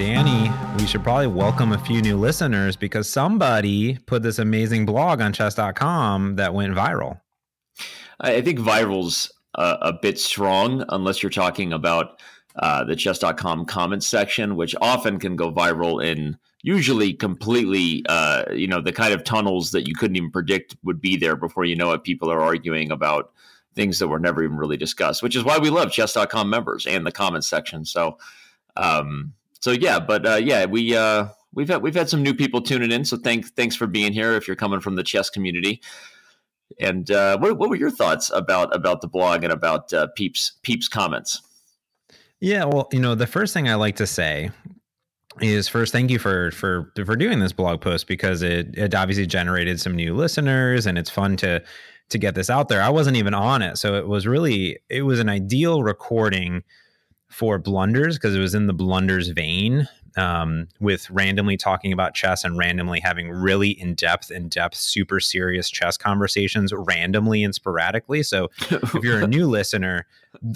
Danny, 0.00 0.50
we 0.78 0.86
should 0.86 1.02
probably 1.02 1.26
welcome 1.26 1.72
a 1.72 1.78
few 1.84 2.00
new 2.00 2.16
listeners 2.16 2.74
because 2.74 3.06
somebody 3.06 3.98
put 4.06 4.22
this 4.22 4.38
amazing 4.38 4.86
blog 4.86 5.20
on 5.20 5.30
chess.com 5.30 6.36
that 6.36 6.54
went 6.54 6.74
viral. 6.74 7.20
I 8.18 8.40
think 8.40 8.60
viral's 8.60 9.30
a, 9.56 9.76
a 9.82 9.92
bit 9.92 10.18
strong 10.18 10.86
unless 10.88 11.22
you're 11.22 11.28
talking 11.28 11.74
about 11.74 12.22
uh, 12.56 12.82
the 12.82 12.96
chess.com 12.96 13.66
comments 13.66 14.06
section, 14.06 14.56
which 14.56 14.74
often 14.80 15.18
can 15.18 15.36
go 15.36 15.52
viral 15.52 16.02
in 16.02 16.38
usually 16.62 17.12
completely, 17.12 18.02
uh, 18.08 18.44
you 18.54 18.68
know, 18.68 18.80
the 18.80 18.92
kind 18.92 19.12
of 19.12 19.22
tunnels 19.22 19.70
that 19.72 19.86
you 19.86 19.94
couldn't 19.94 20.16
even 20.16 20.30
predict 20.30 20.76
would 20.82 21.02
be 21.02 21.18
there 21.18 21.36
before 21.36 21.66
you 21.66 21.76
know 21.76 21.92
it. 21.92 22.04
People 22.04 22.32
are 22.32 22.40
arguing 22.40 22.90
about 22.90 23.32
things 23.74 23.98
that 23.98 24.08
were 24.08 24.18
never 24.18 24.42
even 24.42 24.56
really 24.56 24.78
discussed, 24.78 25.22
which 25.22 25.36
is 25.36 25.44
why 25.44 25.58
we 25.58 25.68
love 25.68 25.92
chess.com 25.92 26.48
members 26.48 26.86
and 26.86 27.04
the 27.04 27.12
comments 27.12 27.48
section. 27.48 27.84
So, 27.84 28.16
um, 28.78 29.34
so 29.60 29.72
yeah, 29.72 30.00
but 30.00 30.26
uh, 30.26 30.36
yeah, 30.36 30.64
we 30.64 30.96
uh, 30.96 31.28
we've 31.52 31.68
had 31.68 31.82
we've 31.82 31.94
had 31.94 32.08
some 32.08 32.22
new 32.22 32.34
people 32.34 32.60
tuning 32.60 32.90
in. 32.90 33.04
So 33.04 33.16
thanks 33.16 33.50
thanks 33.50 33.76
for 33.76 33.86
being 33.86 34.12
here. 34.12 34.32
If 34.32 34.46
you're 34.46 34.56
coming 34.56 34.80
from 34.80 34.96
the 34.96 35.02
chess 35.02 35.30
community, 35.30 35.80
and 36.80 37.10
uh, 37.10 37.38
what 37.38 37.58
what 37.58 37.68
were 37.68 37.76
your 37.76 37.90
thoughts 37.90 38.30
about 38.34 38.74
about 38.74 39.02
the 39.02 39.08
blog 39.08 39.44
and 39.44 39.52
about 39.52 39.92
uh, 39.92 40.08
Peeps 40.16 40.52
Peeps 40.62 40.88
comments? 40.88 41.42
Yeah, 42.40 42.64
well, 42.64 42.88
you 42.90 43.00
know, 43.00 43.14
the 43.14 43.26
first 43.26 43.52
thing 43.52 43.68
I 43.68 43.74
like 43.74 43.96
to 43.96 44.06
say 44.06 44.50
is 45.40 45.68
first 45.68 45.92
thank 45.92 46.10
you 46.10 46.18
for 46.18 46.50
for 46.52 46.90
for 47.04 47.16
doing 47.16 47.40
this 47.40 47.52
blog 47.52 47.80
post 47.80 48.06
because 48.06 48.42
it 48.42 48.76
it 48.76 48.94
obviously 48.94 49.26
generated 49.26 49.78
some 49.78 49.94
new 49.94 50.14
listeners 50.14 50.86
and 50.86 50.98
it's 50.98 51.10
fun 51.10 51.36
to 51.36 51.62
to 52.08 52.18
get 52.18 52.34
this 52.34 52.48
out 52.48 52.68
there. 52.68 52.82
I 52.82 52.88
wasn't 52.88 53.16
even 53.16 53.34
on 53.34 53.60
it, 53.60 53.76
so 53.76 53.94
it 53.94 54.08
was 54.08 54.26
really 54.26 54.78
it 54.88 55.02
was 55.02 55.20
an 55.20 55.28
ideal 55.28 55.82
recording 55.82 56.62
for 57.30 57.58
blunders 57.58 58.18
because 58.18 58.34
it 58.34 58.40
was 58.40 58.54
in 58.54 58.66
the 58.66 58.74
blunders 58.74 59.28
vein 59.28 59.88
um, 60.16 60.68
with 60.80 61.08
randomly 61.10 61.56
talking 61.56 61.92
about 61.92 62.14
chess 62.14 62.44
and 62.44 62.58
randomly 62.58 63.00
having 63.00 63.30
really 63.30 63.70
in 63.70 63.94
depth, 63.94 64.30
in 64.30 64.48
depth, 64.48 64.76
super 64.76 65.20
serious 65.20 65.70
chess 65.70 65.96
conversations 65.96 66.72
randomly 66.74 67.44
and 67.44 67.54
sporadically. 67.54 68.22
So 68.22 68.50
if 68.70 68.94
you're 69.02 69.22
a 69.22 69.26
new 69.26 69.46
listener, 69.46 70.06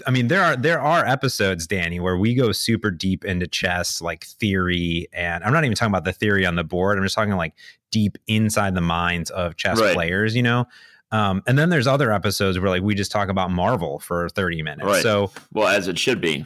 I 0.07 0.11
mean 0.11 0.29
there 0.29 0.43
are 0.43 0.57
there 0.57 0.81
are 0.81 1.07
episodes, 1.07 1.67
Danny, 1.67 2.01
where 2.01 2.17
we 2.17 2.35
go 2.35 2.53
super 2.53 2.91
deep 2.91 3.25
into 3.25 3.47
chess, 3.47 4.01
like 4.01 4.25
theory, 4.25 5.09
and 5.13 5.43
I'm 5.45 5.53
not 5.53 5.65
even 5.65 5.77
talking 5.77 5.93
about 5.93 6.05
the 6.05 6.13
theory 6.13 6.47
on 6.47 6.57
the 6.57 6.65
board. 6.65 6.99
I'm 6.99 7.05
just 7.05 7.15
talking 7.15 7.35
like 7.35 7.55
deep 7.91 8.19
inside 8.27 8.75
the 8.75 8.81
minds 8.81 9.31
of 9.31 9.57
chess 9.57 9.81
right. 9.81 9.95
players. 9.95 10.35
You 10.37 10.43
know. 10.43 10.67
Um, 11.13 11.45
and 11.47 11.57
then 11.57 11.69
there's 11.69 11.87
other 11.87 12.11
episodes 12.11 12.59
where 12.59 12.69
like 12.69 12.83
we 12.83 12.97
just 12.97 13.13
talk 13.13 13.29
about 13.29 13.49
Marvel 13.53 14.01
for 14.01 14.29
30 14.31 14.63
minutes. 14.63 14.85
Right. 14.85 15.03
So 15.03 15.31
well, 15.53 15.69
as 15.69 15.87
it 15.87 15.97
should 15.97 16.21
be 16.21 16.45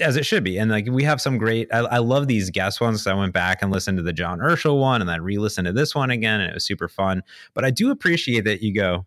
as 0.00 0.16
it 0.16 0.26
should 0.26 0.44
be. 0.44 0.58
And 0.58 0.70
like 0.70 0.86
we 0.90 1.04
have 1.04 1.20
some 1.20 1.38
great, 1.38 1.72
I, 1.72 1.78
I 1.78 1.98
love 1.98 2.26
these 2.26 2.50
guest 2.50 2.80
ones. 2.80 3.02
So 3.02 3.10
I 3.10 3.14
went 3.14 3.32
back 3.32 3.62
and 3.62 3.70
listened 3.70 3.98
to 3.98 4.02
the 4.02 4.12
John 4.12 4.38
Urschel 4.38 4.80
one 4.80 5.00
and 5.00 5.08
then 5.08 5.22
re-listened 5.22 5.66
to 5.66 5.72
this 5.72 5.94
one 5.94 6.10
again, 6.10 6.40
and 6.40 6.50
it 6.50 6.54
was 6.54 6.64
super 6.64 6.88
fun. 6.88 7.22
But 7.54 7.64
I 7.64 7.70
do 7.70 7.90
appreciate 7.90 8.44
that 8.44 8.62
you 8.62 8.74
go 8.74 9.06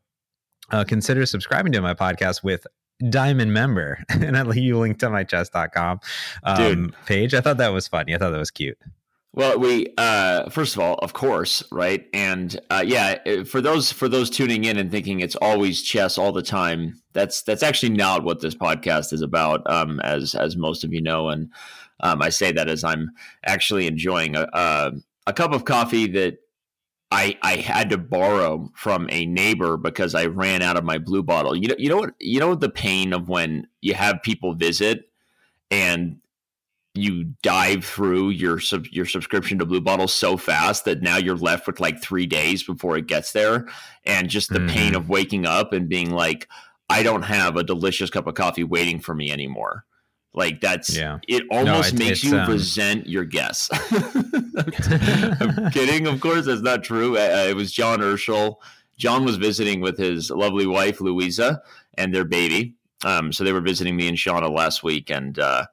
uh, 0.71 0.83
consider 0.83 1.25
subscribing 1.25 1.73
to 1.73 1.81
my 1.81 1.93
podcast 1.93 2.43
with 2.43 2.65
diamond 3.09 3.53
member 3.53 4.03
and 4.09 4.37
I 4.37 4.43
you 4.53 4.79
link 4.79 4.99
to 4.99 5.09
my 5.09 5.23
chess.com 5.23 5.99
um, 6.43 6.95
page. 7.05 7.33
I 7.33 7.41
thought 7.41 7.57
that 7.57 7.73
was 7.73 7.87
funny. 7.87 8.15
I 8.15 8.17
thought 8.17 8.31
that 8.31 8.39
was 8.39 8.51
cute. 8.51 8.77
Well, 9.35 9.57
we 9.57 9.87
uh, 9.97 10.49
first 10.49 10.75
of 10.75 10.81
all, 10.81 10.95
of 10.95 11.13
course, 11.13 11.63
right, 11.71 12.07
and 12.13 12.59
uh, 12.69 12.83
yeah, 12.85 13.17
uh, 13.25 13.43
for 13.43 13.61
those 13.61 13.91
for 13.91 14.07
those 14.07 14.29
tuning 14.29 14.63
in 14.65 14.77
and 14.77 14.91
thinking 14.91 15.21
it's 15.21 15.35
always 15.37 15.81
chess 15.81 16.19
all 16.19 16.31
the 16.31 16.43
time, 16.43 17.01
that's 17.13 17.41
that's 17.41 17.63
actually 17.63 17.93
not 17.93 18.23
what 18.23 18.41
this 18.41 18.53
podcast 18.53 19.11
is 19.11 19.23
about, 19.23 19.67
um, 19.71 19.99
as 20.01 20.35
as 20.35 20.55
most 20.55 20.83
of 20.83 20.93
you 20.93 21.01
know, 21.01 21.29
and 21.29 21.49
um, 22.01 22.21
I 22.21 22.29
say 22.29 22.51
that 22.51 22.69
as 22.69 22.83
I'm 22.83 23.09
actually 23.43 23.87
enjoying 23.87 24.35
a, 24.35 24.47
a, 24.53 24.91
a 25.25 25.33
cup 25.33 25.51
of 25.51 25.65
coffee 25.65 26.05
that 26.09 26.37
I 27.11 27.35
I 27.41 27.55
had 27.55 27.89
to 27.89 27.97
borrow 27.97 28.69
from 28.75 29.07
a 29.11 29.25
neighbor 29.25 29.77
because 29.77 30.13
I 30.13 30.27
ran 30.27 30.61
out 30.61 30.77
of 30.77 30.83
my 30.83 30.99
blue 30.99 31.23
bottle. 31.23 31.55
You 31.55 31.69
know, 31.69 31.75
you 31.79 31.89
know 31.89 31.97
what 31.97 32.13
you 32.19 32.39
know 32.39 32.53
the 32.53 32.69
pain 32.69 33.13
of 33.13 33.29
when 33.29 33.67
you 33.81 33.95
have 33.95 34.21
people 34.23 34.53
visit 34.53 35.09
and 35.71 36.17
you 36.95 37.33
dive 37.41 37.83
through 37.83 38.29
your 38.29 38.59
sub, 38.59 38.85
your 38.87 39.05
subscription 39.05 39.57
to 39.59 39.65
Blue 39.65 39.81
Bottle 39.81 40.07
so 40.07 40.37
fast 40.37 40.85
that 40.85 41.01
now 41.01 41.17
you're 41.17 41.35
left 41.35 41.65
with 41.65 41.79
like 41.79 42.01
three 42.01 42.27
days 42.27 42.63
before 42.63 42.97
it 42.97 43.07
gets 43.07 43.31
there, 43.31 43.67
and 44.05 44.29
just 44.29 44.49
the 44.49 44.59
mm-hmm. 44.59 44.67
pain 44.67 44.95
of 44.95 45.09
waking 45.09 45.45
up 45.45 45.73
and 45.73 45.89
being 45.89 46.11
like, 46.11 46.47
I 46.89 47.01
don't 47.01 47.23
have 47.23 47.57
a 47.57 47.63
delicious 47.63 48.09
cup 48.09 48.27
of 48.27 48.35
coffee 48.35 48.63
waiting 48.63 48.99
for 48.99 49.15
me 49.15 49.31
anymore. 49.31 49.85
Like 50.35 50.61
that's 50.61 50.95
yeah. 50.95 51.19
It 51.27 51.43
almost 51.51 51.93
no, 51.93 51.97
it, 51.97 52.07
makes 52.07 52.23
you 52.23 52.37
um... 52.37 52.49
resent 52.49 53.07
your 53.07 53.23
guess. 53.23 53.69
I'm 53.91 55.71
kidding, 55.71 56.07
of 56.07 56.21
course. 56.21 56.45
That's 56.45 56.61
not 56.61 56.83
true. 56.83 57.17
Uh, 57.17 57.45
it 57.49 57.55
was 57.55 57.71
John 57.71 57.99
Urschel. 57.99 58.57
John 58.97 59.25
was 59.25 59.37
visiting 59.37 59.81
with 59.81 59.97
his 59.97 60.29
lovely 60.29 60.65
wife 60.67 61.01
Louisa 61.01 61.61
and 61.97 62.13
their 62.13 62.25
baby. 62.25 62.75
Um, 63.03 63.33
so 63.33 63.43
they 63.43 63.51
were 63.51 63.61
visiting 63.61 63.95
me 63.95 64.07
and 64.07 64.17
Shauna 64.17 64.49
last 64.49 64.83
week, 64.83 65.09
and 65.09 65.37
uh, 65.37 65.65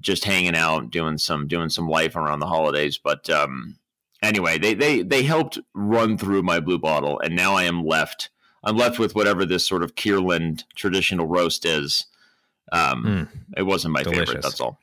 just 0.00 0.24
hanging 0.24 0.54
out, 0.54 0.90
doing 0.90 1.18
some 1.18 1.46
doing 1.46 1.68
some 1.68 1.88
life 1.88 2.16
around 2.16 2.40
the 2.40 2.46
holidays. 2.46 2.98
But 2.98 3.28
um, 3.30 3.76
anyway, 4.22 4.58
they 4.58 4.74
they 4.74 5.02
they 5.02 5.22
helped 5.22 5.58
run 5.74 6.18
through 6.18 6.42
my 6.42 6.60
blue 6.60 6.78
bottle, 6.78 7.20
and 7.20 7.34
now 7.34 7.54
I 7.54 7.64
am 7.64 7.84
left. 7.84 8.30
I'm 8.64 8.76
left 8.76 8.98
with 8.98 9.14
whatever 9.14 9.44
this 9.44 9.66
sort 9.66 9.82
of 9.82 9.94
Kirkland 9.94 10.64
traditional 10.74 11.26
roast 11.26 11.64
is. 11.64 12.06
Um, 12.72 13.04
mm, 13.04 13.28
it 13.56 13.62
wasn't 13.62 13.94
my 13.94 14.02
delicious. 14.02 14.28
favorite. 14.28 14.42
That's 14.42 14.60
all. 14.60 14.78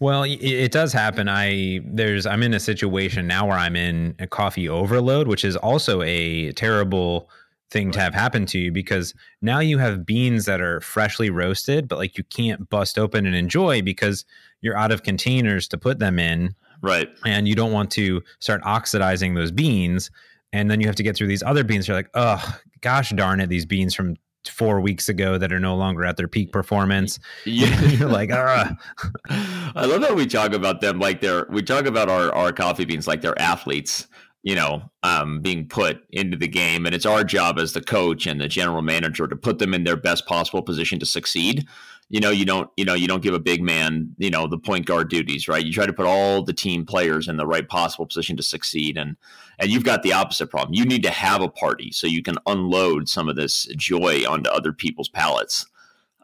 Well, 0.00 0.22
it 0.24 0.70
does 0.70 0.92
happen. 0.92 1.28
I 1.28 1.80
there's 1.84 2.24
I'm 2.24 2.44
in 2.44 2.54
a 2.54 2.60
situation 2.60 3.26
now 3.26 3.48
where 3.48 3.58
I'm 3.58 3.74
in 3.74 4.14
a 4.20 4.28
coffee 4.28 4.68
overload, 4.68 5.26
which 5.26 5.44
is 5.44 5.56
also 5.56 6.02
a 6.02 6.52
terrible 6.52 7.28
thing 7.70 7.90
to 7.92 8.00
have 8.00 8.14
happen 8.14 8.46
to 8.46 8.58
you 8.58 8.72
because 8.72 9.14
now 9.42 9.58
you 9.58 9.78
have 9.78 10.06
beans 10.06 10.46
that 10.46 10.60
are 10.60 10.80
freshly 10.80 11.30
roasted, 11.30 11.88
but 11.88 11.98
like 11.98 12.16
you 12.16 12.24
can't 12.24 12.68
bust 12.70 12.98
open 12.98 13.26
and 13.26 13.34
enjoy 13.34 13.82
because 13.82 14.24
you're 14.60 14.76
out 14.76 14.90
of 14.90 15.02
containers 15.02 15.68
to 15.68 15.78
put 15.78 15.98
them 15.98 16.18
in. 16.18 16.54
Right. 16.80 17.08
And 17.24 17.46
you 17.46 17.54
don't 17.54 17.72
want 17.72 17.90
to 17.92 18.22
start 18.38 18.62
oxidizing 18.64 19.34
those 19.34 19.50
beans. 19.50 20.10
And 20.52 20.70
then 20.70 20.80
you 20.80 20.86
have 20.86 20.96
to 20.96 21.02
get 21.02 21.16
through 21.16 21.26
these 21.26 21.42
other 21.42 21.64
beans. 21.64 21.86
You're 21.86 21.96
like, 21.96 22.10
oh, 22.14 22.58
gosh 22.80 23.10
darn 23.10 23.40
it, 23.40 23.48
these 23.48 23.66
beans 23.66 23.94
from 23.94 24.16
four 24.48 24.80
weeks 24.80 25.08
ago 25.08 25.36
that 25.36 25.52
are 25.52 25.60
no 25.60 25.76
longer 25.76 26.04
at 26.04 26.16
their 26.16 26.28
peak 26.28 26.52
performance. 26.52 27.18
Yeah. 27.44 27.80
You're 27.82 28.08
like, 28.08 28.30
ah. 28.32 28.74
I 29.28 29.84
love 29.84 30.02
how 30.02 30.14
we 30.14 30.26
talk 30.26 30.52
about 30.52 30.80
them 30.80 30.98
like 30.98 31.20
they're, 31.20 31.46
we 31.50 31.62
talk 31.62 31.84
about 31.84 32.08
our, 32.08 32.32
our 32.32 32.52
coffee 32.52 32.84
beans 32.84 33.06
like 33.06 33.20
they're 33.20 33.38
athletes 33.38 34.06
you 34.48 34.54
know, 34.54 34.80
um, 35.02 35.42
being 35.42 35.68
put 35.68 36.00
into 36.08 36.34
the 36.34 36.48
game. 36.48 36.86
And 36.86 36.94
it's 36.94 37.04
our 37.04 37.22
job 37.22 37.58
as 37.58 37.74
the 37.74 37.82
coach 37.82 38.26
and 38.26 38.40
the 38.40 38.48
general 38.48 38.80
manager 38.80 39.28
to 39.28 39.36
put 39.36 39.58
them 39.58 39.74
in 39.74 39.84
their 39.84 39.94
best 39.94 40.24
possible 40.24 40.62
position 40.62 40.98
to 41.00 41.04
succeed. 41.04 41.66
You 42.08 42.20
know, 42.20 42.30
you 42.30 42.46
don't, 42.46 42.70
you 42.78 42.86
know, 42.86 42.94
you 42.94 43.06
don't 43.06 43.22
give 43.22 43.34
a 43.34 43.38
big 43.38 43.60
man, 43.60 44.14
you 44.16 44.30
know, 44.30 44.46
the 44.46 44.56
point 44.56 44.86
guard 44.86 45.10
duties, 45.10 45.48
right? 45.48 45.62
You 45.62 45.70
try 45.70 45.84
to 45.84 45.92
put 45.92 46.06
all 46.06 46.42
the 46.42 46.54
team 46.54 46.86
players 46.86 47.28
in 47.28 47.36
the 47.36 47.46
right 47.46 47.68
possible 47.68 48.06
position 48.06 48.38
to 48.38 48.42
succeed. 48.42 48.96
And 48.96 49.18
and 49.58 49.68
you've 49.68 49.84
got 49.84 50.02
the 50.02 50.14
opposite 50.14 50.46
problem. 50.46 50.72
You 50.72 50.86
need 50.86 51.02
to 51.02 51.10
have 51.10 51.42
a 51.42 51.50
party 51.50 51.92
so 51.92 52.06
you 52.06 52.22
can 52.22 52.36
unload 52.46 53.06
some 53.06 53.28
of 53.28 53.36
this 53.36 53.66
joy 53.76 54.22
onto 54.26 54.48
other 54.48 54.72
people's 54.72 55.10
palates. 55.10 55.66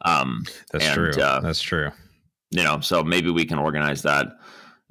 Um, 0.07 0.47
That's 0.73 0.87
and, 0.87 0.95
true. 0.95 1.23
Uh, 1.23 1.41
That's 1.41 1.61
true. 1.61 1.91
You 2.53 2.63
know, 2.63 2.81
so 2.81 3.05
maybe 3.05 3.31
we 3.31 3.45
can 3.45 3.59
organize 3.59 4.01
that. 4.01 4.29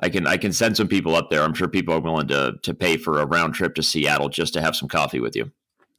I 0.03 0.09
can 0.09 0.27
I 0.27 0.35
can 0.35 0.51
send 0.51 0.75
some 0.75 0.89
people 0.89 1.15
up 1.15 1.29
there. 1.29 1.43
I'm 1.43 1.53
sure 1.53 1.69
people 1.69 1.93
are 1.93 1.99
willing 2.01 2.27
to 2.27 2.55
to 2.61 2.73
pay 2.73 2.97
for 2.97 3.21
a 3.21 3.25
round 3.25 3.53
trip 3.53 3.73
to 3.75 3.83
Seattle 3.83 4.27
just 4.27 4.53
to 4.53 4.61
have 4.61 4.75
some 4.75 4.89
coffee 4.89 5.21
with 5.21 5.33
you. 5.33 5.49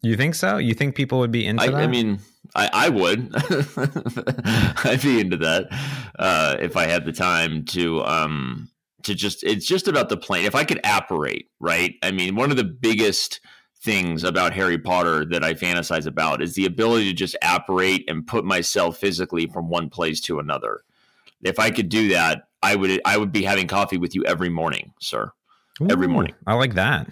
You 0.02 0.14
think 0.14 0.34
so? 0.34 0.58
You 0.58 0.74
think 0.74 0.94
people 0.94 1.20
would 1.20 1.30
be 1.30 1.46
into 1.46 1.62
I, 1.62 1.68
that? 1.68 1.76
I 1.76 1.86
mean, 1.86 2.18
I, 2.54 2.68
I 2.70 2.88
would. 2.90 3.34
I'd 4.84 5.00
be 5.00 5.20
into 5.20 5.38
that 5.38 5.68
uh, 6.18 6.56
if 6.60 6.76
I 6.76 6.84
had 6.84 7.06
the 7.06 7.12
time 7.12 7.64
to 7.66 8.04
um, 8.04 8.68
to 9.04 9.14
just. 9.14 9.42
It's 9.42 9.66
just 9.66 9.88
about 9.88 10.10
the 10.10 10.18
plane. 10.18 10.44
If 10.44 10.54
I 10.54 10.64
could 10.64 10.80
apparate, 10.84 11.48
right? 11.58 11.94
I 12.02 12.10
mean, 12.10 12.36
one 12.36 12.50
of 12.50 12.58
the 12.58 12.64
biggest 12.64 13.40
things 13.82 14.22
about 14.22 14.52
Harry 14.52 14.76
Potter 14.76 15.24
that 15.24 15.42
I 15.42 15.54
fantasize 15.54 16.06
about 16.06 16.42
is 16.42 16.54
the 16.54 16.66
ability 16.66 17.08
to 17.08 17.14
just 17.14 17.36
apparate 17.40 18.04
and 18.06 18.26
put 18.26 18.44
myself 18.44 18.98
physically 18.98 19.46
from 19.46 19.70
one 19.70 19.88
place 19.88 20.20
to 20.22 20.38
another. 20.38 20.82
If 21.44 21.58
I 21.58 21.70
could 21.70 21.88
do 21.88 22.08
that, 22.08 22.48
I 22.62 22.74
would 22.74 23.00
I 23.04 23.16
would 23.16 23.30
be 23.30 23.42
having 23.42 23.66
coffee 23.66 23.98
with 23.98 24.14
you 24.14 24.24
every 24.24 24.48
morning, 24.48 24.92
sir. 25.00 25.30
Ooh, 25.82 25.88
every 25.90 26.08
morning. 26.08 26.34
I 26.46 26.54
like 26.54 26.74
that. 26.74 27.08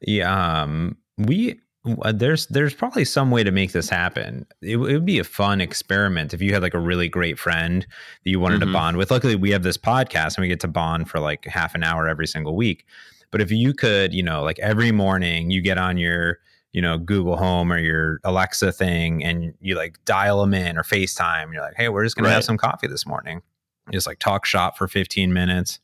Yeah, 0.00 0.62
um, 0.62 0.96
we 1.18 1.60
uh, 2.02 2.12
there's 2.12 2.46
there's 2.46 2.74
probably 2.74 3.04
some 3.04 3.30
way 3.30 3.44
to 3.44 3.50
make 3.50 3.72
this 3.72 3.88
happen. 3.88 4.46
It, 4.62 4.76
it, 4.76 4.76
would 4.78 5.06
be 5.06 5.18
a 5.18 5.24
fun 5.24 5.60
experiment 5.60 6.34
if 6.34 6.40
you 6.40 6.52
had 6.52 6.62
like 6.62 6.74
a 6.74 6.78
really 6.78 7.08
great 7.08 7.38
friend 7.38 7.86
that 8.24 8.30
you 8.30 8.40
wanted 8.40 8.60
mm-hmm. 8.60 8.72
to 8.72 8.72
bond 8.72 8.96
with. 8.96 9.10
Luckily, 9.10 9.36
we 9.36 9.50
have 9.50 9.62
this 9.62 9.76
podcast 9.76 10.36
and 10.36 10.42
we 10.42 10.48
get 10.48 10.60
to 10.60 10.68
bond 10.68 11.08
for 11.08 11.20
like 11.20 11.44
half 11.44 11.74
an 11.74 11.82
hour 11.82 12.08
every 12.08 12.26
single 12.26 12.56
week. 12.56 12.86
But 13.30 13.40
if 13.40 13.50
you 13.50 13.74
could, 13.74 14.14
you 14.14 14.22
know, 14.22 14.42
like 14.42 14.58
every 14.60 14.92
morning 14.92 15.50
you 15.50 15.60
get 15.60 15.78
on 15.78 15.98
your 15.98 16.38
you 16.72 16.82
know 16.82 16.98
Google 16.98 17.36
Home 17.36 17.72
or 17.72 17.78
your 17.78 18.20
Alexa 18.24 18.72
thing 18.72 19.22
and 19.24 19.54
you 19.60 19.76
like 19.76 20.02
dial 20.04 20.40
them 20.40 20.54
in 20.54 20.78
or 20.78 20.82
FaceTime. 20.82 21.52
You're 21.52 21.62
like, 21.62 21.76
hey, 21.76 21.88
we're 21.88 22.04
just 22.04 22.16
gonna 22.16 22.28
right. 22.28 22.34
have 22.34 22.44
some 22.44 22.56
coffee 22.56 22.86
this 22.86 23.06
morning 23.06 23.42
just 23.92 24.06
like 24.06 24.18
talk 24.18 24.44
shop 24.44 24.76
for 24.76 24.88
15 24.88 25.32
minutes. 25.32 25.80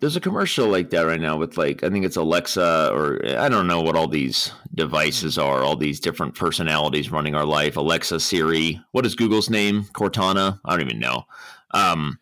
There's 0.00 0.16
a 0.16 0.20
commercial 0.20 0.68
like 0.68 0.90
that 0.90 1.02
right 1.02 1.20
now 1.20 1.36
with 1.36 1.56
like 1.56 1.82
I 1.84 1.88
think 1.88 2.04
it's 2.04 2.16
Alexa 2.16 2.90
or 2.92 3.20
I 3.38 3.48
don't 3.48 3.66
know 3.66 3.80
what 3.80 3.96
all 3.96 4.08
these 4.08 4.52
devices 4.74 5.38
are, 5.38 5.62
all 5.62 5.76
these 5.76 6.00
different 6.00 6.34
personalities 6.34 7.12
running 7.12 7.34
our 7.34 7.44
life. 7.46 7.76
Alexa, 7.76 8.20
Siri, 8.20 8.80
what 8.92 9.06
is 9.06 9.14
Google's 9.14 9.48
name? 9.48 9.84
Cortana? 9.94 10.58
I 10.64 10.70
don't 10.72 10.86
even 10.86 10.98
know. 10.98 11.24
Um, 11.70 12.18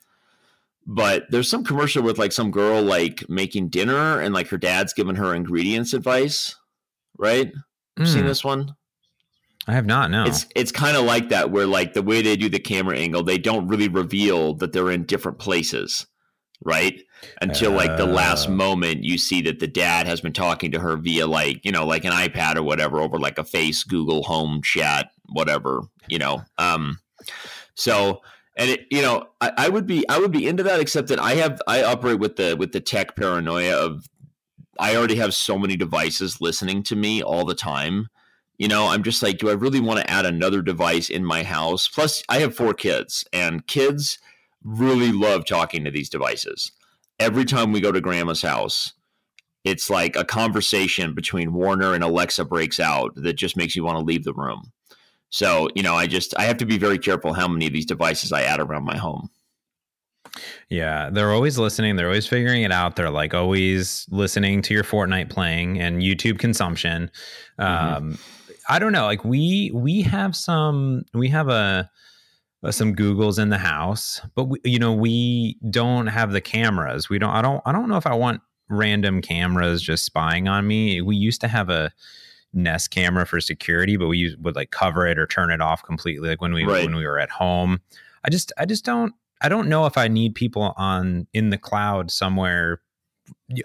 but 0.87 1.31
there's 1.31 1.49
some 1.49 1.65
commercial 1.65 2.03
with 2.03 2.19
like 2.19 2.33
some 2.33 2.51
girl 2.51 2.83
like 2.83 3.29
making 3.29 3.69
dinner 3.69 4.21
and 4.21 4.35
like 4.35 4.49
her 4.49 4.59
dad's 4.59 4.93
giving 4.93 5.17
her 5.17 5.35
ingredients 5.35 5.95
advice, 5.95 6.57
right? 7.19 7.53
Mm. 7.99 8.07
Seen 8.07 8.23
hmm. 8.23 8.27
this 8.27 8.45
one? 8.45 8.75
I 9.69 9.73
have 9.73 9.87
not. 9.87 10.11
No, 10.11 10.25
it's 10.25 10.47
it's 10.57 10.73
kind 10.73 10.97
of 10.97 11.05
like 11.05 11.29
that 11.29 11.51
where 11.51 11.67
like 11.67 11.95
the 11.95 12.03
way 12.03 12.21
they 12.21 12.37
do 12.37 12.49
the 12.49 12.59
camera 12.59 12.99
angle, 12.99 13.23
they 13.23 13.39
don't 13.39 13.69
really 13.69 13.89
reveal 13.89 14.55
that 14.55 14.73
they're 14.73 14.91
in 14.91 15.05
different 15.05 15.39
places, 15.39 16.07
right? 16.65 17.01
Until 17.41 17.73
uh, 17.73 17.77
like 17.77 17.97
the 17.97 18.07
last 18.07 18.49
oh. 18.49 18.53
moment, 18.53 19.05
you 19.05 19.19
see 19.19 19.41
that 19.43 19.61
the 19.61 19.69
dad 19.69 20.07
has 20.07 20.21
been 20.21 20.33
talking 20.33 20.73
to 20.73 20.81
her 20.81 20.97
via 20.97 21.29
like 21.29 21.65
you 21.65 21.71
know 21.71 21.87
like 21.87 22.05
an 22.05 22.13
iPad 22.13 22.57
or 22.57 22.65
whatever 22.65 23.01
over 23.01 23.19
like 23.19 23.39
a 23.39 23.45
Face, 23.45 23.85
Google 23.85 24.25
Home 24.25 24.63
chat, 24.63 25.11
whatever 25.27 25.83
you 26.09 26.19
know. 26.19 26.43
Um, 26.59 26.99
so 27.77 28.23
and 28.57 28.69
it 28.69 28.87
you 28.91 29.01
know 29.01 29.29
I, 29.41 29.53
I 29.57 29.69
would 29.69 29.87
be 29.87 30.09
I 30.09 30.19
would 30.19 30.33
be 30.33 30.49
into 30.49 30.65
that, 30.65 30.81
except 30.81 31.07
that 31.09 31.21
I 31.21 31.35
have 31.35 31.63
I 31.69 31.85
operate 31.85 32.19
with 32.19 32.35
the 32.35 32.57
with 32.57 32.73
the 32.73 32.81
tech 32.81 33.15
paranoia 33.15 33.77
of 33.77 34.09
I 34.81 34.97
already 34.97 35.17
have 35.17 35.35
so 35.35 35.57
many 35.57 35.77
devices 35.77 36.41
listening 36.41 36.83
to 36.85 36.97
me 36.97 37.23
all 37.23 37.45
the 37.45 37.55
time 37.55 38.09
you 38.63 38.69
know, 38.69 38.87
I'm 38.87 39.03
just 39.03 39.25
like, 39.25 39.39
do 39.39 39.51
I 39.51 39.55
really 39.55 39.81
want 39.81 39.99
to 39.99 40.09
add 40.09 40.25
another 40.25 40.63
device 40.63 41.11
in 41.11 41.25
my 41.25 41.43
house? 41.43 41.89
Plus, 41.89 42.23
I 42.29 42.39
have 42.39 42.55
four 42.55 42.75
kids, 42.75 43.25
and 43.33 43.67
kids 43.67 44.21
really 44.63 45.11
love 45.11 45.45
talking 45.45 45.83
to 45.83 45.91
these 45.91 46.09
devices. 46.09 46.71
Every 47.19 47.45
time 47.45 47.73
we 47.73 47.81
go 47.81 47.91
to 47.91 48.01
grandma's 48.01 48.41
house, 48.41 48.93
it's 49.65 49.91
like 49.91 50.15
a 50.15 50.25
conversation 50.25 51.13
between 51.13 51.55
Warner 51.55 51.93
and 51.93 52.05
Alexa 52.05 52.45
breaks 52.45 52.79
out 52.79 53.11
that 53.17 53.33
just 53.33 53.57
makes 53.57 53.75
you 53.75 53.83
want 53.83 53.99
to 53.99 54.05
leave 54.05 54.23
the 54.23 54.33
room. 54.33 54.71
So, 55.31 55.69
you 55.75 55.83
know, 55.83 55.97
I 55.97 56.07
just 56.07 56.33
I 56.39 56.45
have 56.45 56.59
to 56.59 56.65
be 56.65 56.79
very 56.79 56.99
careful 56.99 57.33
how 57.33 57.49
many 57.49 57.67
of 57.67 57.73
these 57.73 57.87
devices 57.87 58.31
I 58.31 58.43
add 58.43 58.61
around 58.61 58.85
my 58.85 58.97
home. 58.97 59.29
Yeah, 60.69 61.11
they're 61.11 61.33
always 61.33 61.59
listening. 61.59 61.97
They're 61.97 62.07
always 62.07 62.29
figuring 62.29 62.63
it 62.63 62.71
out. 62.71 62.95
They're 62.95 63.11
like 63.11 63.35
always 63.35 64.07
listening 64.09 64.63
to 64.63 64.73
your 64.73 64.85
Fortnite 64.85 65.31
playing 65.31 65.81
and 65.81 66.01
YouTube 66.01 66.39
consumption. 66.39 67.11
Mm-hmm. 67.59 68.15
I 68.69 68.79
don't 68.79 68.93
know. 68.93 69.05
Like 69.05 69.25
we 69.25 69.71
we 69.75 70.03
have 70.03 70.37
some 70.37 71.05
we 71.15 71.29
have 71.29 71.49
a, 71.49 71.91
a 72.63 72.73
some 72.73 72.95
Googles 72.95 73.39
in 73.39 73.51
the 73.51 73.59
house, 73.59 74.21
but 74.35 74.45
we, 74.45 74.61
you 74.65 74.79
know 74.79 74.93
we 74.93 75.59
don't 75.71 76.07
have 76.07 76.33
the 76.33 76.41
cameras. 76.41 77.09
We 77.09 77.19
don't. 77.19 77.31
I 77.31 77.43
don't. 77.43 77.63
I 77.65 77.73
don't 77.73 77.89
know 77.89 77.97
if 77.97 78.07
I 78.07 78.15
want 78.15 78.41
random 78.69 79.21
cameras 79.21 79.83
just 79.83 80.05
spying 80.05 80.49
on 80.49 80.67
me. 80.67 81.01
We 81.01 81.17
used 81.17 81.41
to 81.43 81.49
have 81.49 81.69
a 81.69 81.93
Nest 82.53 82.91
camera 82.91 83.27
for 83.27 83.41
security, 83.41 83.97
but 83.97 84.09
we 84.09 84.37
would 84.41 84.57
like 84.57 84.71
cover 84.71 85.07
it 85.07 85.19
or 85.19 85.27
turn 85.27 85.51
it 85.51 85.61
off 85.61 85.83
completely. 85.83 86.29
Like 86.29 86.41
when 86.41 86.53
we 86.53 86.65
right. 86.65 86.85
when 86.85 86.97
we 86.97 87.07
were 87.07 87.19
at 87.19 87.31
home. 87.31 87.81
I 88.25 88.31
just 88.31 88.53
I 88.57 88.67
just 88.67 88.85
don't 88.85 89.15
I 89.41 89.49
don't 89.49 89.69
know 89.69 89.87
if 89.87 89.99
I 89.99 90.09
need 90.09 90.35
people 90.35 90.73
on 90.77 91.27
in 91.33 91.51
the 91.51 91.59
cloud 91.59 92.11
somewhere. 92.11 92.81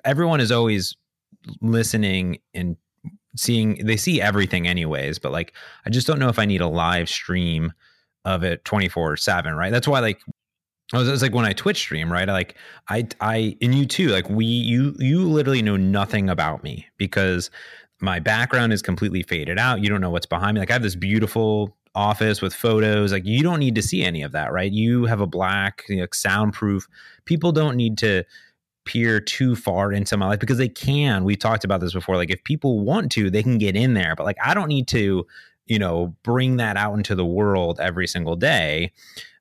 Everyone 0.03 0.39
is 0.39 0.51
always 0.51 0.95
listening 1.61 2.39
and 2.53 2.77
seeing 3.37 3.85
they 3.85 3.97
see 3.97 4.21
everything 4.21 4.67
anyways 4.67 5.19
but 5.19 5.31
like 5.31 5.53
i 5.85 5.89
just 5.89 6.07
don't 6.07 6.19
know 6.19 6.29
if 6.29 6.39
i 6.39 6.45
need 6.45 6.61
a 6.61 6.67
live 6.67 7.07
stream 7.07 7.71
of 8.25 8.43
it 8.43 8.63
24 8.65 9.17
7 9.17 9.53
right 9.55 9.71
that's 9.71 9.87
why 9.87 9.99
like 9.99 10.19
I 10.93 10.99
was, 10.99 11.21
like 11.21 11.35
when 11.35 11.43
I 11.43 11.51
Twitch 11.51 11.79
stream, 11.79 12.11
right? 12.11 12.27
Like 12.27 12.55
I, 12.87 13.07
I, 13.19 13.57
and 13.61 13.75
you 13.75 13.85
too. 13.85 14.07
Like 14.07 14.29
we, 14.29 14.45
you, 14.45 14.95
you 14.99 15.27
literally 15.27 15.61
know 15.61 15.75
nothing 15.75 16.29
about 16.29 16.63
me 16.63 16.87
because 16.95 17.51
my 17.99 18.19
background 18.19 18.71
is 18.71 18.81
completely 18.81 19.23
faded 19.23 19.57
out. 19.59 19.83
You 19.83 19.89
don't 19.89 19.99
know 19.99 20.09
what's 20.09 20.25
behind 20.25 20.55
me. 20.55 20.61
Like 20.61 20.69
I 20.69 20.73
have 20.73 20.83
this 20.83 20.95
beautiful 20.95 21.75
office 21.93 22.41
with 22.41 22.53
photos. 22.53 23.11
Like 23.11 23.25
you 23.25 23.43
don't 23.43 23.59
need 23.59 23.75
to 23.75 23.81
see 23.81 24.03
any 24.03 24.21
of 24.21 24.31
that, 24.31 24.53
right? 24.53 24.71
You 24.71 25.05
have 25.05 25.19
a 25.19 25.27
black, 25.27 25.83
you 25.89 25.97
know, 25.97 26.07
soundproof. 26.13 26.87
People 27.25 27.51
don't 27.51 27.75
need 27.75 27.97
to 27.97 28.23
peer 28.87 29.19
too 29.19 29.55
far 29.55 29.91
into 29.91 30.17
my 30.17 30.27
life 30.27 30.39
because 30.39 30.57
they 30.57 30.69
can. 30.69 31.23
We 31.23 31.35
talked 31.35 31.63
about 31.63 31.81
this 31.81 31.93
before. 31.93 32.15
Like 32.15 32.31
if 32.31 32.43
people 32.43 32.79
want 32.79 33.11
to, 33.11 33.29
they 33.29 33.43
can 33.43 33.57
get 33.57 33.75
in 33.75 33.93
there, 33.93 34.15
but 34.15 34.23
like 34.23 34.37
I 34.43 34.53
don't 34.53 34.69
need 34.69 34.87
to, 34.89 35.27
you 35.65 35.77
know, 35.77 36.15
bring 36.23 36.57
that 36.57 36.77
out 36.77 36.95
into 36.95 37.13
the 37.13 37.25
world 37.25 37.79
every 37.79 38.07
single 38.07 38.35
day. 38.35 38.91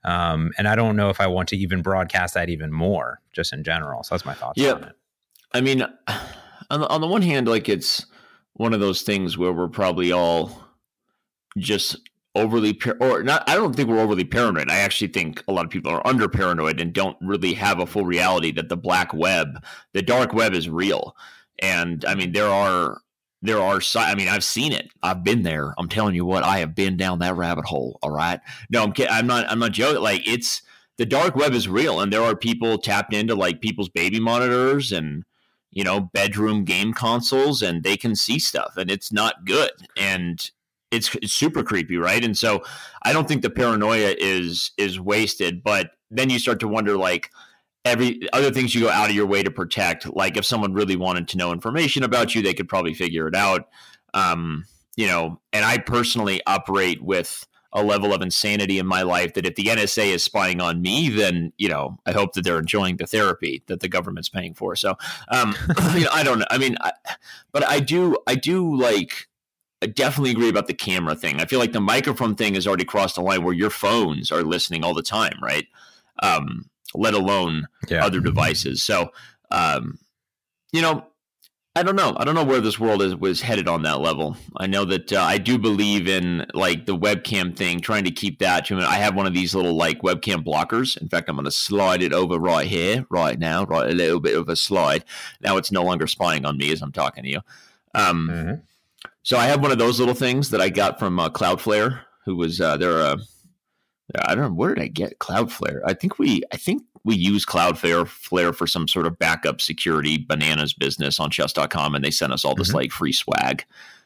Um, 0.04 0.52
and 0.58 0.68
I 0.68 0.76
don't 0.76 0.96
know 0.96 1.08
if 1.08 1.20
I 1.20 1.26
want 1.26 1.48
to 1.50 1.56
even 1.56 1.80
broadcast 1.82 2.34
that 2.34 2.48
even 2.48 2.72
more, 2.72 3.20
just 3.32 3.52
in 3.52 3.64
general. 3.64 4.02
So 4.02 4.14
that's 4.14 4.24
my 4.24 4.34
thoughts. 4.34 4.60
Yeah, 4.60 4.90
I 5.52 5.60
mean, 5.60 5.82
on 6.70 6.80
the, 6.80 6.88
on 6.88 7.00
the 7.00 7.06
one 7.06 7.22
hand, 7.22 7.48
like 7.48 7.68
it's 7.68 8.04
one 8.54 8.74
of 8.74 8.80
those 8.80 9.02
things 9.02 9.38
where 9.38 9.52
we're 9.52 9.68
probably 9.68 10.12
all 10.12 10.64
just 11.56 11.96
overly 12.36 12.74
par- 12.74 12.96
or 13.00 13.22
not 13.22 13.42
i 13.48 13.54
don't 13.54 13.74
think 13.74 13.88
we're 13.88 13.98
overly 13.98 14.24
paranoid. 14.24 14.70
I 14.70 14.76
actually 14.76 15.08
think 15.08 15.42
a 15.48 15.52
lot 15.52 15.64
of 15.64 15.70
people 15.70 15.90
are 15.90 16.06
under 16.06 16.28
paranoid 16.28 16.80
and 16.80 16.92
don't 16.92 17.16
really 17.20 17.54
have 17.54 17.80
a 17.80 17.86
full 17.86 18.04
reality 18.04 18.52
that 18.52 18.68
the 18.68 18.76
black 18.76 19.12
web 19.14 19.64
the 19.94 20.02
dark 20.02 20.32
web 20.32 20.52
is 20.54 20.68
real. 20.68 21.16
And 21.60 22.04
i 22.04 22.14
mean 22.14 22.32
there 22.32 22.48
are 22.48 23.00
there 23.42 23.60
are 23.60 23.80
i 23.96 24.14
mean 24.14 24.28
i've 24.28 24.44
seen 24.44 24.72
it. 24.72 24.88
I've 25.02 25.24
been 25.24 25.42
there. 25.42 25.74
I'm 25.78 25.88
telling 25.88 26.14
you 26.14 26.24
what 26.24 26.44
i 26.44 26.58
have 26.58 26.74
been 26.74 26.96
down 26.96 27.18
that 27.20 27.36
rabbit 27.36 27.64
hole 27.64 27.98
all 28.02 28.10
right? 28.10 28.40
No 28.70 28.82
i'm 28.82 28.92
kidding 28.92 29.12
i'm 29.12 29.26
not 29.26 29.50
i'm 29.50 29.58
not 29.58 29.72
joking. 29.72 30.02
Like 30.02 30.26
it's 30.28 30.62
the 30.98 31.06
dark 31.06 31.36
web 31.36 31.54
is 31.54 31.68
real 31.68 32.00
and 32.00 32.12
there 32.12 32.22
are 32.22 32.36
people 32.36 32.78
tapped 32.78 33.14
into 33.14 33.34
like 33.34 33.60
people's 33.60 33.88
baby 33.88 34.20
monitors 34.20 34.92
and 34.92 35.24
you 35.70 35.84
know 35.84 36.00
bedroom 36.12 36.64
game 36.64 36.92
consoles 36.92 37.62
and 37.62 37.82
they 37.82 37.96
can 37.96 38.14
see 38.14 38.38
stuff 38.38 38.74
and 38.76 38.90
it's 38.90 39.12
not 39.12 39.44
good. 39.46 39.72
And 39.96 40.50
it's, 40.96 41.14
it's 41.16 41.32
super 41.32 41.62
creepy, 41.62 41.96
right? 41.96 42.24
And 42.24 42.36
so 42.36 42.62
I 43.02 43.12
don't 43.12 43.28
think 43.28 43.42
the 43.42 43.50
paranoia 43.50 44.14
is 44.18 44.72
is 44.76 44.98
wasted, 44.98 45.62
but 45.62 45.90
then 46.10 46.30
you 46.30 46.38
start 46.38 46.60
to 46.60 46.68
wonder 46.68 46.96
like 46.96 47.30
every 47.84 48.20
other 48.32 48.50
things 48.50 48.74
you 48.74 48.82
go 48.82 48.90
out 48.90 49.10
of 49.10 49.16
your 49.16 49.26
way 49.26 49.42
to 49.42 49.50
protect. 49.50 50.06
Like 50.14 50.36
if 50.36 50.44
someone 50.44 50.72
really 50.72 50.96
wanted 50.96 51.28
to 51.28 51.36
know 51.36 51.52
information 51.52 52.02
about 52.02 52.34
you, 52.34 52.42
they 52.42 52.54
could 52.54 52.68
probably 52.68 52.94
figure 52.94 53.28
it 53.28 53.36
out. 53.36 53.68
Um, 54.14 54.64
you 54.96 55.06
know, 55.06 55.40
and 55.52 55.64
I 55.64 55.78
personally 55.78 56.40
operate 56.46 57.02
with 57.02 57.46
a 57.72 57.82
level 57.82 58.14
of 58.14 58.22
insanity 58.22 58.78
in 58.78 58.86
my 58.86 59.02
life 59.02 59.34
that 59.34 59.44
if 59.44 59.54
the 59.54 59.64
NSA 59.64 60.06
is 60.06 60.24
spying 60.24 60.60
on 60.60 60.80
me, 60.80 61.10
then 61.10 61.52
you 61.58 61.68
know 61.68 61.98
I 62.06 62.12
hope 62.12 62.32
that 62.32 62.42
they're 62.42 62.58
enjoying 62.58 62.96
the 62.96 63.06
therapy 63.06 63.62
that 63.66 63.80
the 63.80 63.88
government's 63.88 64.30
paying 64.30 64.54
for. 64.54 64.74
So, 64.76 64.96
um, 65.28 65.54
you 65.94 66.04
know, 66.04 66.10
I 66.12 66.22
don't 66.24 66.38
know. 66.38 66.46
I 66.50 66.58
mean, 66.58 66.76
I, 66.80 66.92
but 67.52 67.64
I 67.64 67.80
do, 67.80 68.16
I 68.26 68.34
do 68.34 68.74
like 68.76 69.28
I 69.86 69.90
definitely 69.90 70.32
agree 70.32 70.48
about 70.48 70.66
the 70.66 70.74
camera 70.74 71.14
thing. 71.14 71.40
I 71.40 71.44
feel 71.44 71.60
like 71.60 71.70
the 71.70 71.80
microphone 71.80 72.34
thing 72.34 72.54
has 72.54 72.66
already 72.66 72.84
crossed 72.84 73.14
the 73.14 73.22
line 73.22 73.44
where 73.44 73.54
your 73.54 73.70
phones 73.70 74.32
are 74.32 74.42
listening 74.42 74.82
all 74.82 74.94
the 74.94 75.02
time, 75.02 75.38
right? 75.40 75.68
Um, 76.24 76.68
let 76.92 77.14
alone 77.14 77.68
yeah. 77.88 78.04
other 78.04 78.18
devices. 78.18 78.82
So, 78.82 79.12
um, 79.52 80.00
you 80.72 80.82
know, 80.82 81.06
I 81.76 81.84
don't 81.84 81.94
know. 81.94 82.16
I 82.16 82.24
don't 82.24 82.34
know 82.34 82.42
where 82.42 82.60
this 82.60 82.80
world 82.80 83.00
is 83.00 83.14
was 83.14 83.42
headed 83.42 83.68
on 83.68 83.82
that 83.82 84.00
level. 84.00 84.36
I 84.56 84.66
know 84.66 84.84
that 84.86 85.12
uh, 85.12 85.20
I 85.20 85.38
do 85.38 85.56
believe 85.56 86.08
in 86.08 86.46
like 86.52 86.86
the 86.86 86.96
webcam 86.96 87.54
thing, 87.54 87.78
trying 87.78 88.02
to 88.04 88.10
keep 88.10 88.40
that. 88.40 88.66
To, 88.66 88.78
I 88.78 88.96
have 88.96 89.14
one 89.14 89.26
of 89.26 89.34
these 89.34 89.54
little 89.54 89.74
like 89.74 90.00
webcam 90.00 90.44
blockers. 90.44 91.00
In 91.00 91.08
fact, 91.08 91.28
I'm 91.28 91.36
going 91.36 91.44
to 91.44 91.52
slide 91.52 92.02
it 92.02 92.12
over 92.12 92.40
right 92.40 92.66
here, 92.66 93.06
right 93.08 93.38
now, 93.38 93.62
right 93.66 93.88
a 93.88 93.94
little 93.94 94.18
bit 94.18 94.36
of 94.36 94.48
a 94.48 94.56
slide. 94.56 95.04
Now 95.40 95.58
it's 95.58 95.70
no 95.70 95.84
longer 95.84 96.08
spying 96.08 96.44
on 96.44 96.56
me 96.56 96.72
as 96.72 96.82
I'm 96.82 96.90
talking 96.90 97.22
to 97.22 97.30
you. 97.30 97.40
Um, 97.94 98.28
mm-hmm 98.32 98.54
so 99.26 99.36
I 99.36 99.46
have 99.46 99.60
one 99.60 99.72
of 99.72 99.78
those 99.78 99.98
little 99.98 100.14
things 100.14 100.50
that 100.50 100.60
I 100.60 100.68
got 100.68 101.00
from 101.00 101.18
uh, 101.18 101.28
Cloudflare, 101.28 101.98
who 102.24 102.36
was 102.36 102.60
uh, 102.60 102.76
they're 102.76 103.00
uh, 103.00 103.16
I 104.24 104.36
don't 104.36 104.44
know 104.44 104.54
where 104.54 104.72
did 104.72 104.84
I 104.84 104.86
get 104.86 105.18
Cloudflare. 105.18 105.80
I 105.84 105.94
think 105.94 106.20
we 106.20 106.44
I 106.52 106.56
think 106.56 106.84
we 107.02 107.16
use 107.16 107.44
Cloudflare 107.44 108.06
Flare 108.06 108.52
for 108.52 108.68
some 108.68 108.86
sort 108.86 109.04
of 109.04 109.18
backup 109.18 109.60
security 109.60 110.16
bananas 110.16 110.74
business 110.74 111.18
on 111.18 111.30
chess.com 111.30 111.96
and 111.96 112.04
they 112.04 112.12
sent 112.12 112.32
us 112.32 112.44
all 112.44 112.54
this 112.54 112.68
mm-hmm. 112.68 112.76
like 112.76 112.92
free 112.92 113.12
swag. 113.12 113.64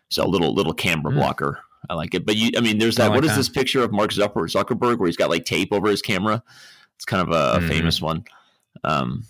So 0.09 0.25
a 0.25 0.27
little 0.27 0.55
little 0.55 0.73
camera 0.73 1.13
mm. 1.13 1.17
blocker. 1.17 1.59
I 1.91 1.95
like 1.95 2.15
it. 2.15 2.25
But 2.25 2.37
you 2.37 2.53
I 2.57 2.63
mean 2.63 2.79
there's 2.79 2.97
that 2.97 3.11
like 3.11 3.17
what 3.17 3.25
is 3.25 3.33
that. 3.33 3.37
this 3.37 3.51
picture 3.51 3.85
of 3.85 3.93
Mark 3.93 4.13
Zuckerberg 4.13 5.01
where 5.01 5.07
he's 5.07 5.19
got 5.19 5.29
like 5.29 5.45
tape 5.45 5.71
over 5.71 5.91
his 5.91 6.01
camera? 6.01 6.43
It's 6.97 7.05
kind 7.05 7.29
of 7.29 7.35
a, 7.35 7.61
mm. 7.61 7.69
famous 7.69 8.01
one. 8.01 8.25
Um, 8.85 9.25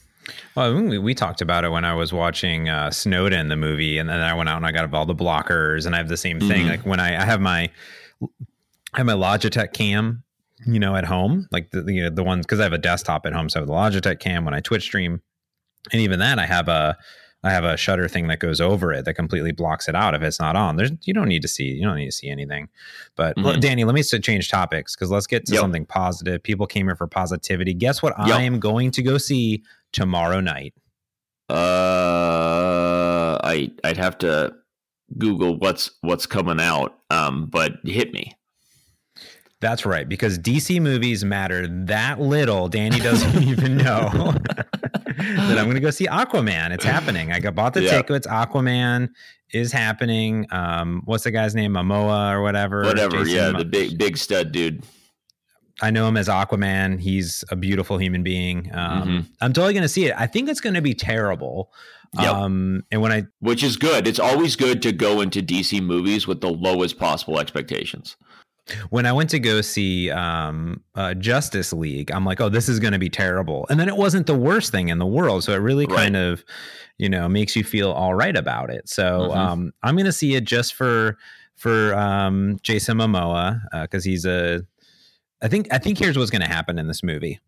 well, 0.54 0.74
we, 0.74 0.98
we 0.98 1.14
talked 1.14 1.40
about 1.40 1.64
it 1.64 1.70
when 1.70 1.84
I 1.84 1.94
was 1.94 2.12
watching 2.12 2.68
uh, 2.68 2.90
Snowden, 2.90 3.48
the 3.48 3.56
movie, 3.56 3.98
and 3.98 4.08
then 4.08 4.20
I 4.20 4.34
went 4.34 4.48
out 4.48 4.56
and 4.56 4.66
I 4.66 4.72
got 4.72 4.92
all 4.92 5.06
the 5.06 5.14
blockers, 5.14 5.86
and 5.86 5.94
I 5.94 5.98
have 5.98 6.08
the 6.08 6.16
same 6.16 6.40
thing. 6.40 6.62
Mm-hmm. 6.62 6.70
Like 6.70 6.86
when 6.86 7.00
I, 7.00 7.20
I 7.20 7.24
have 7.24 7.40
my, 7.40 7.70
I 8.94 8.98
have 8.98 9.06
my 9.06 9.14
Logitech 9.14 9.72
cam, 9.72 10.22
you 10.66 10.78
know, 10.78 10.96
at 10.96 11.04
home, 11.04 11.48
like 11.50 11.70
the 11.70 11.82
the, 11.82 12.10
the 12.10 12.24
ones 12.24 12.46
because 12.46 12.60
I 12.60 12.64
have 12.64 12.72
a 12.72 12.78
desktop 12.78 13.26
at 13.26 13.32
home, 13.32 13.48
so 13.48 13.58
I 13.58 13.60
have 13.60 13.68
the 13.68 13.74
Logitech 13.74 14.20
cam 14.20 14.44
when 14.44 14.54
I 14.54 14.60
Twitch 14.60 14.82
stream, 14.82 15.20
and 15.92 16.00
even 16.00 16.18
that 16.18 16.38
I 16.38 16.46
have 16.46 16.68
a 16.68 16.96
I 17.42 17.50
have 17.50 17.64
a 17.64 17.76
shutter 17.76 18.06
thing 18.06 18.28
that 18.28 18.38
goes 18.38 18.60
over 18.60 18.92
it 18.92 19.06
that 19.06 19.14
completely 19.14 19.52
blocks 19.52 19.88
it 19.88 19.94
out 19.94 20.14
if 20.14 20.20
it's 20.22 20.38
not 20.38 20.56
on. 20.56 20.76
There's 20.76 20.92
you 21.04 21.14
don't 21.14 21.28
need 21.28 21.42
to 21.42 21.48
see 21.48 21.64
you 21.64 21.82
don't 21.82 21.96
need 21.96 22.06
to 22.06 22.12
see 22.12 22.28
anything. 22.28 22.68
But 23.16 23.36
mm-hmm. 23.36 23.60
Danny, 23.60 23.84
let 23.84 23.94
me 23.94 24.02
change 24.02 24.50
topics 24.50 24.94
because 24.94 25.10
let's 25.10 25.26
get 25.26 25.46
to 25.46 25.54
yep. 25.54 25.60
something 25.60 25.86
positive. 25.86 26.42
People 26.42 26.66
came 26.66 26.86
here 26.86 26.96
for 26.96 27.06
positivity. 27.06 27.72
Guess 27.72 28.02
what? 28.02 28.14
Yep. 28.26 28.36
I 28.36 28.42
am 28.42 28.60
going 28.60 28.90
to 28.90 29.02
go 29.02 29.16
see 29.16 29.62
tomorrow 29.92 30.40
night. 30.40 30.74
Uh, 31.48 33.38
I 33.42 33.70
I'd 33.82 33.96
have 33.96 34.18
to 34.18 34.54
Google 35.18 35.58
what's 35.58 35.90
what's 36.02 36.26
coming 36.26 36.60
out. 36.60 36.98
Um, 37.10 37.46
but 37.46 37.72
hit 37.84 38.12
me. 38.12 38.36
That's 39.60 39.84
right, 39.84 40.08
because 40.08 40.38
DC 40.38 40.80
movies 40.80 41.22
matter 41.22 41.66
that 41.84 42.18
little. 42.18 42.68
Danny 42.68 42.98
doesn't 42.98 43.42
even 43.48 43.76
know 43.76 44.08
that 44.48 45.58
I'm 45.58 45.64
going 45.64 45.74
to 45.74 45.80
go 45.80 45.90
see 45.90 46.06
Aquaman. 46.06 46.70
It's 46.70 46.84
happening. 46.84 47.30
I 47.30 47.40
got 47.40 47.54
bought 47.54 47.74
the 47.74 47.82
yeah. 47.82 47.90
tickets. 47.90 48.26
Aquaman 48.26 49.10
is 49.52 49.70
happening. 49.70 50.46
Um, 50.50 51.02
what's 51.04 51.24
the 51.24 51.30
guy's 51.30 51.54
name? 51.54 51.74
Momoa 51.74 52.32
or 52.32 52.40
whatever. 52.40 52.84
Whatever. 52.84 53.18
Jason 53.18 53.34
yeah, 53.34 53.52
the 53.58 53.66
big 53.66 53.98
big 53.98 54.16
stud 54.16 54.50
dude. 54.52 54.82
I 55.80 55.90
know 55.90 56.06
him 56.06 56.16
as 56.16 56.28
Aquaman. 56.28 57.00
He's 57.00 57.44
a 57.50 57.56
beautiful 57.56 57.98
human 57.98 58.22
being. 58.22 58.70
Um, 58.72 59.02
mm-hmm. 59.02 59.32
I'm 59.40 59.52
totally 59.52 59.72
going 59.72 59.82
to 59.82 59.88
see 59.88 60.06
it. 60.06 60.14
I 60.16 60.26
think 60.26 60.48
it's 60.48 60.60
going 60.60 60.74
to 60.74 60.82
be 60.82 60.94
terrible. 60.94 61.72
Yep. 62.18 62.34
Um, 62.34 62.84
and 62.90 63.00
when 63.00 63.12
I, 63.12 63.24
which 63.38 63.62
is 63.62 63.76
good. 63.76 64.06
It's 64.06 64.18
always 64.18 64.56
good 64.56 64.82
to 64.82 64.92
go 64.92 65.20
into 65.20 65.42
DC 65.42 65.82
movies 65.82 66.26
with 66.26 66.40
the 66.40 66.50
lowest 66.50 66.98
possible 66.98 67.38
expectations 67.38 68.16
when 68.90 69.06
I 69.06 69.12
went 69.12 69.30
to 69.30 69.38
go 69.38 69.60
see 69.60 70.10
um, 70.10 70.82
uh, 70.94 71.14
Justice 71.14 71.72
League, 71.72 72.10
I'm 72.10 72.24
like, 72.24 72.40
oh, 72.40 72.48
this 72.48 72.68
is 72.68 72.78
going 72.78 72.92
to 72.92 72.98
be 72.98 73.08
terrible. 73.08 73.66
And 73.68 73.78
then 73.78 73.88
it 73.88 73.96
wasn't 73.96 74.26
the 74.26 74.36
worst 74.36 74.70
thing 74.70 74.88
in 74.88 74.98
the 74.98 75.06
world. 75.06 75.44
So 75.44 75.52
it 75.52 75.58
really 75.58 75.86
right. 75.86 75.96
kind 75.96 76.16
of, 76.16 76.44
you 76.98 77.08
know, 77.08 77.28
makes 77.28 77.56
you 77.56 77.64
feel 77.64 77.90
all 77.90 78.14
right 78.14 78.36
about 78.36 78.70
it. 78.70 78.88
So 78.88 79.20
mm-hmm. 79.22 79.38
um, 79.38 79.72
I'm 79.82 79.96
going 79.96 80.06
to 80.06 80.12
see 80.12 80.34
it 80.34 80.44
just 80.44 80.74
for 80.74 81.18
for 81.56 81.94
um, 81.94 82.58
Jason 82.62 82.98
Momoa 82.98 83.60
because 83.82 84.06
uh, 84.06 84.10
he's 84.10 84.24
a. 84.24 84.64
I 85.42 85.48
think 85.48 85.68
I 85.72 85.78
think 85.78 85.98
here's 85.98 86.18
what's 86.18 86.30
going 86.30 86.42
to 86.42 86.48
happen 86.48 86.78
in 86.78 86.86
this 86.88 87.02
movie. 87.02 87.40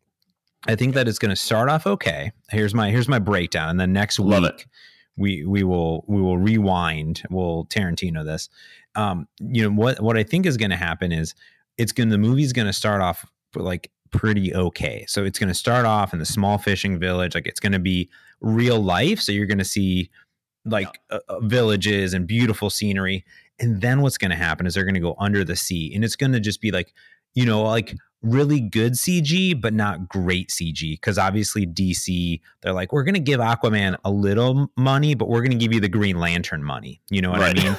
I 0.67 0.77
think 0.77 0.95
that 0.95 1.09
it's 1.09 1.19
going 1.19 1.31
to 1.31 1.37
start 1.37 1.69
off 1.69 1.87
okay. 1.87 2.33
Here's 2.51 2.75
my 2.75 2.91
here's 2.91 3.09
my 3.09 3.19
breakdown, 3.19 3.69
and 3.71 3.81
then 3.81 3.93
next 3.93 4.19
Love 4.19 4.43
week. 4.43 4.61
It 4.61 4.67
we 5.17 5.45
we 5.45 5.63
will 5.63 6.05
we 6.09 6.23
will 6.23 6.39
rewind 6.39 7.23
we'll 7.31 7.67
tarantino 7.67 8.25
this 8.25 8.49
um, 8.95 9.29
you 9.41 9.63
know 9.63 9.71
what 9.71 10.01
what 10.01 10.17
I 10.17 10.23
think 10.23 10.47
is 10.47 10.57
going 10.57 10.71
to 10.71 10.77
happen 10.77 11.13
is 11.13 11.35
it's 11.79 11.93
going 11.93 12.09
the 12.09 12.19
movie's 12.19 12.53
going 12.53 12.67
to 12.67 12.73
start 12.73 13.01
off 13.01 13.27
like 13.55 13.91
pretty 14.11 14.55
okay. 14.55 15.05
So 15.09 15.25
it's 15.25 15.39
going 15.39 15.49
to 15.49 15.55
start 15.55 15.87
off 15.87 16.13
in 16.13 16.19
the 16.19 16.27
small 16.27 16.59
fishing 16.59 16.99
village, 16.99 17.35
like 17.35 17.47
it's 17.47 17.61
going 17.61 17.73
to 17.73 17.79
be 17.79 18.11
real 18.41 18.81
life. 18.81 19.21
So 19.21 19.33
you're 19.33 19.47
going 19.47 19.59
to 19.59 19.65
see 19.65 20.11
like 20.65 21.01
yeah. 21.11 21.19
uh, 21.29 21.41
villages 21.41 22.15
and 22.15 22.27
beautiful 22.27 22.71
scenery, 22.71 23.25
and 23.59 23.81
then 23.81 24.03
what's 24.03 24.19
going 24.19 24.31
to 24.31 24.37
happen 24.37 24.67
is 24.67 24.75
they're 24.75 24.85
going 24.85 24.95
to 24.95 25.01
go 25.01 25.17
under 25.19 25.45
the 25.45 25.57
sea, 25.57 25.93
and 25.95 26.05
it's 26.05 26.17
going 26.17 26.33
to 26.33 26.41
just 26.41 26.61
be 26.61 26.71
like 26.71 26.93
you 27.35 27.47
know 27.47 27.63
like 27.63 27.95
really 28.23 28.61
good 28.61 28.93
CG, 28.95 29.61
but 29.61 29.75
not 29.75 30.09
great 30.09 30.49
CG. 30.51 30.93
Because 30.93 31.19
obviously 31.19 31.67
DC, 31.67 32.41
they're 32.61 32.73
like, 32.73 32.93
we're 32.93 33.03
going 33.03 33.15
to 33.15 33.21
give 33.21 33.41
Aquaman 33.41 33.97
a 34.05 34.11
little 34.11 34.71
money, 34.77 35.15
but 35.15 35.29
we're 35.29 35.41
going 35.41 35.51
to 35.53 35.57
give 35.59 35.73
you 35.73 35.81
the 35.81 35.89
Green 35.89 36.19
Lantern 36.19 36.63
money. 36.63 37.01
You 37.11 37.23
know 37.23 37.31
what 37.31 37.41
right. 37.41 37.59
I 37.59 37.63
mean? 37.63 37.75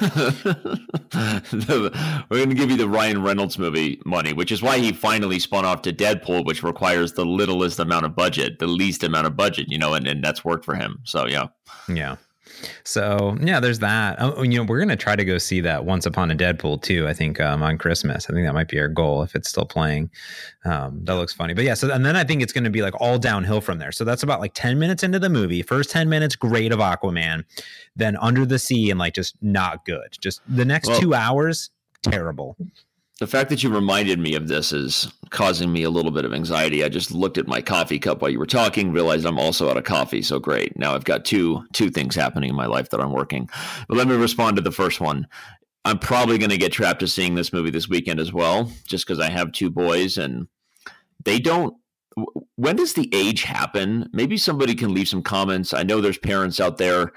we're 2.30 2.36
going 2.36 2.50
to 2.50 2.54
give 2.54 2.70
you 2.70 2.76
the 2.76 2.88
Ryan 2.88 3.22
Reynolds 3.22 3.58
movie 3.58 4.00
money, 4.04 4.32
which 4.32 4.52
is 4.52 4.62
why 4.62 4.78
he 4.78 4.92
finally 4.92 5.38
spun 5.38 5.64
off 5.64 5.82
to 5.82 5.92
Deadpool, 5.92 6.44
which 6.44 6.62
requires 6.62 7.14
the 7.14 7.24
littlest 7.24 7.78
amount 7.78 8.04
of 8.04 8.14
budget, 8.14 8.58
the 8.58 8.66
least 8.66 9.02
amount 9.02 9.26
of 9.26 9.36
budget, 9.36 9.68
you 9.68 9.78
know, 9.78 9.94
and, 9.94 10.06
and 10.06 10.22
that's 10.22 10.44
worked 10.44 10.64
for 10.64 10.74
him. 10.74 11.00
So, 11.04 11.26
yeah. 11.26 11.48
Yeah. 11.88 12.16
So 12.84 13.36
yeah, 13.40 13.60
there's 13.60 13.78
that. 13.80 14.16
Oh, 14.18 14.42
you 14.42 14.58
know, 14.58 14.64
we're 14.64 14.78
gonna 14.78 14.96
try 14.96 15.16
to 15.16 15.24
go 15.24 15.38
see 15.38 15.60
that 15.60 15.84
Once 15.84 16.06
Upon 16.06 16.30
a 16.30 16.34
Deadpool 16.34 16.82
too. 16.82 17.06
I 17.08 17.12
think 17.12 17.40
um, 17.40 17.62
on 17.62 17.78
Christmas. 17.78 18.26
I 18.28 18.32
think 18.32 18.46
that 18.46 18.54
might 18.54 18.68
be 18.68 18.78
our 18.78 18.88
goal 18.88 19.22
if 19.22 19.34
it's 19.34 19.48
still 19.48 19.64
playing. 19.64 20.10
Um, 20.64 21.00
that 21.04 21.14
looks 21.14 21.32
funny. 21.32 21.54
But 21.54 21.64
yeah, 21.64 21.74
so 21.74 21.92
and 21.92 22.04
then 22.04 22.16
I 22.16 22.24
think 22.24 22.42
it's 22.42 22.52
gonna 22.52 22.70
be 22.70 22.82
like 22.82 22.94
all 23.00 23.18
downhill 23.18 23.60
from 23.60 23.78
there. 23.78 23.92
So 23.92 24.04
that's 24.04 24.22
about 24.22 24.40
like 24.40 24.52
ten 24.54 24.78
minutes 24.78 25.02
into 25.02 25.18
the 25.18 25.30
movie. 25.30 25.62
First 25.62 25.90
ten 25.90 26.08
minutes, 26.08 26.36
great 26.36 26.72
of 26.72 26.78
Aquaman. 26.78 27.44
Then 27.96 28.16
Under 28.16 28.46
the 28.46 28.58
Sea 28.58 28.90
and 28.90 28.98
like 28.98 29.14
just 29.14 29.36
not 29.42 29.84
good. 29.84 30.16
Just 30.20 30.40
the 30.48 30.64
next 30.64 30.88
well, 30.88 31.00
two 31.00 31.14
hours, 31.14 31.70
terrible 32.02 32.56
the 33.24 33.30
fact 33.30 33.48
that 33.48 33.62
you 33.62 33.70
reminded 33.70 34.18
me 34.18 34.34
of 34.34 34.48
this 34.48 34.70
is 34.70 35.10
causing 35.30 35.72
me 35.72 35.82
a 35.82 35.88
little 35.88 36.10
bit 36.10 36.26
of 36.26 36.34
anxiety. 36.34 36.84
I 36.84 36.90
just 36.90 37.10
looked 37.10 37.38
at 37.38 37.48
my 37.48 37.62
coffee 37.62 37.98
cup 37.98 38.20
while 38.20 38.30
you 38.30 38.38
were 38.38 38.44
talking, 38.44 38.92
realized 38.92 39.24
I'm 39.24 39.38
also 39.38 39.70
out 39.70 39.78
of 39.78 39.84
coffee. 39.84 40.20
So 40.20 40.38
great. 40.38 40.78
Now 40.78 40.94
I've 40.94 41.04
got 41.04 41.24
two 41.24 41.64
two 41.72 41.88
things 41.88 42.14
happening 42.14 42.50
in 42.50 42.54
my 42.54 42.66
life 42.66 42.90
that 42.90 43.00
I'm 43.00 43.12
working. 43.12 43.48
But 43.88 43.96
let 43.96 44.08
me 44.08 44.14
respond 44.14 44.56
to 44.56 44.62
the 44.62 44.70
first 44.70 45.00
one. 45.00 45.26
I'm 45.86 45.98
probably 45.98 46.36
going 46.36 46.50
to 46.50 46.58
get 46.58 46.70
trapped 46.70 47.00
to 47.00 47.08
seeing 47.08 47.34
this 47.34 47.50
movie 47.50 47.70
this 47.70 47.88
weekend 47.88 48.20
as 48.20 48.30
well, 48.30 48.70
just 48.86 49.06
because 49.06 49.20
I 49.20 49.30
have 49.30 49.52
two 49.52 49.70
boys 49.70 50.18
and 50.18 50.46
they 51.24 51.38
don't. 51.38 51.74
When 52.56 52.76
does 52.76 52.92
the 52.92 53.08
age 53.14 53.44
happen? 53.44 54.10
Maybe 54.12 54.36
somebody 54.36 54.74
can 54.74 54.92
leave 54.92 55.08
some 55.08 55.22
comments. 55.22 55.72
I 55.72 55.82
know 55.82 56.02
there's 56.02 56.18
parents 56.18 56.60
out 56.60 56.76
there 56.76 57.12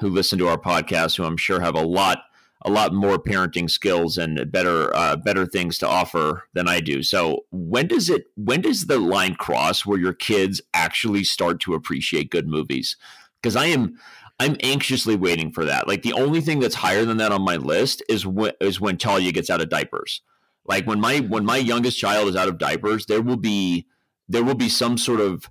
who 0.00 0.08
listen 0.08 0.40
to 0.40 0.48
our 0.48 0.58
podcast 0.58 1.16
who 1.16 1.22
I'm 1.22 1.36
sure 1.36 1.60
have 1.60 1.76
a 1.76 1.86
lot 1.86 2.18
a 2.64 2.70
lot 2.70 2.92
more 2.92 3.18
parenting 3.18 3.68
skills 3.68 4.16
and 4.16 4.50
better 4.50 4.94
uh, 4.96 5.16
better 5.16 5.46
things 5.46 5.78
to 5.78 5.88
offer 5.88 6.44
than 6.54 6.68
I 6.68 6.80
do. 6.80 7.02
So 7.02 7.44
when 7.50 7.88
does 7.88 8.08
it 8.08 8.26
when 8.36 8.60
does 8.60 8.86
the 8.86 8.98
line 8.98 9.34
cross 9.34 9.84
where 9.84 9.98
your 9.98 10.12
kids 10.12 10.60
actually 10.72 11.24
start 11.24 11.60
to 11.60 11.74
appreciate 11.74 12.30
good 12.30 12.46
movies? 12.46 12.96
Because 13.42 13.56
I 13.56 13.66
am 13.66 13.98
I'm 14.38 14.56
anxiously 14.62 15.16
waiting 15.16 15.52
for 15.52 15.64
that. 15.64 15.88
Like 15.88 16.02
the 16.02 16.12
only 16.12 16.40
thing 16.40 16.60
that's 16.60 16.76
higher 16.76 17.04
than 17.04 17.18
that 17.18 17.32
on 17.32 17.42
my 17.42 17.56
list 17.56 18.02
is 18.08 18.26
when 18.26 18.52
is 18.60 18.80
when 18.80 18.96
Talia 18.96 19.32
gets 19.32 19.50
out 19.50 19.60
of 19.60 19.68
diapers. 19.68 20.20
Like 20.64 20.86
when 20.86 21.00
my 21.00 21.18
when 21.18 21.44
my 21.44 21.56
youngest 21.56 21.98
child 21.98 22.28
is 22.28 22.36
out 22.36 22.48
of 22.48 22.58
diapers, 22.58 23.06
there 23.06 23.22
will 23.22 23.36
be 23.36 23.86
there 24.28 24.44
will 24.44 24.54
be 24.54 24.68
some 24.68 24.96
sort 24.96 25.20
of 25.20 25.50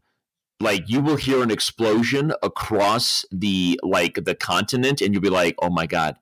like 0.61 0.89
you 0.89 1.01
will 1.01 1.17
hear 1.17 1.41
an 1.41 1.51
explosion 1.51 2.31
across 2.43 3.25
the 3.31 3.79
like 3.83 4.23
the 4.23 4.35
continent 4.35 5.01
and 5.01 5.13
you'll 5.13 5.21
be 5.21 5.29
like, 5.29 5.55
"Oh 5.61 5.69
my 5.69 5.85
god, 5.87 6.15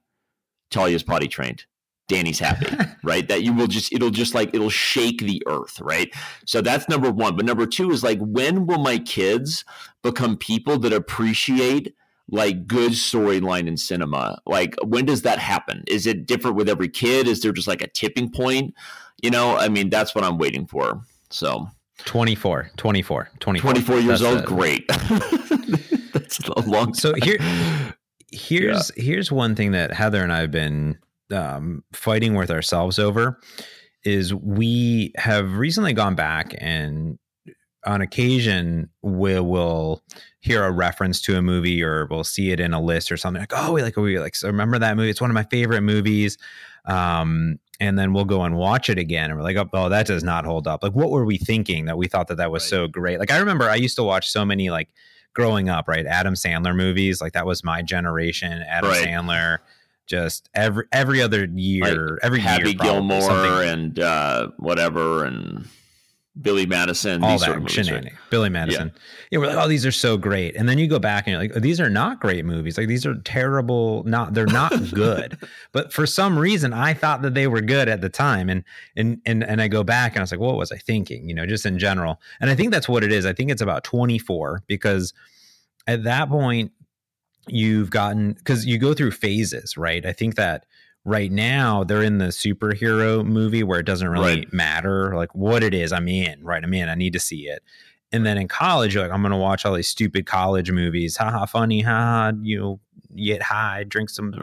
Talia's 0.69 1.03
potty 1.03 1.27
trained. 1.27 1.65
Danny's 2.07 2.39
happy, 2.39 2.75
right? 3.03 3.27
That 3.27 3.43
you 3.43 3.53
will 3.53 3.67
just, 3.67 3.93
it'll 3.93 4.09
just 4.09 4.33
like, 4.33 4.53
it'll 4.53 4.69
shake 4.69 5.19
the 5.19 5.41
earth, 5.47 5.79
right? 5.79 6.11
So 6.45 6.61
that's 6.61 6.89
number 6.89 7.11
one. 7.11 7.35
But 7.35 7.45
number 7.45 7.65
two 7.65 7.91
is 7.91 8.03
like, 8.03 8.19
when 8.19 8.65
will 8.65 8.79
my 8.79 8.97
kids 8.97 9.63
become 10.03 10.35
people 10.35 10.77
that 10.79 10.91
appreciate 10.91 11.95
like 12.31 12.67
good 12.67 12.91
storyline 12.91 13.67
in 13.67 13.77
cinema? 13.77 14.39
Like, 14.45 14.75
when 14.83 15.05
does 15.05 15.21
that 15.21 15.39
happen? 15.39 15.83
Is 15.87 16.05
it 16.05 16.25
different 16.25 16.57
with 16.57 16.67
every 16.67 16.89
kid? 16.89 17.27
Is 17.27 17.41
there 17.41 17.51
just 17.51 17.67
like 17.67 17.81
a 17.81 17.87
tipping 17.87 18.31
point? 18.31 18.73
You 19.21 19.29
know, 19.29 19.55
I 19.55 19.69
mean, 19.69 19.89
that's 19.89 20.15
what 20.15 20.23
I'm 20.23 20.37
waiting 20.37 20.65
for. 20.65 21.01
So 21.29 21.67
24, 22.05 22.71
24, 22.77 23.29
24. 23.39 23.73
24 23.73 23.99
years 23.99 24.19
that's 24.21 24.35
old. 24.35 24.45
great. 24.45 24.87
that's 26.13 26.39
a 26.39 26.61
long 26.61 26.87
time. 26.87 26.93
So 26.95 27.13
here, 27.21 27.37
here's 28.31 28.91
yeah. 28.95 29.03
here's 29.03 29.31
one 29.31 29.55
thing 29.55 29.71
that 29.71 29.91
Heather 29.91 30.23
and 30.23 30.31
I 30.31 30.39
have 30.39 30.51
been 30.51 30.97
um, 31.31 31.83
fighting 31.93 32.35
with 32.35 32.51
ourselves 32.51 32.99
over 32.99 33.39
is 34.03 34.33
we 34.33 35.11
have 35.17 35.57
recently 35.57 35.93
gone 35.93 36.15
back 36.15 36.55
and 36.57 37.19
on 37.85 38.01
occasion 38.01 38.89
we 39.01 39.39
will 39.39 40.03
hear 40.39 40.63
a 40.63 40.71
reference 40.71 41.21
to 41.21 41.37
a 41.37 41.41
movie 41.41 41.81
or 41.81 42.07
we'll 42.09 42.23
see 42.23 42.51
it 42.51 42.59
in 42.59 42.73
a 42.73 42.81
list 42.81 43.11
or 43.11 43.17
something 43.17 43.41
like 43.41 43.53
oh 43.55 43.73
we 43.73 43.81
like 43.81 43.95
we 43.95 44.19
like 44.19 44.35
so 44.35 44.47
remember 44.47 44.77
that 44.77 44.97
movie 44.97 45.09
it's 45.09 45.21
one 45.21 45.29
of 45.29 45.33
my 45.33 45.43
favorite 45.43 45.81
movies 45.81 46.37
um, 46.85 47.59
and 47.79 47.97
then 47.97 48.13
we'll 48.13 48.25
go 48.25 48.43
and 48.43 48.55
watch 48.55 48.89
it 48.89 48.97
again 48.97 49.29
and 49.29 49.37
we're 49.37 49.43
like 49.43 49.55
oh, 49.55 49.69
oh, 49.73 49.89
that 49.89 50.05
does 50.05 50.23
not 50.23 50.45
hold 50.45 50.67
up 50.67 50.83
like 50.83 50.93
what 50.93 51.09
were 51.09 51.25
we 51.25 51.37
thinking 51.37 51.85
that 51.85 51.97
we 51.97 52.07
thought 52.07 52.27
that 52.27 52.37
that 52.37 52.51
was 52.51 52.63
right. 52.63 52.69
so 52.69 52.87
great 52.87 53.19
like 53.19 53.31
i 53.31 53.37
remember 53.37 53.69
i 53.69 53.75
used 53.75 53.95
to 53.95 54.03
watch 54.03 54.29
so 54.29 54.43
many 54.43 54.69
like 54.69 54.89
growing 55.33 55.69
up, 55.69 55.87
right? 55.87 56.05
Adam 56.05 56.33
Sandler 56.33 56.75
movies, 56.75 57.21
like 57.21 57.33
that 57.33 57.45
was 57.45 57.63
my 57.63 57.81
generation. 57.81 58.63
Adam 58.67 58.89
right. 58.89 59.07
Sandler, 59.07 59.59
just 60.05 60.49
every 60.53 60.85
every 60.91 61.21
other 61.21 61.45
year, 61.45 62.11
like 62.11 62.19
every 62.23 62.39
Happy 62.39 62.69
year, 62.69 62.73
Gilmore 62.73 63.63
and 63.63 63.99
uh, 63.99 64.49
whatever, 64.57 65.23
and 65.23 65.67
Billy 66.41 66.65
Madison, 66.65 67.23
all 67.23 67.37
that 67.39 67.59
movies, 67.59 67.91
right? 67.91 68.13
Billy 68.29 68.49
Madison. 68.49 68.91
Yeah. 68.93 69.01
yeah, 69.31 69.39
we're 69.39 69.47
like, 69.47 69.65
oh, 69.65 69.67
these 69.67 69.85
are 69.85 69.91
so 69.91 70.15
great. 70.15 70.55
And 70.55 70.69
then 70.69 70.77
you 70.77 70.87
go 70.87 70.99
back 70.99 71.25
and 71.25 71.31
you're 71.33 71.41
like, 71.41 71.51
oh, 71.55 71.59
these 71.59 71.81
are 71.81 71.89
not 71.89 72.21
great 72.21 72.45
movies. 72.45 72.77
Like 72.77 72.87
these 72.87 73.05
are 73.05 73.15
terrible. 73.21 74.03
Not 74.05 74.33
they're 74.33 74.45
not 74.45 74.71
good. 74.93 75.37
but 75.71 75.91
for 75.91 76.05
some 76.05 76.37
reason, 76.37 76.71
I 76.71 76.93
thought 76.93 77.23
that 77.23 77.33
they 77.33 77.47
were 77.47 77.61
good 77.61 77.89
at 77.89 78.01
the 78.01 78.09
time. 78.09 78.49
And 78.49 78.63
and 78.95 79.21
and 79.25 79.43
and 79.43 79.61
I 79.61 79.67
go 79.67 79.83
back 79.83 80.13
and 80.13 80.19
I 80.19 80.23
was 80.23 80.31
like, 80.31 80.39
what 80.39 80.55
was 80.55 80.71
I 80.71 80.77
thinking? 80.77 81.27
You 81.27 81.35
know, 81.35 81.45
just 81.45 81.65
in 81.65 81.77
general. 81.77 82.21
And 82.39 82.49
I 82.49 82.55
think 82.55 82.71
that's 82.71 82.87
what 82.87 83.03
it 83.03 83.11
is. 83.11 83.25
I 83.25 83.33
think 83.33 83.51
it's 83.51 83.61
about 83.61 83.83
24 83.83 84.63
because 84.67 85.13
at 85.87 86.03
that 86.03 86.29
point 86.29 86.71
you've 87.47 87.89
gotten 87.89 88.33
because 88.33 88.65
you 88.65 88.77
go 88.77 88.93
through 88.93 89.11
phases, 89.11 89.77
right? 89.77 90.05
I 90.05 90.13
think 90.13 90.35
that 90.35 90.65
right 91.05 91.31
now 91.31 91.83
they're 91.83 92.03
in 92.03 92.17
the 92.17 92.25
superhero 92.27 93.25
movie 93.25 93.63
where 93.63 93.79
it 93.79 93.85
doesn't 93.85 94.09
really 94.09 94.35
right. 94.39 94.53
matter 94.53 95.15
like 95.15 95.33
what 95.33 95.63
it 95.63 95.73
is 95.73 95.91
i'm 95.91 96.07
in 96.07 96.43
right 96.43 96.63
i'm 96.63 96.73
in 96.73 96.89
i 96.89 96.95
need 96.95 97.13
to 97.13 97.19
see 97.19 97.47
it 97.47 97.63
And 98.11 98.25
then 98.25 98.37
in 98.39 98.47
college, 98.47 98.95
you're 98.95 99.03
like, 99.03 99.13
I'm 99.13 99.21
gonna 99.21 99.37
watch 99.37 99.65
all 99.65 99.75
these 99.75 99.87
stupid 99.87 100.25
college 100.25 100.71
movies. 100.71 101.15
Haha, 101.15 101.45
funny, 101.45 101.81
haha, 101.81 102.31
you 102.41 102.59
know, 102.59 102.79
get 103.15 103.43
high, 103.43 103.83
drink 103.83 104.09
some 104.09 104.33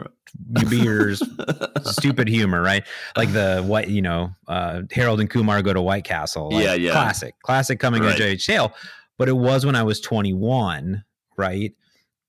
beers, 0.69 1.21
stupid 1.83 2.29
humor, 2.29 2.61
right? 2.61 2.85
Like 3.17 3.33
the 3.33 3.61
what 3.67 3.89
you 3.89 4.01
know, 4.01 4.31
uh, 4.47 4.83
Harold 4.91 5.19
and 5.19 5.29
Kumar 5.29 5.61
go 5.61 5.73
to 5.73 5.81
White 5.81 6.05
Castle. 6.05 6.49
Like, 6.51 6.63
Yeah, 6.63 6.75
yeah. 6.75 6.91
Classic, 6.93 7.35
classic 7.41 7.77
coming 7.79 8.03
Right. 8.03 8.15
of 8.15 8.21
age 8.21 8.45
tale. 8.47 8.73
But 9.17 9.27
it 9.27 9.35
was 9.35 9.65
when 9.65 9.75
I 9.75 9.83
was 9.83 9.99
21, 9.99 11.03
right? 11.35 11.73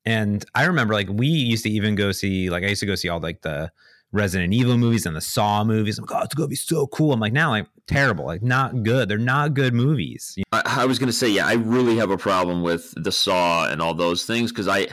And 0.05 0.45
I 0.57 0.65
remember 0.65 0.93
like 0.95 1.09
we 1.09 1.29
used 1.29 1.63
to 1.65 1.71
even 1.71 1.95
go 1.95 2.11
see 2.11 2.51
like 2.51 2.65
I 2.65 2.69
used 2.69 2.81
to 2.81 2.87
go 2.87 2.97
see 2.97 3.09
all 3.09 3.21
like 3.21 3.43
the 3.43 3.71
Resident 4.13 4.55
Evil 4.55 4.79
movies 4.79 5.07
and 5.07 5.15
the 5.15 5.21
Saw 5.21 5.65
movies. 5.65 5.99
I'm 5.99 6.05
like, 6.05 6.21
oh, 6.21 6.25
it's 6.25 6.35
gonna 6.35 6.49
be 6.49 6.57
so 6.57 6.87
cool. 6.89 7.13
I'm 7.13 7.21
like, 7.21 7.33
now 7.33 7.51
like 7.51 7.67
terrible, 7.87 8.25
like 8.25 8.43
not 8.43 8.83
good. 8.83 9.09
They're 9.09 9.19
not 9.19 9.55
good 9.55 9.75
movies. 9.75 10.37
I, 10.53 10.63
I 10.65 10.85
was 10.87 10.99
gonna 10.99 11.13
say, 11.13 11.29
yeah, 11.29 11.47
I 11.47 11.55
really 11.55 11.97
have 11.97 12.11
a 12.11 12.19
problem 12.19 12.63
with 12.63 12.93
the 12.97 13.13
Saw 13.13 13.69
and 13.69 13.83
all 13.83 13.95
those 13.95 14.25
things 14.25 14.51
because 14.51 14.69
I, 14.69 14.89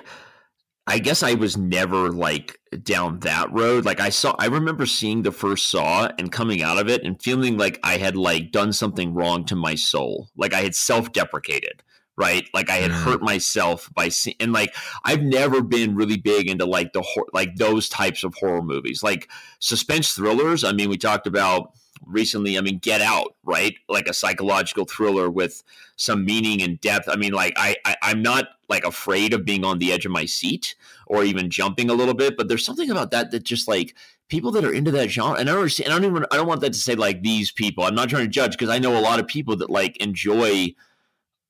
I 0.88 1.00
guess 1.00 1.24
I 1.24 1.34
was 1.34 1.57
never 1.57 2.12
like 2.12 2.60
down 2.84 3.19
that 3.22 3.51
road. 3.51 3.86
Like 3.86 4.00
I 4.00 4.10
saw, 4.10 4.36
I 4.38 4.45
remember 4.45 4.86
seeing 4.86 5.24
the 5.24 5.31
first 5.31 5.72
Saw 5.72 6.10
and 6.19 6.31
coming 6.31 6.62
out 6.62 6.77
of 6.77 6.89
it 6.89 7.03
and 7.03 7.22
feeling 7.22 7.57
like 7.57 7.79
I 7.84 7.98
had 7.98 8.15
like 8.15 8.51
done 8.51 8.72
something 8.72 9.13
wrong 9.13 9.45
to 9.45 9.55
my 9.55 9.75
soul, 9.75 10.29
like 10.38 10.53
I 10.53 10.62
had 10.62 10.75
self-deprecated. 10.75 11.81
Right, 12.17 12.48
like 12.53 12.69
I 12.69 12.77
had 12.77 12.91
Mm. 12.91 13.03
hurt 13.03 13.22
myself 13.22 13.89
by 13.93 14.07
seeing, 14.07 14.38
and 14.39 14.53
like 14.53 14.74
I've 15.03 15.22
never 15.22 15.62
been 15.62 15.95
really 15.95 16.15
big 16.15 16.50
into 16.50 16.65
like 16.65 16.93
the 16.93 17.01
hor- 17.01 17.27
like 17.34 17.57
those 17.57 17.89
types 17.89 18.24
of 18.24 18.34
horror 18.36 18.62
movies, 18.62 19.03
like 19.03 19.29
suspense 19.60 20.13
thrillers. 20.13 20.63
I 20.63 20.72
mean, 20.72 20.89
we 20.89 20.98
talked 20.98 21.27
about 21.27 21.74
recently. 22.05 22.57
I 22.57 22.62
mean, 22.62 22.77
Get 22.77 23.01
Out, 23.01 23.36
right? 23.43 23.75
Like 23.89 24.07
a 24.07 24.13
psychological 24.13 24.86
thriller 24.86 25.29
with 25.29 25.62
some 25.98 26.24
meaning 26.24 26.62
and 26.62 26.79
depth. 26.79 27.10
I 27.10 27.17
mean, 27.17 27.34
like 27.34 27.53
I, 27.57 27.75
I 27.84 27.98
I'm 28.01 28.22
not 28.22 28.45
like 28.69 28.86
afraid 28.86 29.34
of 29.34 29.43
being 29.43 29.65
on 29.65 29.79
the 29.79 29.91
edge 29.91 30.05
of 30.05 30.12
my 30.13 30.24
seat 30.25 30.75
or 31.07 31.25
even 31.25 31.50
jumping 31.50 31.89
a 31.89 31.93
little 31.93 32.13
bit, 32.13 32.38
but 32.38 32.48
there's 32.48 32.65
something 32.65 32.89
about 32.89 33.12
that 33.12 33.31
that 33.31 33.43
just 33.43 33.67
like 33.67 33.93
people 34.29 34.51
that 34.51 34.63
are 34.63 34.74
into 34.74 34.89
that 34.91 35.10
genre. 35.12 35.38
And 35.38 35.50
I 35.50 35.51
don't 35.51 35.60
understand. 35.62 35.91
I 35.91 36.00
don't 36.00 36.10
even. 36.10 36.25
I 36.31 36.38
don't 36.38 36.48
want 36.48 36.62
that 36.62 36.72
to 36.72 36.79
say 36.79 36.95
like 36.95 37.24
these 37.24 37.51
people. 37.51 37.84
I'm 37.84 37.93
not 37.93 38.07
trying 38.07 38.24
to 38.24 38.29
judge 38.29 38.51
because 38.51 38.69
I 38.69 38.79
know 38.79 38.98
a 38.98 39.01
lot 39.01 39.19
of 39.19 39.27
people 39.27 39.57
that 39.57 39.69
like 39.69 39.98
enjoy 39.98 40.74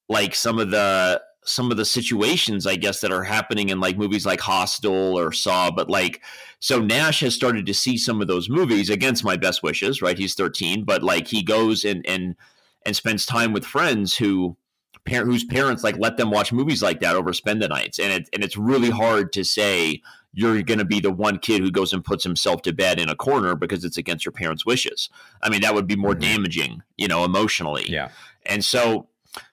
like 0.10 0.36
some 0.36 0.60
of 0.60 0.72
the 0.72 1.22
some 1.48 1.70
of 1.70 1.78
the 1.78 1.86
situations 1.86 2.66
I 2.66 2.76
guess 2.76 3.02
that 3.02 3.12
are 3.12 3.24
happening 3.24 3.70
in 3.70 3.80
like 3.80 3.98
movies 3.98 4.26
like 4.26 4.40
Hostel 4.42 5.18
or 5.20 5.32
Saw, 5.32 5.70
but 5.72 5.90
like 5.90 6.22
so 6.60 6.80
Nash 6.80 7.20
has 7.20 7.36
started 7.36 7.66
to 7.68 7.74
see 7.74 7.98
some 7.98 8.20
of 8.22 8.28
those 8.28 8.50
movies 8.50 8.90
against 8.90 9.24
my 9.24 9.38
best 9.38 9.62
wishes, 9.62 10.02
right? 10.02 10.18
He's 10.18 10.34
13, 10.34 10.84
but 10.86 11.04
like 11.04 11.28
he 11.28 11.44
goes 11.44 11.86
and 11.86 12.06
and 12.08 12.36
and 12.86 12.96
spends 12.96 13.26
time 13.26 13.54
with 13.54 13.66
friends 13.66 14.16
who 14.18 14.58
parent 15.06 15.30
whose 15.30 15.44
parents 15.44 15.84
like 15.84 15.98
let 16.00 16.18
them 16.18 16.32
watch 16.32 16.52
movies 16.52 16.82
like 16.82 17.00
that 17.02 17.16
over 17.16 17.32
spend 17.32 17.62
the 17.62 17.68
nights. 17.68 18.00
And 18.00 18.12
it 18.12 18.30
and 18.34 18.44
it's 18.44 18.58
really 18.58 18.90
hard 18.90 19.32
to 19.34 19.44
say 19.44 20.02
you're 20.34 20.62
going 20.64 20.80
to 20.80 20.86
be 20.86 21.00
the 21.00 21.12
one 21.12 21.38
kid 21.38 21.62
who 21.62 21.72
goes 21.72 21.94
and 21.94 22.04
puts 22.04 22.24
himself 22.24 22.62
to 22.64 22.74
bed 22.74 23.00
in 23.00 23.08
a 23.08 23.16
corner 23.16 23.56
because 23.56 23.86
it's 23.86 23.98
against 23.98 24.26
your 24.26 24.34
parents' 24.34 24.66
wishes. 24.66 25.10
I 25.42 25.50
mean, 25.50 25.62
that 25.62 25.74
would 25.76 25.88
be 25.88 25.96
more 25.96 26.14
Mhm. 26.16 26.20
damaging, 26.22 26.84
you 26.98 27.08
know, 27.08 27.24
emotionally. 27.24 27.86
yeah, 27.88 28.10
And 28.46 28.66
so 28.66 29.08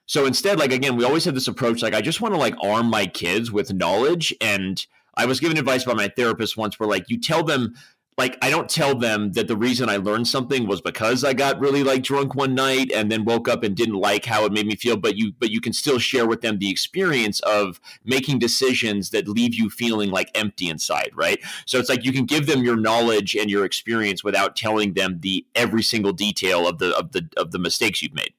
so 0.05 0.25
instead, 0.25 0.59
like 0.59 0.71
again, 0.71 0.95
we 0.95 1.05
always 1.05 1.25
have 1.25 1.33
this 1.33 1.47
approach, 1.47 1.81
like 1.81 1.93
I 1.93 2.01
just 2.01 2.21
want 2.21 2.33
to 2.33 2.39
like 2.39 2.55
arm 2.63 2.87
my 2.87 3.05
kids 3.05 3.51
with 3.51 3.73
knowledge. 3.73 4.33
And 4.41 4.85
I 5.15 5.25
was 5.25 5.39
given 5.39 5.57
advice 5.57 5.83
by 5.83 5.93
my 5.93 6.07
therapist 6.09 6.57
once 6.57 6.79
where 6.79 6.89
like 6.89 7.09
you 7.09 7.19
tell 7.19 7.43
them 7.43 7.75
like 8.17 8.37
I 8.43 8.49
don't 8.49 8.69
tell 8.69 8.95
them 8.95 9.31
that 9.31 9.47
the 9.47 9.57
reason 9.57 9.89
I 9.89 9.97
learned 9.97 10.27
something 10.27 10.67
was 10.67 10.81
because 10.81 11.23
I 11.23 11.33
got 11.33 11.59
really 11.59 11.83
like 11.83 12.03
drunk 12.03 12.35
one 12.35 12.53
night 12.53 12.91
and 12.93 13.11
then 13.11 13.25
woke 13.25 13.47
up 13.47 13.63
and 13.63 13.75
didn't 13.75 13.95
like 13.95 14.25
how 14.25 14.45
it 14.45 14.51
made 14.51 14.67
me 14.67 14.75
feel, 14.75 14.97
but 14.97 15.17
you 15.17 15.33
but 15.39 15.49
you 15.49 15.59
can 15.59 15.73
still 15.73 15.97
share 15.97 16.27
with 16.27 16.41
them 16.41 16.59
the 16.59 16.69
experience 16.69 17.39
of 17.41 17.79
making 18.03 18.39
decisions 18.39 19.09
that 19.09 19.27
leave 19.27 19.55
you 19.55 19.69
feeling 19.69 20.11
like 20.11 20.29
empty 20.35 20.69
inside, 20.69 21.09
right? 21.15 21.39
So 21.65 21.79
it's 21.79 21.89
like 21.89 22.05
you 22.05 22.13
can 22.13 22.25
give 22.25 22.45
them 22.45 22.63
your 22.63 22.77
knowledge 22.77 23.35
and 23.35 23.49
your 23.49 23.65
experience 23.65 24.23
without 24.23 24.55
telling 24.55 24.93
them 24.93 25.19
the 25.21 25.45
every 25.55 25.81
single 25.81 26.13
detail 26.13 26.67
of 26.67 26.77
the 26.77 26.95
of 26.95 27.13
the 27.13 27.27
of 27.37 27.51
the 27.51 27.59
mistakes 27.59 28.01
you've 28.01 28.13
made 28.13 28.33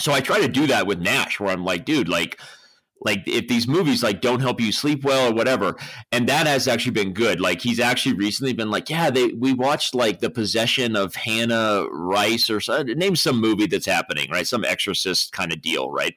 so 0.00 0.12
I 0.12 0.20
try 0.20 0.40
to 0.40 0.48
do 0.48 0.66
that 0.66 0.86
with 0.86 1.00
Nash, 1.00 1.40
where 1.40 1.50
I'm 1.50 1.64
like, 1.64 1.84
dude, 1.84 2.08
like, 2.08 2.40
like 3.00 3.22
if 3.26 3.46
these 3.46 3.68
movies 3.68 4.02
like 4.02 4.20
don't 4.20 4.40
help 4.40 4.60
you 4.60 4.72
sleep 4.72 5.04
well 5.04 5.30
or 5.30 5.34
whatever, 5.34 5.76
and 6.10 6.28
that 6.28 6.46
has 6.46 6.66
actually 6.66 6.92
been 6.92 7.12
good. 7.12 7.40
Like 7.40 7.60
he's 7.60 7.78
actually 7.78 8.14
recently 8.14 8.52
been 8.52 8.70
like, 8.70 8.90
yeah, 8.90 9.08
they 9.10 9.28
we 9.28 9.52
watched 9.52 9.94
like 9.94 10.18
the 10.18 10.30
possession 10.30 10.96
of 10.96 11.14
Hannah 11.14 11.86
Rice 11.90 12.50
or 12.50 12.60
so, 12.60 12.82
name 12.82 13.14
some 13.14 13.40
movie 13.40 13.66
that's 13.66 13.86
happening, 13.86 14.28
right? 14.30 14.46
Some 14.46 14.64
exorcist 14.64 15.32
kind 15.32 15.52
of 15.52 15.62
deal, 15.62 15.90
right? 15.92 16.14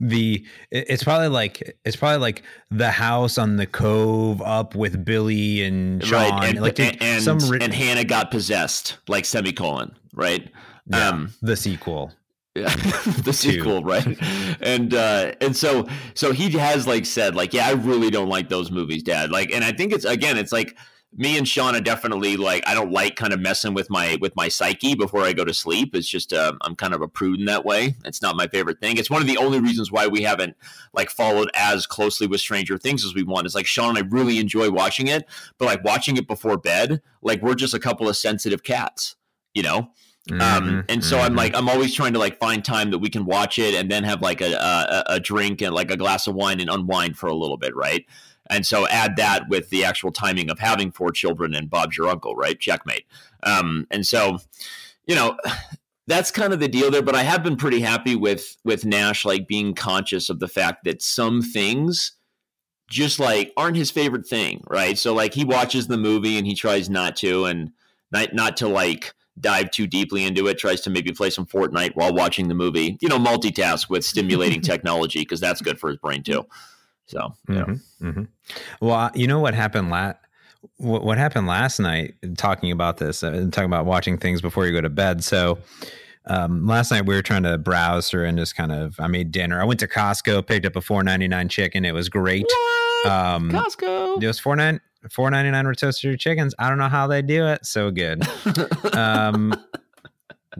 the 0.00 0.44
it's 0.70 1.02
probably 1.02 1.28
like 1.28 1.78
it's 1.84 1.96
probably 1.96 2.18
like 2.18 2.42
the 2.70 2.90
house 2.90 3.38
on 3.38 3.56
the 3.56 3.66
cove 3.66 4.42
up 4.42 4.74
with 4.74 5.04
Billy 5.04 5.62
and 5.62 6.04
Sean. 6.04 6.30
right, 6.30 6.50
and 6.50 6.60
like 6.60 6.78
and 6.78 7.00
and, 7.00 7.42
ri- 7.42 7.58
and 7.60 7.72
Hannah 7.72 8.04
got 8.04 8.30
possessed, 8.30 8.98
like 9.08 9.24
semicolon, 9.24 9.96
right? 10.12 10.50
yeah, 10.86 11.08
um, 11.08 11.32
the 11.42 11.56
sequel. 11.56 12.12
Yeah, 12.56 12.74
the 13.22 13.32
sequel, 13.32 13.82
right? 13.82 14.16
And 14.60 14.94
uh 14.94 15.32
and 15.40 15.54
so 15.54 15.86
so 16.14 16.32
he 16.32 16.50
has 16.52 16.86
like 16.86 17.04
said 17.06 17.34
like, 17.34 17.52
yeah, 17.52 17.68
I 17.68 17.72
really 17.72 18.10
don't 18.10 18.28
like 18.28 18.48
those 18.48 18.70
movies, 18.70 19.02
Dad. 19.02 19.30
Like, 19.30 19.52
and 19.52 19.62
I 19.62 19.72
think 19.72 19.92
it's 19.92 20.04
again, 20.04 20.38
it's 20.38 20.52
like 20.52 20.76
me 21.16 21.38
and 21.38 21.48
Sean 21.48 21.74
are 21.74 21.80
definitely 21.80 22.36
like 22.36 22.66
I 22.66 22.74
don't 22.74 22.92
like 22.92 23.16
kind 23.16 23.32
of 23.32 23.40
messing 23.40 23.74
with 23.74 23.88
my 23.90 24.18
with 24.20 24.36
my 24.36 24.48
psyche 24.48 24.94
before 24.94 25.22
I 25.22 25.32
go 25.32 25.44
to 25.44 25.54
sleep. 25.54 25.94
It's 25.94 26.08
just 26.08 26.32
uh, 26.32 26.52
I'm 26.62 26.76
kind 26.76 26.94
of 26.94 27.00
a 27.00 27.08
prude 27.08 27.40
in 27.40 27.46
that 27.46 27.64
way. 27.64 27.94
It's 28.04 28.20
not 28.20 28.36
my 28.36 28.46
favorite 28.46 28.80
thing. 28.80 28.98
It's 28.98 29.10
one 29.10 29.22
of 29.22 29.28
the 29.28 29.38
only 29.38 29.60
reasons 29.60 29.90
why 29.90 30.06
we 30.06 30.22
haven't 30.22 30.56
like 30.92 31.10
followed 31.10 31.50
as 31.54 31.86
closely 31.86 32.26
with 32.26 32.40
Stranger 32.40 32.76
Things 32.76 33.04
as 33.04 33.14
we 33.14 33.22
want. 33.22 33.46
It's 33.46 33.54
like 33.54 33.66
Sean 33.66 33.96
and 33.96 33.98
I 33.98 34.08
really 34.08 34.38
enjoy 34.38 34.70
watching 34.70 35.06
it, 35.08 35.26
but 35.58 35.66
like 35.66 35.84
watching 35.84 36.16
it 36.16 36.26
before 36.28 36.56
bed, 36.56 37.00
like 37.22 37.42
we're 37.42 37.54
just 37.54 37.74
a 37.74 37.80
couple 37.80 38.08
of 38.08 38.16
sensitive 38.16 38.62
cats, 38.62 39.16
you 39.54 39.62
know. 39.62 39.90
Um, 40.32 40.38
Mhm, 40.40 40.84
and 40.88 41.04
so 41.04 41.18
I'm 41.20 41.34
mhm. 41.34 41.36
like, 41.36 41.56
I'm 41.56 41.68
always 41.68 41.94
trying 41.94 42.12
to 42.14 42.18
like 42.18 42.38
find 42.38 42.64
time 42.64 42.90
that 42.90 42.98
we 42.98 43.08
can 43.08 43.24
watch 43.26 43.58
it 43.58 43.74
and 43.74 43.90
then 43.90 44.02
have 44.02 44.22
like 44.22 44.40
a, 44.40 44.54
a 44.54 45.14
a 45.14 45.20
drink 45.20 45.62
and 45.62 45.72
like 45.72 45.90
a 45.90 45.96
glass 45.96 46.26
of 46.26 46.34
wine 46.34 46.60
and 46.60 46.68
unwind 46.68 47.16
for 47.16 47.28
a 47.28 47.34
little 47.34 47.56
bit, 47.56 47.76
right? 47.76 48.04
And 48.50 48.66
so 48.66 48.88
add 48.88 49.16
that 49.16 49.48
with 49.48 49.70
the 49.70 49.84
actual 49.84 50.12
timing 50.12 50.50
of 50.50 50.58
having 50.58 50.90
four 50.90 51.10
children 51.10 51.54
and 51.54 51.70
Bob's 51.70 51.96
your 51.96 52.08
uncle, 52.08 52.34
right? 52.34 52.58
Checkmate. 52.58 53.06
Um, 53.42 53.86
and 53.90 54.06
so, 54.06 54.38
you 55.06 55.14
know, 55.14 55.36
that's 56.08 56.30
kind 56.30 56.52
of 56.52 56.60
the 56.60 56.68
deal 56.68 56.90
there. 56.90 57.02
But 57.02 57.16
I 57.16 57.22
have 57.22 57.42
been 57.42 57.56
pretty 57.56 57.80
happy 57.80 58.16
with 58.16 58.56
with 58.64 58.84
Nash 58.84 59.24
like 59.24 59.46
being 59.48 59.74
conscious 59.74 60.30
of 60.30 60.38
the 60.40 60.48
fact 60.48 60.84
that 60.84 61.02
some 61.02 61.42
things 61.42 62.12
just 62.88 63.18
like 63.18 63.52
aren't 63.56 63.76
his 63.76 63.90
favorite 63.90 64.26
thing, 64.26 64.62
right? 64.68 64.96
So 64.98 65.12
like 65.14 65.34
he 65.34 65.44
watches 65.44 65.86
the 65.88 65.96
movie 65.96 66.38
and 66.38 66.46
he 66.46 66.54
tries 66.54 66.88
not 66.88 67.16
to 67.16 67.44
and 67.44 67.70
not 68.12 68.34
not 68.34 68.56
to 68.58 68.68
like 68.68 69.12
dive 69.40 69.70
too 69.70 69.86
deeply 69.86 70.24
into 70.24 70.46
it, 70.46 70.58
tries 70.58 70.80
to 70.82 70.90
maybe 70.90 71.12
play 71.12 71.30
some 71.30 71.46
Fortnite 71.46 71.94
while 71.94 72.14
watching 72.14 72.48
the 72.48 72.54
movie. 72.54 72.96
You 73.00 73.08
know, 73.08 73.18
multitask 73.18 73.88
with 73.90 74.04
stimulating 74.04 74.60
technology 74.62 75.20
because 75.20 75.40
that's 75.40 75.60
good 75.60 75.78
for 75.78 75.88
his 75.88 75.98
brain 75.98 76.22
too. 76.22 76.46
So, 77.06 77.34
yeah. 77.48 77.64
Mhm, 77.64 77.80
mhm. 78.02 78.28
Well, 78.80 79.10
you 79.14 79.26
know 79.26 79.38
what 79.40 79.54
happened 79.54 79.90
last. 79.90 80.16
What, 80.78 81.04
what 81.04 81.18
happened 81.18 81.46
last 81.46 81.78
night? 81.78 82.14
Talking 82.36 82.72
about 82.72 82.96
this, 82.96 83.22
uh, 83.22 83.46
talking 83.52 83.66
about 83.66 83.86
watching 83.86 84.18
things 84.18 84.40
before 84.40 84.66
you 84.66 84.72
go 84.72 84.80
to 84.80 84.88
bed. 84.88 85.22
So, 85.22 85.58
um, 86.28 86.66
last 86.66 86.90
night 86.90 87.06
we 87.06 87.14
were 87.14 87.22
trying 87.22 87.44
to 87.44 87.56
browse 87.56 88.10
through 88.10 88.24
and 88.26 88.36
just 88.36 88.56
kind 88.56 88.72
of. 88.72 88.98
I 88.98 89.06
made 89.06 89.30
dinner. 89.30 89.60
I 89.60 89.64
went 89.64 89.78
to 89.80 89.86
Costco, 89.86 90.44
picked 90.46 90.66
up 90.66 90.74
a 90.74 90.80
four 90.80 91.04
ninety 91.04 91.28
nine 91.28 91.48
chicken. 91.48 91.84
It 91.84 91.92
was 91.94 92.08
great. 92.08 92.46
What? 92.46 93.12
Um, 93.12 93.50
Costco. 93.52 94.20
it 94.20 94.26
was 94.26 94.40
four 94.40 94.56
nine 94.56 94.80
four 95.10 95.30
ninety 95.30 95.50
nine 95.50 95.66
rotisserie 95.66 96.16
chickens. 96.16 96.54
I 96.58 96.68
don't 96.68 96.78
know 96.78 96.88
how 96.88 97.06
they 97.06 97.22
do 97.22 97.46
it. 97.46 97.64
So 97.66 97.90
good. 97.90 98.22
Um, 98.96 99.54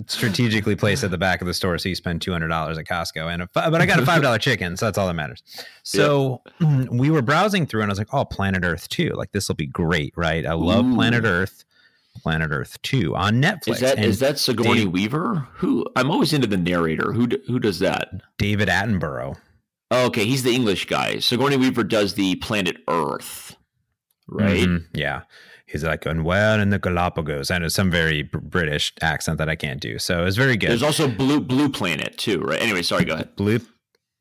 strategically 0.09 0.77
placed 0.77 1.03
at 1.05 1.11
the 1.11 1.19
back 1.19 1.41
of 1.41 1.47
the 1.47 1.55
store, 1.55 1.79
so 1.79 1.89
you 1.89 1.95
spend 1.95 2.21
two 2.21 2.33
hundred 2.33 2.49
dollars 2.49 2.77
at 2.79 2.85
Costco, 2.85 3.33
and 3.33 3.43
a, 3.43 3.49
but 3.55 3.81
I 3.81 3.87
got 3.87 3.99
a 3.99 4.05
five 4.07 4.23
dollar 4.23 4.39
chicken, 4.39 4.77
so 4.77 4.85
that's 4.87 4.99
all 4.99 5.07
that 5.07 5.15
matters. 5.15 5.43
So 5.85 6.43
we 6.91 7.11
were 7.11 7.23
browsing 7.23 7.65
through, 7.65 7.83
and 7.83 7.91
I 7.91 7.93
was 7.93 7.99
like, 7.99 8.13
"Oh, 8.13 8.25
Planet 8.25 8.65
Earth 8.65 8.89
two, 8.89 9.11
like 9.11 9.31
this 9.33 9.47
will 9.49 9.55
be 9.55 9.67
great, 9.67 10.13
right? 10.17 10.45
I 10.45 10.53
love 10.53 10.85
Ooh. 10.85 10.95
Planet 10.95 11.25
Earth, 11.25 11.65
Planet 12.23 12.51
Earth 12.51 12.77
two 12.83 13.15
on 13.17 13.41
Netflix." 13.41 13.75
is 13.75 13.81
that 13.81 13.99
is 14.05 14.19
that 14.19 14.39
Sigourney 14.39 14.81
Dave- 14.85 14.93
Weaver? 14.93 15.47
Who 15.55 15.87
I'm 15.95 16.11
always 16.11 16.33
into 16.33 16.49
the 16.49 16.57
narrator. 16.57 17.13
Who 17.13 17.29
who 17.47 17.59
does 17.61 17.79
that? 17.79 18.11
David 18.37 18.69
Attenborough? 18.69 19.37
Oh, 19.93 20.07
okay, 20.07 20.25
he's 20.25 20.43
the 20.43 20.53
English 20.55 20.87
guy. 20.87 21.21
Sigourney 21.21 21.57
Weaver 21.57 21.85
does 21.85 22.15
the 22.15 22.35
Planet 22.37 22.77
Earth, 22.89 23.57
right? 24.29 24.67
Mhm, 24.67 24.85
yeah. 24.93 25.23
He's 25.67 25.83
like, 25.83 26.07
and 26.07 26.25
well, 26.25 26.61
in 26.61 26.71
the 26.71 26.79
Galapagos, 26.79 27.51
and 27.51 27.65
it's 27.65 27.75
some 27.75 27.91
very 27.91 28.23
br- 28.23 28.39
British 28.39 28.93
accent 29.03 29.39
that 29.39 29.49
I 29.49 29.57
can't 29.57 29.81
do. 29.81 29.99
So 29.99 30.25
it's 30.25 30.37
very 30.37 30.57
good. 30.57 30.71
There's 30.71 30.83
also 30.83 31.09
Blue 31.09 31.41
Blue 31.41 31.69
Planet 31.69 32.17
too, 32.17 32.41
right? 32.41 32.61
Anyway, 32.63 32.83
sorry, 32.83 33.05
go 33.05 33.15
ahead. 33.15 33.35
Blue. 33.37 33.61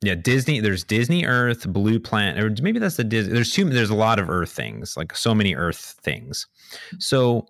Yeah, 0.01 0.15
Disney. 0.15 0.59
There's 0.59 0.83
Disney 0.83 1.25
Earth, 1.25 1.67
Blue 1.71 1.99
Planet, 1.99 2.43
or 2.43 2.63
maybe 2.63 2.79
that's 2.79 2.97
the 2.97 3.03
Disney. 3.03 3.33
There's 3.33 3.51
two. 3.51 3.65
There's 3.69 3.89
a 3.89 3.95
lot 3.95 4.19
of 4.19 4.29
Earth 4.29 4.51
things, 4.51 4.97
like 4.97 5.15
so 5.15 5.33
many 5.35 5.55
Earth 5.55 5.95
things. 6.03 6.47
So 6.99 7.47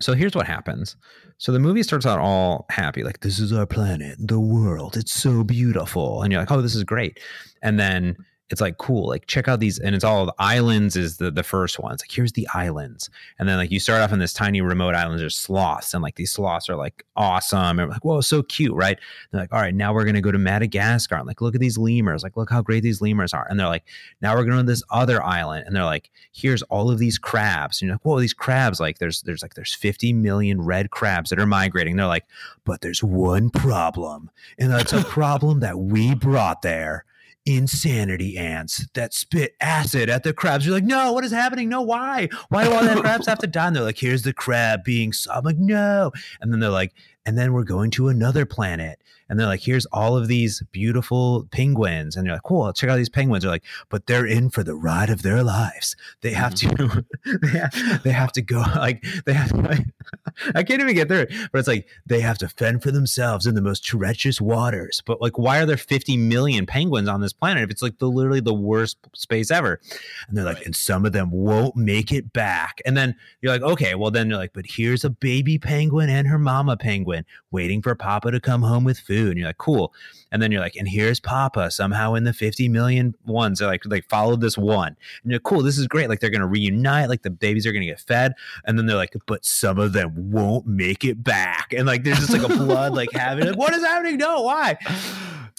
So 0.00 0.14
here's 0.14 0.34
what 0.36 0.46
happens. 0.46 0.96
So 1.38 1.50
the 1.52 1.58
movie 1.58 1.82
starts 1.84 2.06
out 2.06 2.18
all 2.18 2.66
happy, 2.70 3.02
like, 3.04 3.20
this 3.20 3.38
is 3.38 3.52
our 3.52 3.66
planet, 3.66 4.16
the 4.18 4.40
world. 4.40 4.96
It's 4.96 5.12
so 5.12 5.44
beautiful. 5.44 6.22
And 6.22 6.32
you're 6.32 6.42
like, 6.42 6.50
oh, 6.50 6.60
this 6.62 6.74
is 6.74 6.82
great. 6.84 7.20
And 7.62 7.78
then 7.78 8.16
it's 8.50 8.60
like 8.60 8.78
cool 8.78 9.08
like 9.08 9.26
check 9.26 9.46
out 9.46 9.60
these 9.60 9.78
and 9.78 9.94
it's 9.94 10.04
all 10.04 10.24
the 10.24 10.34
islands 10.38 10.96
is 10.96 11.18
the 11.18 11.30
the 11.30 11.42
first 11.42 11.78
one. 11.78 11.92
It's 11.92 12.02
like 12.02 12.10
here's 12.10 12.32
the 12.32 12.48
islands. 12.54 13.10
And 13.38 13.48
then 13.48 13.58
like 13.58 13.70
you 13.70 13.78
start 13.78 14.00
off 14.00 14.12
in 14.12 14.18
this 14.18 14.32
tiny 14.32 14.60
remote 14.60 14.94
island 14.94 15.20
there's 15.20 15.36
sloths 15.36 15.92
and 15.92 16.02
like 16.02 16.14
these 16.14 16.32
sloths 16.32 16.68
are 16.68 16.76
like 16.76 17.04
awesome. 17.16 17.78
And 17.78 17.90
like 17.90 18.04
whoa 18.04 18.20
so 18.22 18.42
cute 18.42 18.74
right? 18.74 18.98
They're 19.30 19.42
like 19.42 19.52
all 19.52 19.60
right 19.60 19.74
now 19.74 19.92
we're 19.92 20.04
gonna 20.04 20.22
go 20.22 20.32
to 20.32 20.38
madagascar 20.38 21.16
and 21.16 21.26
like 21.26 21.42
look 21.42 21.54
at 21.54 21.60
these 21.60 21.76
lemurs. 21.76 22.22
Like 22.22 22.36
look 22.36 22.50
how 22.50 22.62
great 22.62 22.82
these 22.82 23.02
lemurs 23.02 23.34
are. 23.34 23.46
And 23.50 23.60
they're 23.60 23.66
like 23.66 23.84
now 24.22 24.34
we're 24.34 24.44
going 24.44 24.56
to 24.56 24.62
this 24.62 24.82
other 24.90 25.22
island 25.22 25.64
and 25.66 25.76
they're 25.76 25.84
like 25.84 26.10
here's 26.32 26.62
all 26.62 26.90
of 26.90 26.98
these 26.98 27.18
crabs. 27.18 27.82
And 27.82 27.88
you're 27.88 27.94
like 27.96 28.04
whoa 28.04 28.18
these 28.20 28.34
crabs 28.34 28.80
like 28.80 28.98
there's 28.98 29.22
there's 29.22 29.42
like 29.42 29.54
there's 29.54 29.74
50 29.74 30.14
million 30.14 30.62
red 30.62 30.90
crabs 30.90 31.30
that 31.30 31.38
are 31.38 31.46
migrating. 31.46 31.96
They're 31.96 32.06
like 32.06 32.24
but 32.64 32.80
there's 32.80 33.02
one 33.02 33.50
problem 33.50 34.30
and 34.58 34.70
that's 34.70 34.94
a 34.94 35.04
problem 35.04 35.60
that 35.60 35.78
we 35.78 36.14
brought 36.14 36.62
there 36.62 37.04
insanity 37.48 38.36
ants 38.36 38.86
that 38.94 39.14
spit 39.14 39.56
acid 39.60 40.10
at 40.10 40.22
the 40.22 40.32
crabs. 40.32 40.66
You're 40.66 40.74
like, 40.74 40.84
no, 40.84 41.12
what 41.12 41.24
is 41.24 41.32
happening? 41.32 41.68
No, 41.68 41.82
why? 41.82 42.28
Why 42.50 42.64
do 42.64 42.72
all 42.72 42.84
the 42.84 43.00
crabs 43.00 43.26
have 43.26 43.38
to 43.38 43.46
die? 43.46 43.68
And 43.68 43.76
they're 43.76 43.82
like, 43.82 43.98
here's 43.98 44.22
the 44.22 44.32
crab 44.32 44.84
being. 44.84 45.12
I'm 45.32 45.44
like, 45.44 45.58
no. 45.58 46.12
And 46.40 46.52
then 46.52 46.60
they're 46.60 46.70
like, 46.70 46.92
and 47.28 47.36
then 47.36 47.52
we're 47.52 47.62
going 47.62 47.90
to 47.90 48.08
another 48.08 48.46
planet. 48.46 48.98
And 49.28 49.38
they're 49.38 49.46
like 49.46 49.60
here's 49.60 49.84
all 49.92 50.16
of 50.16 50.28
these 50.28 50.62
beautiful 50.72 51.46
penguins. 51.50 52.16
And 52.16 52.24
you're 52.24 52.36
like 52.36 52.42
cool 52.42 52.72
check 52.72 52.88
out 52.88 52.96
these 52.96 53.10
penguins. 53.10 53.42
They're 53.42 53.50
like 53.50 53.66
but 53.90 54.06
they're 54.06 54.24
in 54.24 54.48
for 54.48 54.64
the 54.64 54.74
ride 54.74 55.10
of 55.10 55.20
their 55.20 55.42
lives. 55.42 55.94
They 56.22 56.30
have 56.30 56.54
mm-hmm. 56.54 57.00
to 57.26 57.38
they, 57.42 57.58
have, 57.58 58.02
they 58.02 58.12
have 58.12 58.32
to 58.32 58.40
go 58.40 58.60
like 58.76 59.04
they 59.26 59.34
have 59.34 59.50
to, 59.50 59.84
i 60.54 60.62
can't 60.62 60.80
even 60.80 60.94
get 60.94 61.08
there. 61.08 61.26
but 61.52 61.58
it's 61.58 61.68
like 61.68 61.86
they 62.06 62.20
have 62.20 62.38
to 62.38 62.48
fend 62.48 62.82
for 62.82 62.90
themselves 62.90 63.44
in 63.46 63.54
the 63.54 63.60
most 63.60 63.84
treacherous 63.84 64.40
waters. 64.40 65.02
But 65.04 65.20
like 65.20 65.36
why 65.36 65.58
are 65.58 65.66
there 65.66 65.76
50 65.76 66.16
million 66.16 66.64
penguins 66.64 67.10
on 67.10 67.20
this 67.20 67.34
planet 67.34 67.62
if 67.62 67.70
it's 67.70 67.82
like 67.82 67.98
the 67.98 68.08
literally 68.08 68.40
the 68.40 68.54
worst 68.54 68.96
space 69.14 69.50
ever? 69.50 69.82
And 70.28 70.38
they're 70.38 70.46
like 70.46 70.56
right. 70.56 70.64
and 70.64 70.74
some 70.74 71.04
of 71.04 71.12
them 71.12 71.30
won't 71.30 71.76
make 71.76 72.10
it 72.10 72.32
back. 72.32 72.80
And 72.86 72.96
then 72.96 73.14
you're 73.42 73.52
like 73.52 73.60
okay 73.60 73.94
well 73.96 74.10
then 74.10 74.30
you're 74.30 74.38
like 74.38 74.54
but 74.54 74.64
here's 74.66 75.04
a 75.04 75.10
baby 75.10 75.58
penguin 75.58 76.08
and 76.08 76.26
her 76.26 76.38
mama 76.38 76.78
penguin 76.78 77.17
waiting 77.50 77.82
for 77.82 77.94
papa 77.94 78.30
to 78.30 78.40
come 78.40 78.62
home 78.62 78.84
with 78.84 78.98
food. 78.98 79.30
And 79.30 79.38
you're 79.38 79.48
like, 79.48 79.58
cool. 79.58 79.92
And 80.30 80.42
then 80.42 80.52
you're 80.52 80.60
like, 80.60 80.76
and 80.76 80.86
here's 80.86 81.20
Papa 81.20 81.70
somehow 81.70 82.14
in 82.14 82.24
the 82.24 82.32
50 82.32 82.68
million 82.68 83.14
ones. 83.24 83.58
They're 83.58 83.68
like, 83.68 83.84
like 83.86 84.08
followed 84.08 84.40
this 84.40 84.58
one. 84.58 84.96
And 85.22 85.30
you're 85.32 85.40
cool. 85.40 85.62
This 85.62 85.78
is 85.78 85.86
great. 85.86 86.08
Like 86.08 86.20
they're 86.20 86.30
going 86.30 86.42
to 86.42 86.46
reunite. 86.46 87.08
Like 87.08 87.22
the 87.22 87.30
babies 87.30 87.66
are 87.66 87.72
going 87.72 87.82
to 87.82 87.88
get 87.88 88.00
fed. 88.00 88.34
And 88.66 88.78
then 88.78 88.86
they're 88.86 88.96
like, 88.96 89.16
but 89.26 89.44
some 89.44 89.78
of 89.78 89.92
them 89.92 90.30
won't 90.30 90.66
make 90.66 91.04
it 91.04 91.24
back. 91.24 91.72
And 91.72 91.86
like, 91.86 92.04
there's 92.04 92.18
just 92.18 92.32
like 92.32 92.42
a 92.42 92.48
blood 92.48 92.94
like 92.94 93.10
having 93.12 93.46
like, 93.46 93.56
what 93.56 93.72
is 93.72 93.82
happening? 93.82 94.18
No, 94.18 94.42
why? 94.42 94.76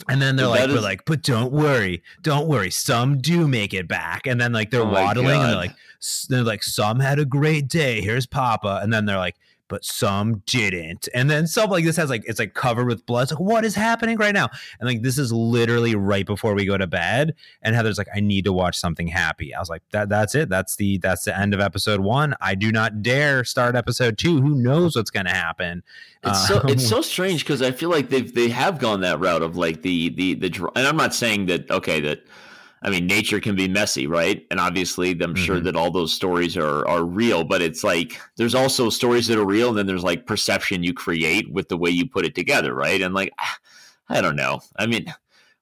And 0.07 0.21
then 0.21 0.35
they're 0.35 0.47
like, 0.47 0.69
is- 0.69 0.75
we're 0.75 0.81
like, 0.81 1.03
but 1.05 1.23
don't 1.23 1.51
worry, 1.51 2.03
don't 2.21 2.47
worry. 2.47 2.69
Some 2.69 3.17
do 3.17 3.47
make 3.47 3.73
it 3.73 3.87
back. 3.87 4.27
And 4.27 4.39
then 4.39 4.53
like 4.53 4.71
they're 4.71 4.81
oh 4.81 4.91
waddling 4.91 5.41
and 5.41 5.49
they're 5.49 5.55
like, 5.55 5.75
they're 6.29 6.43
like, 6.43 6.63
some 6.63 6.99
had 6.99 7.19
a 7.19 7.25
great 7.25 7.67
day. 7.67 8.01
Here's 8.01 8.25
Papa. 8.25 8.79
And 8.81 8.93
then 8.93 9.05
they're 9.05 9.17
like, 9.17 9.35
but 9.69 9.85
some 9.85 10.43
didn't. 10.45 11.07
And 11.13 11.29
then 11.29 11.47
stuff 11.47 11.69
like 11.69 11.85
this 11.85 11.95
has 11.95 12.09
like 12.09 12.23
it's 12.27 12.39
like 12.39 12.53
covered 12.53 12.87
with 12.87 13.05
blood. 13.05 13.23
It's 13.23 13.31
like, 13.31 13.39
what 13.39 13.63
is 13.63 13.75
happening 13.75 14.17
right 14.17 14.33
now? 14.33 14.49
And 14.79 14.89
like 14.89 15.03
this 15.03 15.17
is 15.17 15.31
literally 15.31 15.95
right 15.95 16.25
before 16.25 16.53
we 16.53 16.65
go 16.65 16.77
to 16.77 16.87
bed. 16.87 17.35
And 17.61 17.75
Heather's 17.75 17.97
like, 17.97 18.09
I 18.13 18.19
need 18.19 18.43
to 18.45 18.53
watch 18.53 18.77
something 18.77 19.07
happy. 19.07 19.53
I 19.53 19.59
was 19.59 19.69
like, 19.69 19.83
that 19.91 20.09
that's 20.09 20.35
it. 20.35 20.49
That's 20.49 20.75
the 20.75 20.97
that's 20.97 21.23
the 21.23 21.37
end 21.37 21.53
of 21.53 21.61
episode 21.61 22.01
one. 22.01 22.35
I 22.41 22.55
do 22.55 22.71
not 22.71 23.01
dare 23.01 23.45
start 23.45 23.75
episode 23.75 24.17
two. 24.17 24.41
Who 24.41 24.55
knows 24.55 24.95
what's 24.95 25.11
gonna 25.11 25.33
happen? 25.33 25.83
It's 26.23 26.47
so 26.47 26.59
um, 26.59 26.69
it's 26.69 26.87
so 26.87 27.01
strange 27.01 27.45
because 27.45 27.61
I 27.61 27.71
feel 27.71 27.89
like 27.89 28.09
they've 28.09 28.33
they 28.33 28.49
have 28.49 28.79
gone 28.79 29.01
that 29.01 29.19
route 29.19 29.41
of 29.41 29.55
like 29.55 29.83
the 29.83 30.09
the 30.09 30.33
the 30.33 30.71
and 30.75 30.85
I'm 30.85 30.97
not 30.97 31.13
saying 31.13 31.45
that 31.45 31.69
okay 31.71 32.01
that 32.01 32.23
I 32.81 32.89
mean, 32.89 33.07
nature 33.07 33.39
can 33.39 33.55
be 33.55 33.67
messy, 33.67 34.07
right? 34.07 34.45
And 34.49 34.59
obviously, 34.59 35.11
I'm 35.11 35.19
mm-hmm. 35.19 35.35
sure 35.35 35.59
that 35.59 35.75
all 35.75 35.91
those 35.91 36.13
stories 36.13 36.55
are 36.55 36.87
are 36.87 37.03
real, 37.03 37.43
but 37.43 37.61
it's 37.61 37.83
like 37.83 38.19
there's 38.37 38.55
also 38.55 38.89
stories 38.89 39.27
that 39.27 39.37
are 39.37 39.45
real, 39.45 39.69
and 39.69 39.77
then 39.77 39.85
there's 39.85 40.03
like 40.03 40.25
perception 40.25 40.83
you 40.83 40.93
create 40.93 41.51
with 41.51 41.67
the 41.69 41.77
way 41.77 41.89
you 41.89 42.07
put 42.07 42.25
it 42.25 42.35
together, 42.35 42.73
right? 42.73 43.01
And 43.01 43.13
like, 43.13 43.31
I 44.09 44.21
don't 44.21 44.35
know. 44.35 44.61
I 44.77 44.87
mean, 44.87 45.13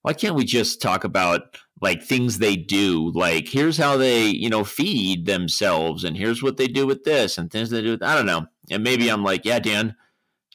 why 0.04 0.14
can't 0.14 0.36
we 0.36 0.46
just 0.46 0.82
talk 0.82 1.04
about 1.04 1.58
like 1.82 2.02
things 2.04 2.38
they 2.38 2.56
do? 2.56 3.12
Like, 3.14 3.48
here's 3.50 3.78
how 3.78 3.98
they, 3.98 4.28
you 4.28 4.50
know, 4.50 4.64
feed 4.64 5.26
themselves, 5.26 6.04
and 6.04 6.16
here's 6.16 6.44
what 6.44 6.58
they 6.58 6.68
do 6.68 6.86
with 6.86 7.04
this, 7.04 7.38
and 7.38 7.52
things 7.52 7.72
they 7.72 7.82
do. 7.82 7.92
With, 7.92 8.04
I 8.04 8.16
don't 8.16 8.26
know. 8.26 8.46
And 8.70 8.84
maybe 8.84 9.10
I'm 9.10 9.24
like, 9.24 9.44
yeah, 9.44 9.60
Dan, 9.60 9.96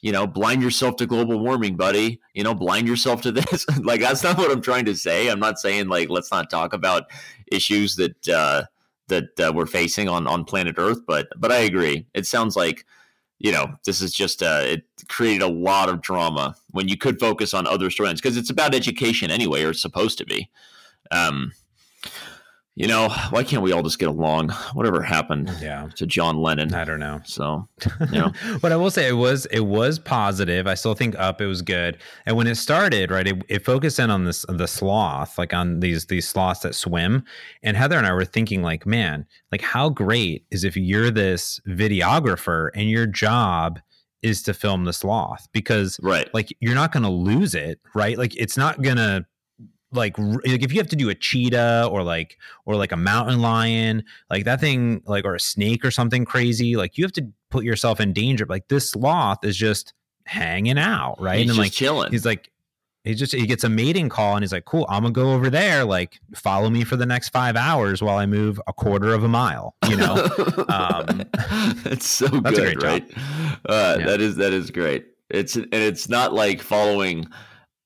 you 0.03 0.11
know, 0.11 0.27
blind 0.27 0.61
yourself 0.61 0.97
to 0.97 1.05
global 1.05 1.39
warming, 1.39 1.77
buddy. 1.77 2.19
You 2.33 2.43
know, 2.43 2.53
blind 2.53 2.89
yourself 2.89 3.21
to 3.21 3.31
this. 3.31 3.65
like 3.79 4.01
that's 4.01 4.21
not 4.21 4.37
what 4.37 4.51
I'm 4.51 4.61
trying 4.61 4.83
to 4.85 4.95
say. 4.95 5.29
I'm 5.29 5.39
not 5.39 5.59
saying 5.59 5.87
like 5.87 6.09
let's 6.09 6.29
not 6.29 6.49
talk 6.49 6.73
about 6.73 7.05
issues 7.51 7.95
that 7.95 8.27
uh, 8.27 8.63
that 9.07 9.39
uh, 9.39 9.53
we're 9.55 9.65
facing 9.65 10.09
on 10.09 10.27
on 10.27 10.43
planet 10.43 10.75
Earth. 10.77 10.99
But 11.07 11.29
but 11.37 11.53
I 11.53 11.59
agree. 11.59 12.05
It 12.13 12.27
sounds 12.27 12.57
like 12.57 12.85
you 13.39 13.53
know 13.53 13.75
this 13.85 14.01
is 14.01 14.11
just 14.11 14.43
uh, 14.43 14.63
it 14.63 14.83
created 15.07 15.41
a 15.41 15.47
lot 15.47 15.87
of 15.87 16.01
drama 16.01 16.53
when 16.71 16.89
you 16.89 16.97
could 16.97 17.17
focus 17.17 17.53
on 17.53 17.65
other 17.65 17.87
storylines 17.87 18.15
because 18.15 18.35
it's 18.35 18.49
about 18.49 18.75
education 18.75 19.31
anyway, 19.31 19.63
or 19.63 19.69
it's 19.69 19.81
supposed 19.81 20.17
to 20.17 20.25
be. 20.25 20.49
Um, 21.11 21.53
you 22.75 22.87
know, 22.87 23.09
why 23.29 23.43
can't 23.43 23.61
we 23.61 23.71
all 23.71 23.83
just 23.83 23.99
get 23.99 24.09
along? 24.09 24.49
Whatever 24.73 25.03
happened 25.03 25.55
yeah. 25.61 25.89
to 25.95 26.07
John 26.07 26.37
Lennon? 26.41 26.73
I 26.73 26.83
don't 26.83 26.99
know. 26.99 27.21
So, 27.23 27.67
you 28.11 28.19
know. 28.19 28.31
but 28.61 28.71
I 28.71 28.75
will 28.77 28.89
say 28.89 29.07
it 29.07 29.13
was 29.13 29.45
it 29.47 29.61
was 29.61 29.99
positive. 29.99 30.65
I 30.65 30.73
still 30.73 30.95
think 30.95 31.15
up 31.19 31.39
it 31.39 31.45
was 31.45 31.61
good. 31.61 31.99
And 32.25 32.35
when 32.35 32.47
it 32.47 32.55
started, 32.55 33.11
right, 33.11 33.27
it, 33.27 33.43
it 33.47 33.65
focused 33.65 33.99
in 33.99 34.09
on 34.09 34.25
this 34.25 34.43
the 34.49 34.67
sloth, 34.67 35.37
like 35.37 35.53
on 35.53 35.81
these 35.81 36.07
these 36.07 36.27
sloths 36.27 36.61
that 36.61 36.73
swim. 36.73 37.23
And 37.61 37.77
Heather 37.77 37.97
and 37.97 38.07
I 38.07 38.13
were 38.13 38.25
thinking, 38.25 38.63
like, 38.63 38.87
man, 38.87 39.27
like 39.51 39.61
how 39.61 39.89
great 39.89 40.45
is 40.49 40.63
if 40.63 40.75
you're 40.75 41.11
this 41.11 41.61
videographer 41.67 42.69
and 42.73 42.89
your 42.89 43.05
job 43.05 43.79
is 44.23 44.41
to 44.41 44.53
film 44.53 44.85
the 44.85 44.93
sloth 44.93 45.47
because 45.51 45.99
right 46.01 46.33
like 46.33 46.47
you're 46.61 46.73
not 46.73 46.93
going 46.93 47.03
to 47.03 47.09
lose 47.09 47.53
it 47.53 47.81
right 47.93 48.17
like 48.17 48.33
it's 48.37 48.55
not 48.55 48.81
going 48.81 48.95
to 48.95 49.25
like 49.95 50.17
like 50.17 50.63
if 50.63 50.71
you 50.71 50.79
have 50.79 50.89
to 50.89 50.95
do 50.95 51.09
a 51.09 51.15
cheetah 51.15 51.87
or 51.91 52.03
like 52.03 52.37
or 52.65 52.75
like 52.75 52.91
a 52.91 52.97
mountain 52.97 53.41
lion 53.41 54.03
like 54.29 54.45
that 54.45 54.59
thing 54.59 55.01
like 55.05 55.25
or 55.25 55.35
a 55.35 55.39
snake 55.39 55.83
or 55.85 55.91
something 55.91 56.25
crazy 56.25 56.75
like 56.75 56.97
you 56.97 57.03
have 57.03 57.11
to 57.13 57.27
put 57.49 57.63
yourself 57.63 57.99
in 57.99 58.13
danger. 58.13 58.45
Like 58.47 58.67
this 58.67 58.89
sloth 58.89 59.45
is 59.45 59.55
just 59.55 59.93
hanging 60.25 60.79
out 60.79 61.17
right? 61.19 61.41
He's 61.41 61.49
and 61.49 61.59
like 61.59 61.71
chilling. 61.71 62.11
he's 62.11 62.25
like 62.25 62.49
he 63.03 63.13
just 63.13 63.33
he 63.33 63.45
gets 63.45 63.63
a 63.63 63.69
mating 63.69 64.07
call 64.09 64.35
and 64.35 64.43
he's 64.43 64.53
like 64.53 64.63
cool 64.63 64.85
i'm 64.87 65.03
gonna 65.03 65.11
go 65.11 65.33
over 65.33 65.49
there 65.49 65.83
like 65.83 66.19
follow 66.35 66.69
me 66.69 66.85
for 66.85 66.95
the 66.95 67.05
next 67.05 67.29
five 67.29 67.57
hours 67.57 68.01
while 68.01 68.17
i 68.17 68.25
move 68.25 68.61
a 68.67 68.71
quarter 68.71 69.13
of 69.13 69.25
a 69.25 69.27
mile 69.27 69.75
you 69.89 69.97
know? 69.97 70.15
Um 70.69 71.23
it's 71.85 72.07
so 72.07 72.29
good 72.29 72.81
right? 72.81 73.05
Uh, 73.67 73.97
yeah. 73.99 74.05
that 74.05 74.21
is 74.21 74.35
that 74.37 74.53
is 74.53 74.71
great. 74.71 75.07
It's 75.29 75.55
and 75.55 75.73
it's 75.73 76.09
not 76.09 76.33
like 76.33 76.61
following 76.61 77.27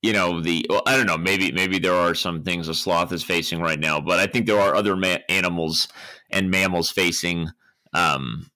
you 0.01 0.13
know 0.13 0.41
the 0.41 0.65
well, 0.69 0.83
i 0.85 0.95
don't 0.95 1.07
know 1.07 1.17
maybe 1.17 1.51
maybe 1.51 1.79
there 1.79 1.93
are 1.93 2.13
some 2.13 2.43
things 2.43 2.67
a 2.67 2.73
sloth 2.73 3.11
is 3.11 3.23
facing 3.23 3.61
right 3.61 3.79
now 3.79 3.99
but 3.99 4.19
i 4.19 4.27
think 4.27 4.45
there 4.45 4.59
are 4.59 4.75
other 4.75 4.95
ma- 4.95 5.17
animals 5.29 5.87
and 6.29 6.51
mammals 6.51 6.89
facing 6.89 7.49
um 7.93 8.49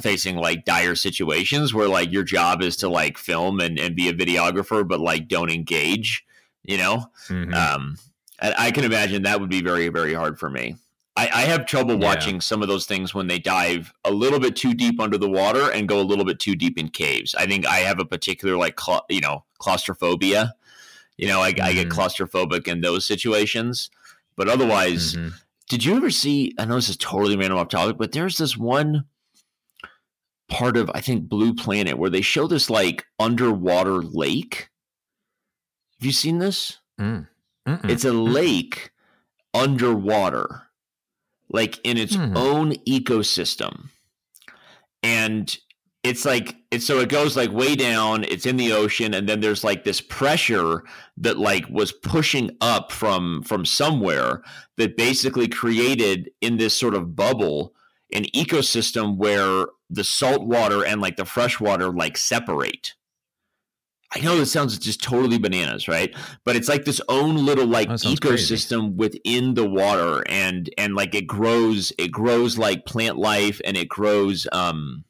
facing 0.00 0.36
like 0.36 0.64
dire 0.64 0.94
situations 0.94 1.74
where 1.74 1.88
like 1.88 2.12
your 2.12 2.22
job 2.22 2.62
is 2.62 2.76
to 2.76 2.88
like 2.88 3.18
film 3.18 3.60
and, 3.60 3.78
and 3.78 3.96
be 3.96 4.08
a 4.08 4.12
videographer 4.12 4.86
but 4.86 5.00
like 5.00 5.28
don't 5.28 5.50
engage 5.50 6.24
you 6.62 6.78
know 6.78 7.04
mm-hmm. 7.28 7.54
um 7.54 7.96
and 8.40 8.54
i 8.58 8.70
can 8.70 8.84
imagine 8.84 9.22
that 9.22 9.40
would 9.40 9.50
be 9.50 9.62
very 9.62 9.88
very 9.88 10.14
hard 10.14 10.38
for 10.38 10.50
me 10.50 10.74
I, 11.16 11.24
I 11.24 11.42
have 11.42 11.66
trouble 11.66 12.00
yeah. 12.00 12.06
watching 12.06 12.40
some 12.40 12.62
of 12.62 12.68
those 12.68 12.86
things 12.86 13.12
when 13.12 13.26
they 13.26 13.38
dive 13.38 13.92
a 14.04 14.10
little 14.10 14.38
bit 14.38 14.56
too 14.56 14.72
deep 14.72 15.00
under 15.00 15.18
the 15.18 15.28
water 15.28 15.70
and 15.70 15.88
go 15.88 16.00
a 16.00 16.02
little 16.02 16.24
bit 16.24 16.38
too 16.38 16.54
deep 16.54 16.78
in 16.78 16.88
caves. 16.88 17.34
I 17.34 17.46
think 17.46 17.66
I 17.66 17.78
have 17.78 17.98
a 17.98 18.04
particular 18.04 18.56
like 18.56 18.76
cla- 18.76 19.02
you 19.10 19.20
know 19.20 19.44
claustrophobia 19.58 20.54
you 21.20 21.28
know, 21.28 21.42
I, 21.42 21.52
mm-hmm. 21.52 21.62
I, 21.62 21.72
get 21.74 21.88
mm-hmm. 21.88 22.00
claustrophobic 22.00 22.66
in 22.66 22.80
those 22.80 23.04
situations. 23.04 23.90
But 24.36 24.48
otherwise, 24.48 25.14
mm-hmm. 25.14 25.28
did 25.68 25.84
you 25.84 25.94
ever 25.94 26.10
see? 26.10 26.54
I 26.58 26.64
know 26.64 26.76
this 26.76 26.88
is 26.88 26.96
totally 26.96 27.36
random 27.36 27.58
off 27.58 27.68
topic, 27.68 27.98
but 27.98 28.12
there's 28.12 28.38
this 28.38 28.56
one 28.56 29.04
part 30.48 30.78
of 30.78 30.90
I 30.94 31.02
think 31.02 31.28
Blue 31.28 31.54
Planet 31.54 31.98
where 31.98 32.08
they 32.08 32.22
show 32.22 32.46
this 32.46 32.70
like 32.70 33.04
underwater 33.18 33.96
lake. 33.96 34.70
Have 36.00 36.06
you 36.06 36.12
seen 36.12 36.38
this? 36.38 36.78
Mm. 36.98 37.28
It's 37.84 38.06
a 38.06 38.12
lake 38.12 38.90
underwater, 39.52 40.62
like 41.50 41.78
in 41.84 41.98
its 41.98 42.16
mm. 42.16 42.34
own 42.34 42.72
ecosystem. 42.88 43.90
And 45.02 45.54
it's 46.02 46.24
like 46.24 46.56
it's 46.70 46.86
so 46.86 46.98
it 47.00 47.08
goes 47.10 47.36
like 47.36 47.52
way 47.52 47.76
down 47.76 48.24
it's 48.24 48.46
in 48.46 48.56
the 48.56 48.72
ocean 48.72 49.12
and 49.12 49.28
then 49.28 49.40
there's 49.40 49.62
like 49.62 49.84
this 49.84 50.00
pressure 50.00 50.82
that 51.18 51.38
like 51.38 51.68
was 51.68 51.92
pushing 51.92 52.50
up 52.62 52.90
from 52.90 53.42
from 53.42 53.64
somewhere 53.64 54.42
that 54.78 54.96
basically 54.96 55.46
created 55.46 56.30
in 56.40 56.56
this 56.56 56.74
sort 56.74 56.94
of 56.94 57.14
bubble 57.14 57.74
an 58.12 58.24
ecosystem 58.34 59.16
where 59.16 59.66
the 59.88 60.04
salt 60.04 60.46
water 60.46 60.84
and 60.84 61.00
like 61.00 61.16
the 61.16 61.24
fresh 61.24 61.60
water 61.60 61.90
like 61.90 62.16
separate. 62.16 62.94
I 64.14 64.20
know 64.20 64.36
this 64.36 64.50
sounds 64.50 64.76
just 64.76 65.02
totally 65.02 65.38
bananas, 65.38 65.86
right? 65.86 66.12
But 66.44 66.56
it's 66.56 66.68
like 66.68 66.84
this 66.84 67.00
own 67.08 67.36
little 67.36 67.66
like 67.66 67.88
ecosystem 67.88 68.80
crazy. 68.80 68.94
within 68.96 69.54
the 69.54 69.68
water 69.68 70.24
and 70.28 70.68
and 70.76 70.96
like 70.96 71.14
it 71.14 71.28
grows 71.28 71.92
it 71.98 72.10
grows 72.10 72.58
like 72.58 72.86
plant 72.86 73.18
life 73.18 73.60
and 73.64 73.76
it 73.76 73.88
grows 73.88 74.48
um 74.50 75.04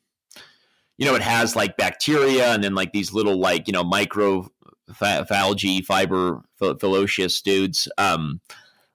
you 1.01 1.07
know 1.07 1.17
it 1.17 1.23
has 1.23 1.57
like 1.57 1.77
bacteria 1.77 2.53
and 2.53 2.63
then 2.63 2.77
like 2.77 2.93
these 2.93 3.13
little 3.13 3.39
like 3.39 3.67
you 3.67 3.73
know 3.73 3.83
micro 3.83 4.49
algae 5.03 5.83
fiber 5.83 6.43
phylloceous 6.59 7.43
dudes 7.43 7.89
um 7.99 8.41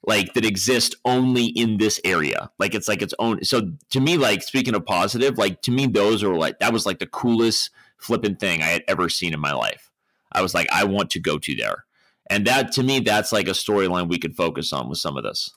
like 0.08 0.34
that 0.34 0.46
exist 0.46 0.96
only 1.04 1.46
in 1.46 1.78
this 1.78 2.00
area. 2.04 2.52
Like 2.60 2.76
it's 2.76 2.88
like 2.88 3.02
its 3.02 3.14
own. 3.20 3.44
So 3.44 3.72
to 3.90 4.00
me, 4.00 4.18
like 4.18 4.44
speaking 4.44 4.76
of 4.76 4.86
positive, 4.86 5.38
like 5.38 5.62
to 5.64 5.72
me, 5.72 5.88
those 5.88 6.24
are 6.24 6.36
like 6.36 6.60
that 6.60 6.74
was 6.74 6.86
like 6.86 7.00
the 7.00 7.08
coolest 7.08 7.72
flipping 7.98 8.36
thing 8.36 8.62
I 8.62 8.68
had 8.68 8.84
ever 8.88 9.10
seen 9.10 9.34
in 9.34 9.40
my 9.40 9.54
life. 9.54 9.92
I 10.32 10.42
was 10.42 10.54
like, 10.54 10.68
I 10.72 10.84
want 10.84 11.10
to 11.12 11.20
go 11.20 11.38
to 11.40 11.56
there. 11.56 11.86
And 12.30 12.46
that 12.48 12.72
to 12.74 12.84
me, 12.84 13.00
that's 13.00 13.32
like 13.32 13.48
a 13.48 13.52
storyline 13.52 14.08
we 14.08 14.20
could 14.20 14.36
focus 14.36 14.74
on 14.74 14.90
with 14.90 15.00
some 15.00 15.18
of 15.18 15.24
this. 15.24 15.52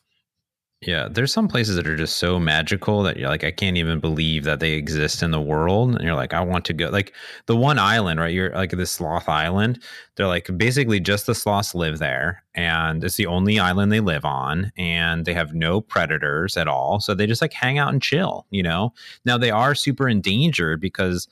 Yeah, 0.80 1.08
there's 1.10 1.32
some 1.32 1.48
places 1.48 1.74
that 1.74 1.88
are 1.88 1.96
just 1.96 2.18
so 2.18 2.38
magical 2.38 3.02
that 3.02 3.16
you're 3.16 3.28
like, 3.28 3.42
I 3.42 3.50
can't 3.50 3.76
even 3.76 3.98
believe 3.98 4.44
that 4.44 4.60
they 4.60 4.74
exist 4.74 5.24
in 5.24 5.32
the 5.32 5.40
world. 5.40 5.96
And 5.96 6.04
you're 6.04 6.14
like, 6.14 6.32
I 6.32 6.40
want 6.40 6.64
to 6.66 6.72
go. 6.72 6.88
Like 6.88 7.14
the 7.46 7.56
one 7.56 7.80
island, 7.80 8.20
right? 8.20 8.32
You're 8.32 8.54
like 8.54 8.70
this 8.70 8.92
sloth 8.92 9.28
island. 9.28 9.82
They're 10.14 10.28
like 10.28 10.48
basically 10.56 11.00
just 11.00 11.26
the 11.26 11.34
sloths 11.34 11.74
live 11.74 11.98
there, 11.98 12.44
and 12.54 13.02
it's 13.02 13.16
the 13.16 13.26
only 13.26 13.58
island 13.58 13.90
they 13.90 13.98
live 13.98 14.24
on, 14.24 14.70
and 14.78 15.24
they 15.24 15.34
have 15.34 15.52
no 15.52 15.80
predators 15.80 16.56
at 16.56 16.68
all. 16.68 17.00
So 17.00 17.12
they 17.12 17.26
just 17.26 17.42
like 17.42 17.52
hang 17.54 17.78
out 17.78 17.92
and 17.92 18.00
chill. 18.00 18.46
You 18.50 18.62
know. 18.62 18.92
Now 19.24 19.36
they 19.36 19.50
are 19.50 19.74
super 19.74 20.08
endangered 20.08 20.80
because 20.80 21.26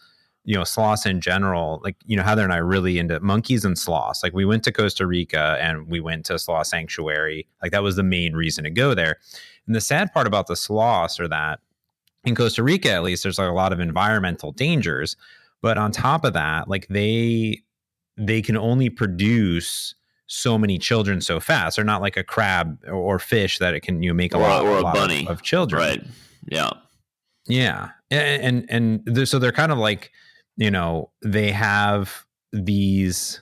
you 0.46 0.54
know 0.54 0.64
sloths 0.64 1.04
in 1.04 1.20
general 1.20 1.80
like 1.82 1.96
you 2.06 2.16
know 2.16 2.22
heather 2.22 2.44
and 2.44 2.52
i 2.52 2.58
are 2.58 2.64
really 2.64 2.98
into 2.98 3.18
monkeys 3.20 3.64
and 3.64 3.76
sloths. 3.76 4.22
Like 4.22 4.32
we 4.32 4.46
went 4.46 4.62
to 4.64 4.72
costa 4.72 5.06
rica 5.06 5.58
and 5.60 5.88
we 5.88 6.00
went 6.00 6.24
to 6.26 6.38
sloth 6.38 6.68
sanctuary. 6.68 7.46
Like 7.60 7.72
that 7.72 7.82
was 7.82 7.96
the 7.96 8.04
main 8.04 8.32
reason 8.32 8.64
to 8.64 8.70
go 8.70 8.94
there. 8.94 9.16
And 9.66 9.74
the 9.74 9.80
sad 9.80 10.12
part 10.12 10.28
about 10.28 10.46
the 10.46 10.56
sloths 10.56 11.20
are 11.20 11.28
that 11.28 11.58
in 12.24 12.34
costa 12.36 12.62
rica 12.62 12.92
at 12.92 13.02
least 13.02 13.24
there's 13.24 13.38
like 13.38 13.50
a 13.50 13.52
lot 13.52 13.72
of 13.72 13.80
environmental 13.80 14.52
dangers. 14.52 15.16
But 15.62 15.78
on 15.78 15.90
top 15.90 16.24
of 16.24 16.32
that 16.34 16.68
like 16.68 16.86
they 16.88 17.62
they 18.16 18.40
can 18.40 18.56
only 18.56 18.88
produce 18.88 19.96
so 20.28 20.56
many 20.56 20.78
children 20.78 21.20
so 21.20 21.40
fast. 21.40 21.76
They're 21.76 21.84
not 21.84 22.02
like 22.02 22.16
a 22.16 22.24
crab 22.24 22.78
or 22.88 23.18
fish 23.18 23.58
that 23.58 23.74
it 23.74 23.80
can 23.80 24.02
you 24.02 24.10
know, 24.10 24.14
make 24.14 24.32
a 24.32 24.38
or, 24.38 24.42
lot, 24.42 24.64
or 24.64 24.76
a, 24.76 24.80
a 24.80 24.82
lot 24.82 24.94
bunny. 24.94 25.24
Of, 25.24 25.38
of 25.38 25.42
children. 25.42 25.80
Right. 25.80 26.04
Yeah. 26.46 26.70
Yeah. 27.48 27.90
And 28.12 28.70
and, 28.70 29.02
and 29.08 29.28
so 29.28 29.40
they're 29.40 29.50
kind 29.50 29.72
of 29.72 29.78
like 29.78 30.12
you 30.56 30.70
know, 30.70 31.10
they 31.22 31.50
have 31.50 32.24
these 32.52 33.40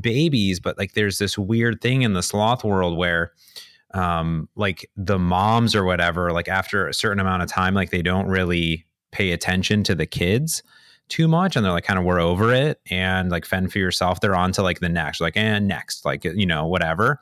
babies, 0.00 0.60
but 0.60 0.78
like 0.78 0.94
there's 0.94 1.18
this 1.18 1.38
weird 1.38 1.80
thing 1.80 2.02
in 2.02 2.12
the 2.12 2.22
sloth 2.22 2.64
world 2.64 2.96
where 2.96 3.32
um 3.92 4.48
like 4.56 4.88
the 4.96 5.18
moms 5.18 5.74
or 5.74 5.84
whatever, 5.84 6.32
like 6.32 6.48
after 6.48 6.88
a 6.88 6.94
certain 6.94 7.20
amount 7.20 7.42
of 7.42 7.48
time, 7.48 7.74
like 7.74 7.90
they 7.90 8.02
don't 8.02 8.26
really 8.26 8.86
pay 9.12 9.30
attention 9.30 9.84
to 9.84 9.94
the 9.94 10.06
kids 10.06 10.62
too 11.08 11.28
much 11.28 11.54
and 11.54 11.64
they're 11.64 11.72
like 11.72 11.84
kind 11.84 11.98
of 11.98 12.04
we're 12.04 12.18
over 12.18 12.52
it 12.52 12.80
and 12.90 13.30
like 13.30 13.44
fend 13.44 13.70
for 13.70 13.78
yourself 13.78 14.20
they're 14.20 14.34
on 14.34 14.52
to 14.52 14.62
like 14.62 14.80
the 14.80 14.88
next 14.88 15.20
like 15.20 15.36
and 15.36 15.68
next 15.68 16.04
like 16.04 16.24
you 16.24 16.46
know 16.46 16.66
whatever. 16.66 17.20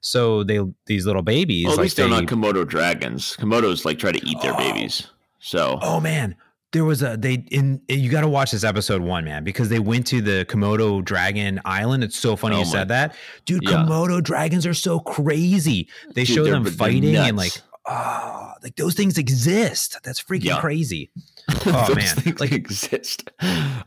So 0.00 0.44
they 0.44 0.60
these 0.86 1.06
little 1.06 1.22
babies 1.22 1.64
well, 1.64 1.74
at 1.74 1.78
like 1.78 1.84
least 1.84 1.96
they're 1.96 2.08
not 2.08 2.24
komodo 2.24 2.66
dragons. 2.66 3.36
Komodos 3.38 3.84
like 3.84 3.98
try 3.98 4.12
to 4.12 4.26
eat 4.26 4.40
their 4.42 4.54
oh, 4.54 4.58
babies 4.58 5.08
so 5.40 5.78
oh 5.82 6.00
man 6.00 6.34
there 6.74 6.84
was 6.84 7.02
a 7.02 7.16
they 7.16 7.34
in 7.52 7.80
you 7.88 8.10
got 8.10 8.22
to 8.22 8.28
watch 8.28 8.50
this 8.50 8.64
episode 8.64 9.00
one 9.00 9.24
man 9.24 9.44
because 9.44 9.68
they 9.68 9.78
went 9.78 10.06
to 10.08 10.20
the 10.20 10.44
komodo 10.46 11.02
dragon 11.02 11.60
island. 11.64 12.02
It's 12.02 12.16
so 12.16 12.34
funny 12.34 12.56
oh 12.56 12.58
you 12.58 12.64
said 12.64 12.88
that. 12.88 13.14
Dude 13.46 13.62
yeah. 13.62 13.70
komodo 13.70 14.22
dragons 14.22 14.66
are 14.66 14.74
so 14.74 14.98
crazy. 14.98 15.88
They 16.14 16.24
dude, 16.24 16.34
show 16.34 16.44
them 16.44 16.64
fighting 16.66 17.16
and 17.16 17.36
like 17.36 17.52
oh 17.86 18.52
like 18.62 18.74
those 18.74 18.94
things 18.94 19.16
exist. 19.18 19.96
That's 20.02 20.20
freaking 20.20 20.44
yeah. 20.44 20.60
crazy. 20.60 21.10
Oh 21.66 21.94
man. 21.94 22.34
like 22.38 22.52
exist. 22.52 23.30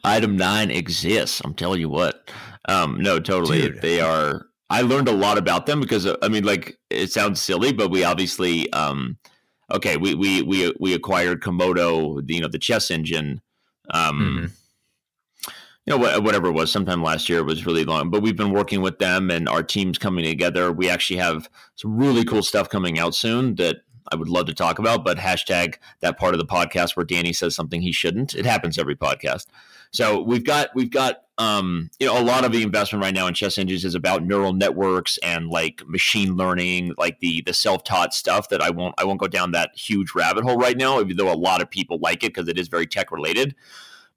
Item 0.04 0.38
nine 0.38 0.72
exists 0.72 1.42
i'm 1.44 1.54
telling 1.54 1.82
you 1.82 1.90
what. 1.90 2.32
Um 2.70 3.02
no 3.02 3.20
totally. 3.20 3.64
Dude. 3.64 3.82
they 3.82 4.00
are 4.00 4.48
i 4.70 4.82
learned 4.82 5.10
a 5.10 5.14
lot 5.14 5.38
about 5.38 5.66
them 5.66 5.82
because 5.82 6.08
i 6.22 6.28
mean 6.28 6.44
like 6.44 6.78
it 6.90 7.12
sounds 7.12 7.42
silly 7.42 7.74
but 7.74 7.90
we 7.90 8.04
obviously 8.04 8.72
um 8.74 9.18
okay, 9.72 9.98
we 9.98 10.16
we 10.16 10.42
we 10.42 10.74
we 10.80 10.94
acquired 10.94 11.42
Komodo, 11.42 12.22
you 12.30 12.42
know, 12.42 12.48
the 12.48 12.60
chess 12.60 12.92
engine. 12.92 13.42
Um, 13.90 14.20
mm-hmm. 14.20 14.46
You 15.86 15.98
know, 15.98 16.20
whatever 16.20 16.48
it 16.48 16.52
was, 16.52 16.70
sometime 16.70 17.02
last 17.02 17.30
year 17.30 17.40
it 17.40 17.46
was 17.46 17.66
really 17.66 17.86
long, 17.86 18.10
but 18.10 18.22
we've 18.22 18.36
been 18.36 18.52
working 18.52 18.82
with 18.82 19.00
them 19.00 19.32
and 19.32 19.48
our 19.48 19.64
team's 19.64 19.98
coming 19.98 20.26
together. 20.26 20.70
We 20.70 20.90
actually 20.90 21.20
have 21.20 21.50
some 21.76 21.98
really 21.98 22.26
cool 22.26 22.44
stuff 22.44 22.68
coming 22.68 23.00
out 23.00 23.16
soon 23.16 23.56
that 23.56 23.78
I 24.12 24.18
would 24.18 24.28
love 24.28 24.48
to 24.48 24.54
talk 24.54 24.80
about, 24.80 25.06
but 25.06 25.18
hashtag 25.18 25.76
that 26.02 26.18
part 26.18 26.34
of 26.34 26.40
the 26.40 26.46
podcast 26.46 26.98
where 26.98 27.06
Danny 27.06 27.32
says 27.32 27.56
something 27.56 27.82
he 27.82 27.94
shouldn't. 27.94 28.36
It 28.36 28.46
happens 28.46 28.78
every 28.78 28.98
podcast. 28.98 29.46
So 29.92 30.22
we've 30.22 30.44
got 30.44 30.70
we've 30.76 30.92
got 30.92 31.22
um, 31.38 31.90
you 32.00 32.08
know 32.08 32.20
a 32.20 32.24
lot 32.24 32.46
of 32.46 32.52
the 32.52 32.64
investment 32.64 33.04
right 33.04 33.14
now 33.14 33.28
in 33.28 33.34
chess 33.34 33.58
engines 33.58 33.86
is 33.86 33.96
about 33.96 34.24
neural 34.24 34.54
networks 34.54 35.18
and 35.20 35.50
like 35.50 35.82
machine 35.88 36.36
learning, 36.36 36.94
like 36.98 37.20
the 37.20 37.44
the 37.46 37.54
self 37.54 37.84
taught 37.84 38.14
stuff 38.14 38.50
that 38.50 38.62
I 38.62 38.70
won't 38.70 38.96
I 38.98 39.04
won't 39.04 39.20
go 39.20 39.28
down 39.28 39.52
that 39.52 39.72
huge 39.76 40.16
rabbit 40.16 40.44
hole 40.44 40.58
right 40.58 40.78
now, 40.78 41.00
even 41.00 41.18
though 41.18 41.32
a 41.32 41.36
lot 41.36 41.62
of 41.62 41.70
people 41.70 42.00
like 42.00 42.24
it 42.24 42.34
because 42.34 42.48
it 42.48 42.58
is 42.58 42.68
very 42.68 42.88
tech 42.88 43.12
related. 43.12 43.56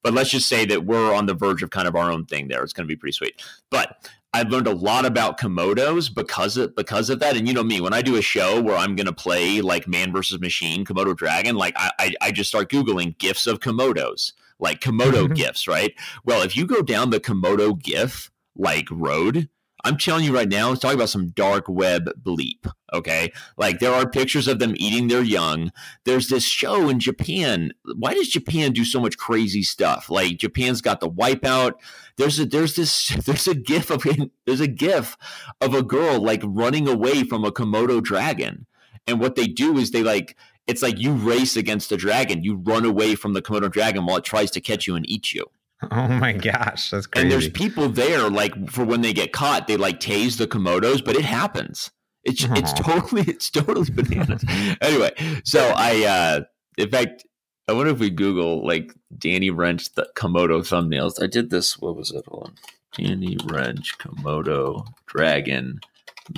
But 0.02 0.14
let's 0.14 0.30
just 0.30 0.48
say 0.48 0.64
that 0.66 0.86
we're 0.86 1.14
on 1.14 1.26
the 1.26 1.34
verge 1.34 1.62
of 1.62 1.70
kind 1.70 1.86
of 1.86 1.94
our 1.94 2.10
own 2.10 2.24
thing 2.24 2.48
there. 2.48 2.62
It's 2.62 2.72
going 2.72 2.88
to 2.88 2.92
be 2.92 2.96
pretty 2.96 3.12
sweet. 3.12 3.42
But 3.68 4.10
I've 4.32 4.48
learned 4.48 4.66
a 4.66 4.74
lot 4.74 5.04
about 5.04 5.38
Komodos 5.38 6.14
because 6.14 6.56
of 6.56 6.74
because 6.76 7.10
of 7.10 7.18
that. 7.18 7.36
And 7.36 7.48
you 7.48 7.52
know 7.52 7.64
me, 7.64 7.80
when 7.80 7.92
I 7.92 8.00
do 8.00 8.16
a 8.16 8.22
show 8.22 8.62
where 8.62 8.76
I'm 8.76 8.94
gonna 8.94 9.12
play 9.12 9.60
like 9.60 9.88
man 9.88 10.12
versus 10.12 10.40
machine, 10.40 10.84
Komodo 10.84 11.16
Dragon, 11.16 11.56
like 11.56 11.74
I, 11.76 11.90
I, 11.98 12.14
I 12.20 12.30
just 12.30 12.48
start 12.48 12.70
Googling 12.70 13.18
gifs 13.18 13.46
of 13.46 13.58
Komodos 13.58 14.32
like 14.60 14.80
Komodo 14.80 15.24
mm-hmm. 15.24 15.34
gifs, 15.34 15.66
right? 15.66 15.94
Well, 16.24 16.42
if 16.42 16.56
you 16.56 16.66
go 16.66 16.82
down 16.82 17.10
the 17.10 17.20
Komodo 17.20 17.80
gif 17.80 18.30
like 18.54 18.88
road, 18.90 19.48
I'm 19.84 19.96
telling 19.96 20.24
you 20.24 20.34
right 20.34 20.48
now, 20.48 20.72
it's 20.72 20.80
talking 20.80 20.98
about 20.98 21.08
some 21.08 21.28
dark 21.28 21.68
web 21.68 22.10
bleep. 22.22 22.70
Okay. 22.92 23.32
Like 23.56 23.78
there 23.78 23.92
are 23.92 24.08
pictures 24.08 24.48
of 24.48 24.58
them 24.58 24.74
eating 24.76 25.08
their 25.08 25.22
young. 25.22 25.70
There's 26.04 26.28
this 26.28 26.44
show 26.44 26.88
in 26.88 27.00
Japan. 27.00 27.72
Why 27.96 28.14
does 28.14 28.28
Japan 28.28 28.72
do 28.72 28.84
so 28.84 29.00
much 29.00 29.16
crazy 29.16 29.62
stuff? 29.62 30.10
Like 30.10 30.38
Japan's 30.38 30.80
got 30.80 31.00
the 31.00 31.10
wipeout. 31.10 31.74
There's 32.16 32.38
a 32.38 32.46
there's 32.46 32.76
this 32.76 33.08
there's 33.24 33.48
a 33.48 33.54
gif 33.54 33.90
of 33.90 34.04
there's 34.46 34.60
a 34.60 34.68
gif 34.68 35.16
of 35.60 35.74
a 35.74 35.82
girl 35.82 36.20
like 36.20 36.42
running 36.44 36.88
away 36.88 37.24
from 37.24 37.44
a 37.44 37.52
Komodo 37.52 38.02
dragon. 38.02 38.66
And 39.06 39.18
what 39.18 39.34
they 39.34 39.46
do 39.46 39.78
is 39.78 39.90
they 39.90 40.02
like 40.02 40.36
it's 40.66 40.82
like 40.82 40.98
you 40.98 41.12
race 41.12 41.56
against 41.56 41.92
a 41.92 41.96
dragon. 41.96 42.42
You 42.44 42.56
run 42.56 42.84
away 42.84 43.14
from 43.14 43.32
the 43.32 43.42
Komodo 43.42 43.70
dragon 43.70 44.06
while 44.06 44.16
it 44.16 44.24
tries 44.24 44.50
to 44.52 44.60
catch 44.60 44.86
you 44.86 44.94
and 44.94 45.08
eat 45.08 45.32
you. 45.32 45.46
Oh 45.90 46.08
my 46.08 46.32
gosh, 46.32 46.90
that's 46.90 47.06
crazy. 47.06 47.22
And 47.22 47.32
there's 47.32 47.48
people 47.48 47.88
there, 47.88 48.28
like 48.28 48.68
for 48.68 48.84
when 48.84 49.00
they 49.00 49.14
get 49.14 49.32
caught, 49.32 49.66
they 49.66 49.78
like 49.78 49.98
tase 49.98 50.36
the 50.36 50.46
komodos, 50.46 51.02
but 51.02 51.16
it 51.16 51.24
happens. 51.24 51.90
It's 52.22 52.44
Aww. 52.44 52.58
it's 52.58 52.72
totally 52.74 53.22
it's 53.22 53.48
totally 53.48 53.90
bananas. 53.94 54.44
anyway, 54.82 55.10
so 55.42 55.72
I 55.74 56.04
uh 56.04 56.40
in 56.76 56.90
fact 56.90 57.24
I 57.66 57.72
wonder 57.72 57.92
if 57.92 57.98
we 57.98 58.10
Google 58.10 58.66
like 58.66 58.92
Danny 59.16 59.50
Rensch 59.50 59.94
the 59.94 60.08
Komodo 60.16 60.60
thumbnails. 60.60 61.22
I 61.22 61.26
did 61.26 61.50
this. 61.50 61.78
What 61.78 61.96
was 61.96 62.10
it? 62.10 62.26
Hold 62.26 62.48
on. 62.48 62.54
Danny 62.92 63.36
Rensch 63.36 63.96
Komodo 63.96 64.86
Dragon 65.06 65.80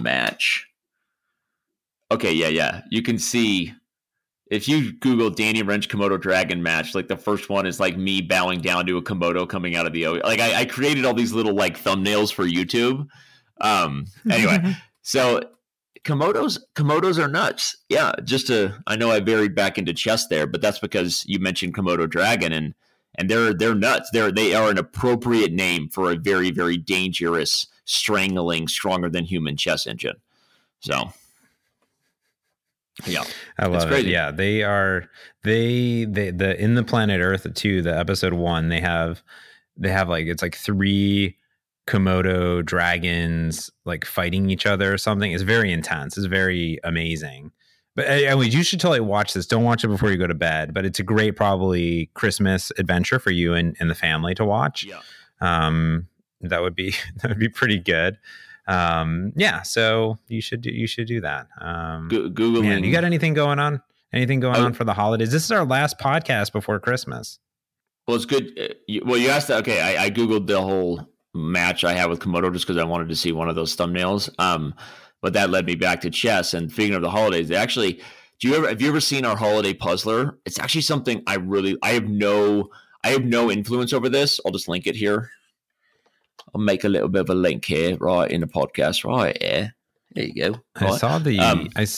match. 0.01 0.69
Okay, 2.11 2.33
yeah, 2.33 2.49
yeah. 2.49 2.83
You 2.91 3.01
can 3.03 3.19
see 3.19 3.75
if 4.53 4.69
you 4.69 4.93
Google 4.93 5.31
Danny 5.31 5.63
Rensch 5.63 5.89
Komodo 5.89 6.21
Dragon 6.21 6.63
match, 6.63 6.95
like 6.95 7.09
the 7.09 7.17
first 7.17 7.49
one 7.49 7.65
is 7.65 7.81
like 7.81 7.97
me 7.97 8.21
bowing 8.21 8.61
down 8.61 8.85
to 8.87 8.99
a 8.99 9.03
Komodo 9.03 9.49
coming 9.49 9.77
out 9.77 9.87
of 9.87 9.95
the 9.95 10.07
O 10.07 10.13
Like 10.13 10.41
I, 10.41 10.61
I 10.61 10.65
created 10.67 11.07
all 11.07 11.15
these 11.15 11.33
little 11.33 11.55
like 11.55 11.83
thumbnails 11.83 12.31
for 12.31 12.45
YouTube. 12.45 13.07
Um, 13.63 14.05
anyway, 14.31 14.77
so 15.03 15.41
Komodos 16.05 16.59
Komodos 16.75 17.19
are 17.19 17.29
nuts. 17.29 17.77
Yeah, 17.89 18.13
just 18.25 18.49
to 18.49 18.79
I 18.87 18.95
know 18.95 19.11
I 19.11 19.21
varied 19.21 19.55
back 19.55 19.79
into 19.79 19.95
chess 19.95 20.27
there, 20.27 20.47
but 20.47 20.61
that's 20.61 20.79
because 20.79 21.25
you 21.27 21.39
mentioned 21.39 21.75
Komodo 21.75 22.09
Dragon 22.09 22.53
and 22.53 22.75
and 23.17 23.31
they're 23.31 23.55
they're 23.55 23.75
nuts. 23.75 24.11
They're 24.13 24.31
they 24.31 24.55
are 24.55 24.71
an 24.71 24.77
appropriate 24.77 25.53
name 25.53 25.89
for 25.89 26.13
a 26.13 26.17
very 26.17 26.51
very 26.51 26.77
dangerous, 26.77 27.69
strangling, 27.87 28.69
stronger 28.69 29.09
than 29.09 29.25
human 29.25 29.57
chess 29.57 29.87
engine. 29.87 30.17
So 30.81 31.11
yeah, 33.07 33.25
I 33.59 33.67
love 33.67 33.91
it. 33.93 34.07
Yeah, 34.07 34.31
they 34.31 34.63
are 34.63 35.09
they 35.45 36.05
they 36.05 36.31
the 36.31 36.61
in 36.61 36.75
the 36.75 36.85
planet 36.85 37.21
Earth 37.21 37.47
too. 37.55 37.83
The 37.83 37.97
episode 37.97 38.35
one 38.35 38.69
they 38.69 38.81
have 38.81 39.23
they 39.77 39.91
have 39.91 40.09
like 40.09 40.27
it's 40.27 40.43
like 40.43 40.55
three 40.55 41.37
Komodo 41.87 42.65
dragons 42.65 43.71
like 43.85 44.05
fighting 44.05 44.51
each 44.51 44.67
other 44.67 44.93
or 44.93 44.99
something. 44.99 45.33
It's 45.33 45.43
very 45.43 45.73
intense. 45.73 46.17
It's 46.17 46.27
very 46.27 46.79
amazing. 46.85 47.53
But 47.95 48.07
anyways, 48.07 48.55
you 48.55 48.63
should 48.63 48.81
totally 48.81 49.01
watch 49.01 49.35
this. 49.35 49.47
Don't 49.47 49.65
watch 49.65 49.85
it 49.85 49.89
before 49.89 50.11
you 50.11 50.17
go 50.17 50.27
to 50.27 50.35
bed. 50.35 50.73
But 50.73 50.87
it's 50.87 50.99
a 50.99 51.03
great, 51.03 51.37
probably 51.37 52.11
Christmas 52.15 52.73
adventure 52.79 53.19
for 53.19 53.31
you 53.31 53.53
and, 53.53 53.77
and 53.81 53.91
the 53.91 53.95
family 53.95 54.35
to 54.37 54.45
watch. 54.45 54.85
Yeah. 54.85 55.01
Um, 55.41 56.09
that 56.41 56.63
would 56.63 56.75
be 56.75 56.95
that 57.17 57.29
would 57.29 57.39
be 57.39 57.49
pretty 57.49 57.79
good. 57.79 58.19
Um, 58.69 59.33
yeah. 59.37 59.63
So 59.63 60.19
you 60.29 60.41
should 60.41 60.61
do 60.61 60.71
you 60.71 60.87
should 60.87 61.07
do 61.09 61.21
that. 61.23 61.49
Um, 61.61 62.09
Go- 62.09 62.29
Googling. 62.31 62.63
man, 62.63 62.85
you 62.85 62.93
got 62.93 63.05
anything 63.05 63.35
going 63.35 63.59
on? 63.59 63.83
Anything 64.13 64.41
going 64.41 64.57
Oh. 64.57 64.65
on 64.67 64.73
for 64.75 64.85
the 64.85 64.95
holidays? 64.95 65.33
This 65.33 65.45
is 65.45 65.51
our 65.53 65.65
last 65.65 65.99
podcast 65.99 66.53
before 66.53 66.79
Christmas. 66.79 67.39
Well, 68.07 68.17
it's 68.17 68.27
good. 68.27 68.53
uh, 68.59 69.01
Well, 69.05 69.17
you 69.17 69.31
asked 69.31 69.49
that. 69.49 69.59
Okay, 69.61 69.81
I, 69.81 70.05
I 70.05 70.11
googled 70.11 70.47
the 70.47 70.61
whole 70.61 71.09
match 71.35 71.83
I 71.85 71.95
had 71.95 72.11
with 72.11 72.21
Komodo 72.21 72.53
just 72.53 72.67
because 72.67 72.81
I 72.81 72.85
wanted 72.85 73.09
to 73.09 73.17
see 73.17 73.33
one 73.33 73.49
of 73.49 73.55
those 73.55 73.75
thumbnails. 73.75 74.29
Um, 74.39 74.75
but 75.23 75.33
that 75.33 75.51
led 75.51 75.67
me 75.67 75.77
back 75.77 76.01
to 76.03 76.11
chess. 76.11 76.53
And 76.53 76.71
speaking 76.71 76.95
of 76.95 77.01
the 77.03 77.11
holidays, 77.11 77.49
they 77.49 77.57
actually, 77.57 78.01
do 78.41 78.49
you 78.49 78.55
ever 78.57 78.69
have 78.69 78.83
you 78.83 78.89
ever 78.89 79.01
seen 79.01 79.25
our 79.25 79.37
holiday 79.37 79.73
puzzler? 79.73 80.39
It's 80.45 80.59
actually 80.59 80.81
something 80.83 81.23
I 81.27 81.37
really 81.37 81.77
I 81.83 81.91
have 81.93 82.09
no 82.09 82.69
I 83.05 83.09
have 83.11 83.25
no 83.25 83.51
influence 83.51 83.93
over 83.93 84.09
this. 84.09 84.41
I'll 84.45 84.53
just 84.53 84.69
link 84.69 84.87
it 84.87 84.95
here. 84.97 85.31
I'll 86.55 86.61
make 86.61 86.85
a 86.85 86.89
little 86.89 87.09
bit 87.09 87.23
of 87.23 87.31
a 87.31 87.35
link 87.35 87.65
here, 87.65 87.97
right 87.99 88.31
in 88.31 88.41
the 88.41 88.47
podcast, 88.47 89.05
right 89.05 89.37
here. 89.41 89.75
There 90.15 90.25
you 90.25 90.35
go. 90.53 90.61
I 90.77 90.97
saw 90.99 91.19
the 91.19 91.39
Um, 91.39 91.69
I 91.77 91.83
I've 91.83 91.89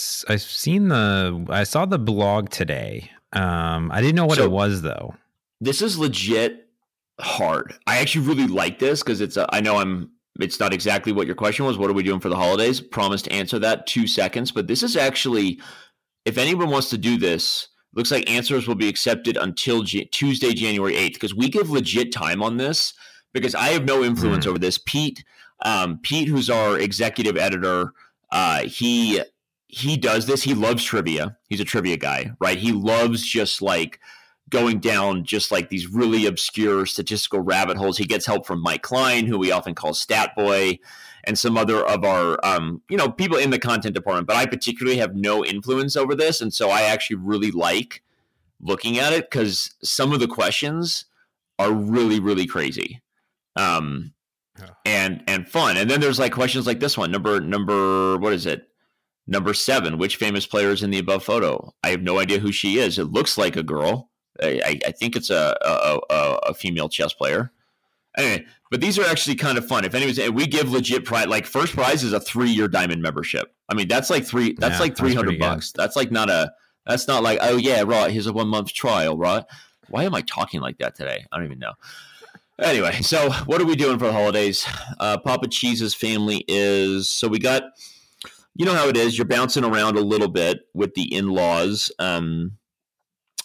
seen 0.42 0.88
the 0.88 1.44
I 1.48 1.64
saw 1.64 1.84
the 1.86 1.98
blog 1.98 2.50
today. 2.50 3.10
Um, 3.32 3.90
I 3.92 4.00
didn't 4.00 4.14
know 4.14 4.26
what 4.26 4.38
So- 4.38 4.44
it 4.44 4.50
was 4.52 4.82
though. 4.82 5.14
this 5.60 5.82
is 5.82 5.98
legit 5.98 6.68
hard. 7.20 7.74
I 7.86 7.98
actually 7.98 8.26
really 8.26 8.46
like 8.46 8.78
this 8.78 9.02
because 9.02 9.20
it's. 9.20 9.36
A, 9.36 9.46
I 9.52 9.60
know 9.60 9.78
I'm. 9.78 10.10
It's 10.40 10.58
not 10.60 10.72
exactly 10.72 11.12
what 11.12 11.26
your 11.26 11.36
question 11.36 11.64
was. 11.64 11.78
What 11.78 11.90
are 11.90 11.94
we 11.94 12.02
doing 12.02 12.20
for 12.20 12.28
the 12.28 12.36
holidays? 12.36 12.80
Promise 12.80 13.22
to 13.22 13.32
answer 13.32 13.58
that 13.60 13.86
two 13.86 14.06
seconds. 14.08 14.50
But 14.52 14.66
this 14.66 14.82
is 14.82 14.96
actually, 14.96 15.60
if 16.24 16.38
anyone 16.38 16.70
wants 16.70 16.90
to 16.90 16.98
do 16.98 17.16
this, 17.18 17.68
looks 17.94 18.10
like 18.10 18.28
answers 18.28 18.66
will 18.66 18.74
be 18.74 18.88
accepted 18.88 19.36
until 19.36 19.82
J- 19.82 20.06
Tuesday, 20.06 20.52
January 20.52 20.96
eighth, 20.96 21.14
because 21.14 21.34
we 21.36 21.48
give 21.48 21.70
legit 21.70 22.12
time 22.12 22.42
on 22.42 22.56
this. 22.56 22.94
Because 23.34 23.54
I 23.54 23.68
have 23.68 23.84
no 23.84 24.02
influence 24.02 24.46
over 24.46 24.58
this. 24.58 24.78
Pete, 24.78 25.24
um, 25.62 25.98
Pete, 26.02 26.28
who's 26.28 26.48
our 26.48 26.78
executive 26.78 27.36
editor, 27.36 27.92
uh, 28.32 28.62
he 28.62 29.20
he 29.68 29.96
does 29.96 30.26
this. 30.26 30.42
He 30.42 30.54
loves 30.54 30.84
trivia. 30.84 31.36
He's 31.48 31.60
a 31.60 31.64
trivia 31.64 31.96
guy, 31.96 32.30
right? 32.40 32.56
He 32.56 32.72
loves 32.72 33.22
just 33.22 33.60
like 33.60 34.00
going 34.50 34.78
down 34.78 35.24
just 35.24 35.50
like 35.50 35.68
these 35.68 35.88
really 35.88 36.26
obscure 36.26 36.86
statistical 36.86 37.40
rabbit 37.40 37.76
holes. 37.76 37.98
He 37.98 38.04
gets 38.04 38.26
help 38.26 38.46
from 38.46 38.62
Mike 38.62 38.82
Klein, 38.82 39.26
who 39.26 39.38
we 39.38 39.50
often 39.50 39.74
call 39.74 39.94
Stat 39.94 40.30
Boy, 40.36 40.78
and 41.24 41.38
some 41.38 41.56
other 41.56 41.84
of 41.86 42.04
our 42.04 42.38
um, 42.44 42.82
you 42.88 42.96
know 42.96 43.10
people 43.10 43.36
in 43.36 43.50
the 43.50 43.58
content 43.58 43.94
department. 43.94 44.26
But 44.26 44.36
I 44.36 44.46
particularly 44.46 44.98
have 44.98 45.16
no 45.16 45.44
influence 45.44 45.96
over 45.96 46.14
this, 46.14 46.40
and 46.40 46.52
so 46.52 46.70
I 46.70 46.82
actually 46.82 47.16
really 47.16 47.50
like 47.50 48.02
looking 48.60 48.98
at 48.98 49.12
it 49.12 49.30
because 49.30 49.74
some 49.82 50.12
of 50.12 50.20
the 50.20 50.28
questions 50.28 51.06
are 51.58 51.72
really 51.72 52.20
really 52.20 52.46
crazy. 52.46 53.00
Um, 53.56 54.12
Yeah. 54.58 54.66
and 54.84 55.22
and 55.26 55.48
fun. 55.48 55.76
And 55.76 55.90
then 55.90 56.00
there's 56.00 56.18
like 56.18 56.32
questions 56.32 56.66
like 56.66 56.80
this 56.80 56.96
one, 56.96 57.10
number 57.10 57.40
number 57.40 58.16
what 58.18 58.32
is 58.32 58.46
it? 58.46 58.68
Number 59.26 59.54
seven, 59.54 59.96
which 59.98 60.16
famous 60.16 60.46
player 60.46 60.70
is 60.70 60.82
in 60.82 60.90
the 60.90 60.98
above 60.98 61.24
photo? 61.24 61.72
I 61.82 61.88
have 61.90 62.02
no 62.02 62.18
idea 62.18 62.38
who 62.38 62.52
she 62.52 62.78
is. 62.78 62.98
It 62.98 63.04
looks 63.12 63.38
like 63.38 63.56
a 63.56 63.62
girl. 63.62 64.10
I, 64.42 64.80
I- 64.86 64.90
think 64.92 65.16
it's 65.16 65.30
a, 65.30 65.56
a, 65.62 65.98
a, 66.10 66.38
a 66.48 66.54
female 66.54 66.88
chess 66.88 67.12
player. 67.14 67.50
Anyway, 68.16 68.44
but 68.70 68.80
these 68.80 68.96
are 68.98 69.04
actually 69.06 69.34
kind 69.36 69.58
of 69.58 69.66
fun. 69.66 69.84
If 69.84 69.94
anyone's, 69.94 70.18
and 70.18 70.34
we 70.36 70.46
give 70.46 70.70
legit 70.70 71.04
prize. 71.04 71.26
Like 71.26 71.46
first 71.46 71.72
prize 71.74 72.04
is 72.04 72.12
a 72.12 72.20
three 72.20 72.50
year 72.50 72.68
diamond 72.68 73.02
membership. 73.02 73.52
I 73.68 73.74
mean, 73.74 73.88
that's 73.88 74.10
like 74.10 74.24
three. 74.24 74.54
That's 74.58 74.74
Yeah, 74.74 74.80
like 74.80 74.96
three 74.96 75.14
hundred 75.14 75.30
pretty 75.30 75.38
good. 75.40 75.46
bucks. 75.46 75.72
That's 75.72 75.96
like 75.96 76.12
not 76.12 76.30
a. 76.30 76.52
That's 76.86 77.08
not 77.08 77.22
like 77.24 77.38
oh 77.42 77.56
yeah 77.56 77.82
right. 77.84 78.10
Here's 78.12 78.26
a 78.28 78.32
one 78.32 78.48
month 78.48 78.72
trial 78.72 79.16
right. 79.18 79.44
Why 79.88 80.04
am 80.04 80.14
I 80.14 80.20
talking 80.22 80.60
like 80.60 80.78
that 80.78 80.94
today? 80.94 81.24
I 81.32 81.36
don't 81.36 81.46
even 81.46 81.58
know. 81.58 81.72
Anyway, 82.60 82.92
so 83.02 83.30
what 83.46 83.60
are 83.60 83.66
we 83.66 83.74
doing 83.74 83.98
for 83.98 84.06
the 84.06 84.12
holidays? 84.12 84.64
Uh, 85.00 85.18
Papa 85.18 85.48
Cheese's 85.48 85.94
family 85.94 86.44
is 86.46 87.08
so 87.08 87.28
we 87.28 87.38
got. 87.38 87.64
You 88.56 88.64
know 88.64 88.74
how 88.74 88.88
it 88.88 88.96
is. 88.96 89.18
You're 89.18 89.26
bouncing 89.26 89.64
around 89.64 89.96
a 89.96 90.00
little 90.00 90.28
bit 90.28 90.60
with 90.74 90.94
the 90.94 91.12
in 91.12 91.28
laws. 91.28 91.90
Um, 91.98 92.58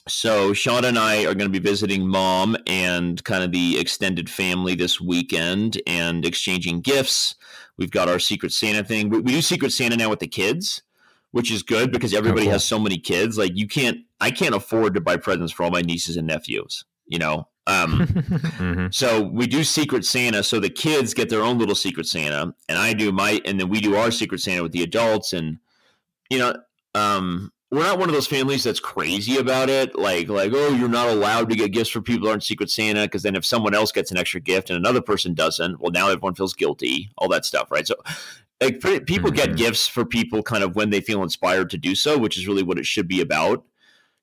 so 0.08 0.54
Sean 0.54 0.86
and 0.86 1.00
I 1.00 1.24
are 1.24 1.34
going 1.34 1.52
to 1.52 1.60
be 1.60 1.60
visiting 1.60 2.08
mom 2.08 2.56
and 2.68 3.24
kind 3.24 3.44
of 3.44 3.52
the 3.52 3.80
extended 3.80 4.30
family 4.30 4.76
this 4.76 5.02
weekend 5.02 5.82
and 5.88 6.24
exchanging 6.24 6.82
gifts. 6.82 7.36
We've 7.78 7.90
got 7.90 8.10
our 8.10 8.20
Secret 8.20 8.52
Santa 8.52 8.84
thing. 8.84 9.10
We, 9.10 9.20
we 9.20 9.32
do 9.32 9.42
Secret 9.42 9.72
Santa 9.72 9.98
now 9.98 10.10
with 10.10 10.20
the 10.20 10.28
kids, 10.28 10.84
which 11.32 11.52
is 11.52 11.64
good 11.64 11.92
because 11.92 12.14
everybody 12.14 12.46
cool. 12.46 12.54
has 12.54 12.64
so 12.64 12.78
many 12.78 13.00
kids. 13.00 13.38
Like 13.38 13.54
you 13.56 13.68
can't, 13.68 14.00
I 14.22 14.30
can't 14.30 14.54
afford 14.54 14.94
to 14.94 15.02
buy 15.02 15.18
presents 15.18 15.52
for 15.52 15.64
all 15.64 15.72
my 15.72 15.82
nieces 15.82 16.18
and 16.18 16.28
nephews. 16.28 16.86
You 17.08 17.18
know, 17.18 17.48
um, 17.68 18.00
Mhm. 18.00 18.94
so 18.94 19.22
we 19.22 19.48
do 19.48 19.64
Secret 19.64 20.06
Santa. 20.06 20.44
So 20.44 20.60
the 20.60 20.70
kids 20.70 21.14
get 21.14 21.30
their 21.30 21.44
own 21.44 21.58
little 21.60 21.76
Secret 21.76 22.08
Santa, 22.08 22.54
and 22.68 22.78
I 22.78 22.94
do 22.94 23.12
my, 23.12 23.42
and 23.46 23.60
then 23.60 23.70
we 23.70 23.80
do 23.82 23.96
our 23.96 24.12
Secret 24.12 24.42
Santa 24.42 24.64
with 24.64 24.72
the 24.72 24.84
adults. 24.84 25.34
And 25.34 25.60
you 26.30 26.38
know, 26.40 26.54
um, 26.96 27.52
we're 27.72 27.84
not 27.84 28.00
one 28.00 28.10
of 28.10 28.16
those 28.16 28.28
families 28.28 28.64
that's 28.64 28.80
crazy 28.80 29.38
about 29.38 29.70
it. 29.70 29.96
Like, 29.96 30.28
like, 30.30 30.52
oh, 30.54 30.70
you're 30.76 30.90
not 30.90 31.10
allowed 31.10 31.50
to 31.50 31.56
get 31.56 31.72
gifts 31.72 31.90
for 31.90 32.02
people 32.02 32.26
who 32.26 32.32
aren't 32.32 32.44
Secret 32.44 32.70
Santa, 32.72 33.04
because 33.04 33.24
then 33.24 33.36
if 33.36 33.46
someone 33.46 33.76
else 33.76 33.92
gets 33.92 34.10
an 34.12 34.18
extra 34.18 34.40
gift 34.40 34.70
and 34.70 34.78
another 34.78 35.02
person 35.02 35.34
doesn't, 35.36 35.80
well, 35.80 35.92
now 35.92 36.08
everyone 36.10 36.34
feels 36.36 36.54
guilty. 36.54 37.12
All 37.18 37.28
that 37.30 37.46
stuff, 37.46 37.70
right? 37.72 37.86
So. 37.88 37.96
Like 38.62 38.82
people 39.06 39.32
get 39.32 39.52
Mhm. 39.52 39.58
gifts 39.58 39.88
for 39.88 40.04
people 40.04 40.44
kind 40.44 40.66
of 40.66 40.76
when 40.76 40.90
they 40.90 41.00
feel 41.00 41.24
inspired 41.24 41.70
to 41.70 41.78
do 41.78 41.96
so, 41.96 42.18
which 42.18 42.38
is 42.38 42.46
really 42.46 42.62
what 42.62 42.78
it 42.78 42.86
should 42.86 43.08
be 43.08 43.22
about. 43.22 43.64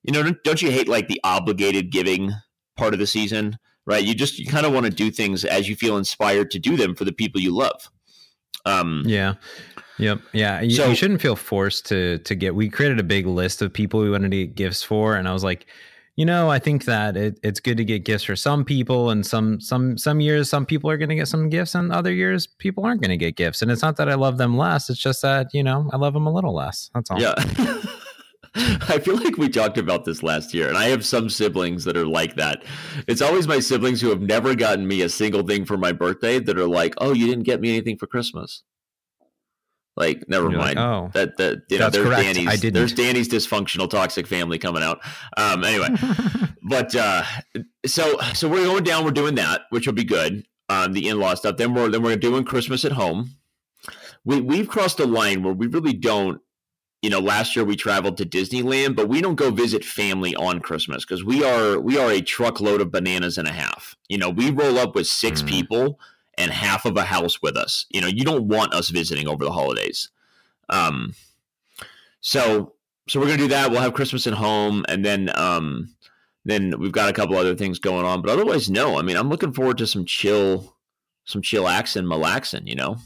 You 0.04 0.12
know, 0.12 0.22
don't- 0.22 0.44
don't 0.44 0.60
you 0.60 0.70
hate 0.70 0.88
like 0.88 1.08
the 1.08 1.18
obligated 1.24 1.88
giving 1.90 2.34
part 2.76 2.92
of 2.94 3.00
the 3.00 3.06
season? 3.06 3.58
right? 3.88 4.02
You 4.04 4.14
just 4.16 4.36
you 4.38 4.46
kind 4.46 4.66
of 4.66 4.72
want 4.72 4.84
to 4.86 4.90
do 4.90 5.12
things 5.12 5.44
as 5.44 5.68
you 5.68 5.76
feel 5.76 5.96
inspired 5.96 6.50
to 6.50 6.58
do 6.58 6.76
them 6.76 6.96
for 6.96 7.04
the 7.04 7.12
people 7.12 7.40
you 7.40 7.54
love. 7.54 7.88
Um, 8.64 9.04
Yeah. 9.06 9.34
Yep. 9.98 10.20
Yeah. 10.32 10.60
You, 10.60 10.70
So- 10.76 10.88
you 10.88 10.94
shouldn't 10.96 11.22
feel 11.22 11.36
forced 11.36 11.86
to 11.86 12.18
to 12.18 12.34
get. 12.34 12.54
We 12.56 12.68
created 12.68 12.98
a 12.98 13.04
big 13.04 13.26
list 13.26 13.62
of 13.62 13.72
people 13.72 14.00
we 14.00 14.10
wanted 14.10 14.32
to 14.32 14.36
get 14.46 14.54
gifts 14.56 14.82
for, 14.82 15.14
and 15.14 15.28
I 15.28 15.32
was 15.32 15.44
like, 15.44 15.66
you 16.16 16.24
know, 16.26 16.50
I 16.50 16.58
think 16.58 16.84
that 16.86 17.16
it, 17.16 17.38
it's 17.42 17.60
good 17.60 17.76
to 17.76 17.84
get 17.84 18.04
gifts 18.04 18.24
for 18.24 18.34
some 18.36 18.64
people, 18.64 19.10
and 19.10 19.24
some 19.24 19.60
some 19.60 19.96
some 19.96 20.20
years 20.20 20.50
some 20.50 20.66
people 20.66 20.90
are 20.90 20.96
going 20.96 21.10
to 21.10 21.14
get 21.14 21.28
some 21.28 21.48
gifts, 21.48 21.74
and 21.76 21.92
other 21.92 22.12
years 22.12 22.46
people 22.46 22.84
aren't 22.84 23.00
going 23.00 23.10
to 23.10 23.16
get 23.16 23.36
gifts. 23.36 23.62
And 23.62 23.70
it's 23.70 23.82
not 23.82 23.96
that 23.98 24.08
I 24.08 24.14
love 24.14 24.36
them 24.36 24.56
less; 24.58 24.90
it's 24.90 24.98
just 25.00 25.22
that 25.22 25.54
you 25.54 25.62
know 25.62 25.88
I 25.92 25.96
love 25.96 26.12
them 26.12 26.26
a 26.26 26.32
little 26.32 26.54
less. 26.54 26.90
That's 26.92 27.10
all. 27.10 27.20
Yeah. 27.20 27.34
I 28.88 28.98
feel 28.98 29.16
like 29.16 29.36
we 29.36 29.48
talked 29.48 29.76
about 29.76 30.04
this 30.04 30.22
last 30.22 30.54
year, 30.54 30.68
and 30.68 30.78
I 30.78 30.84
have 30.86 31.04
some 31.04 31.28
siblings 31.28 31.84
that 31.84 31.96
are 31.96 32.06
like 32.06 32.36
that. 32.36 32.64
It's 33.06 33.20
always 33.20 33.46
my 33.46 33.60
siblings 33.60 34.00
who 34.00 34.08
have 34.08 34.22
never 34.22 34.54
gotten 34.54 34.86
me 34.88 35.02
a 35.02 35.08
single 35.10 35.42
thing 35.42 35.66
for 35.66 35.76
my 35.76 35.92
birthday 35.92 36.38
that 36.38 36.58
are 36.58 36.66
like, 36.68 36.94
"Oh, 36.98 37.12
you 37.12 37.26
didn't 37.26 37.44
get 37.44 37.60
me 37.60 37.68
anything 37.70 37.98
for 37.98 38.06
Christmas." 38.06 38.62
Like, 39.96 40.28
never 40.28 40.50
You're 40.50 40.58
like, 40.58 40.76
mind. 40.76 40.78
oh, 40.78 41.10
that 41.14 41.36
that 41.38 41.62
you 41.70 41.78
know, 41.78 41.84
That's 41.84 41.96
there's 41.96 42.06
correct. 42.08 42.22
Danny's 42.22 42.48
I 42.48 42.56
didn't. 42.56 42.74
there's 42.74 42.92
Danny's 42.92 43.28
dysfunctional 43.28 43.88
toxic 43.88 44.26
family 44.26 44.58
coming 44.58 44.82
out. 44.82 45.00
Um, 45.36 45.64
anyway, 45.64 45.88
but 46.62 46.94
uh, 46.94 47.24
so 47.86 48.18
so 48.34 48.48
we're 48.48 48.64
going 48.64 48.84
down. 48.84 49.04
We're 49.04 49.10
doing 49.10 49.34
that, 49.36 49.62
which 49.70 49.86
will 49.86 49.94
be 49.94 50.04
good. 50.04 50.44
Um, 50.68 50.92
the 50.92 51.08
in 51.08 51.18
law 51.18 51.34
stuff. 51.34 51.56
Then 51.56 51.72
we're 51.74 51.88
then 51.88 52.02
we're 52.02 52.16
doing 52.16 52.44
Christmas 52.44 52.84
at 52.84 52.92
home. 52.92 53.36
We 54.24 54.40
we've 54.40 54.68
crossed 54.68 55.00
a 55.00 55.06
line 55.06 55.42
where 55.42 55.54
we 55.54 55.66
really 55.66 55.94
don't. 55.94 56.40
You 57.06 57.10
know, 57.10 57.20
last 57.20 57.54
year 57.54 57.64
we 57.64 57.76
traveled 57.76 58.16
to 58.16 58.26
Disneyland, 58.26 58.96
but 58.96 59.08
we 59.08 59.20
don't 59.20 59.36
go 59.36 59.52
visit 59.52 59.84
family 59.84 60.34
on 60.34 60.58
Christmas 60.58 61.04
because 61.04 61.22
we 61.22 61.44
are 61.44 61.78
we 61.78 61.96
are 61.96 62.10
a 62.10 62.20
truckload 62.20 62.80
of 62.80 62.90
bananas 62.90 63.38
and 63.38 63.46
a 63.46 63.52
half. 63.52 63.94
You 64.08 64.18
know, 64.18 64.28
we 64.28 64.50
roll 64.50 64.76
up 64.76 64.96
with 64.96 65.06
six 65.06 65.40
Mm. 65.40 65.48
people 65.48 66.00
and 66.36 66.50
half 66.50 66.84
of 66.84 66.96
a 66.96 67.04
house 67.04 67.40
with 67.40 67.56
us. 67.56 67.86
You 67.90 68.00
know, 68.00 68.08
you 68.08 68.24
don't 68.24 68.48
want 68.48 68.74
us 68.74 68.88
visiting 68.88 69.28
over 69.28 69.44
the 69.44 69.52
holidays. 69.52 70.08
Um, 70.68 71.14
so 72.20 72.72
so 73.08 73.20
we're 73.20 73.26
gonna 73.26 73.38
do 73.38 73.48
that. 73.48 73.70
We'll 73.70 73.82
have 73.82 73.94
Christmas 73.94 74.26
at 74.26 74.34
home, 74.34 74.84
and 74.88 75.04
then 75.04 75.30
um, 75.36 75.94
then 76.44 76.74
we've 76.80 76.90
got 76.90 77.08
a 77.08 77.12
couple 77.12 77.36
other 77.36 77.54
things 77.54 77.78
going 77.78 78.04
on. 78.04 78.20
But 78.20 78.32
otherwise, 78.32 78.68
no. 78.68 78.98
I 78.98 79.02
mean, 79.02 79.16
I'm 79.16 79.28
looking 79.28 79.52
forward 79.52 79.78
to 79.78 79.86
some 79.86 80.06
chill, 80.06 80.74
some 81.24 81.40
chillaxing, 81.40 82.06
malaxing. 82.06 82.66
You 82.66 82.74
know. 82.74 82.96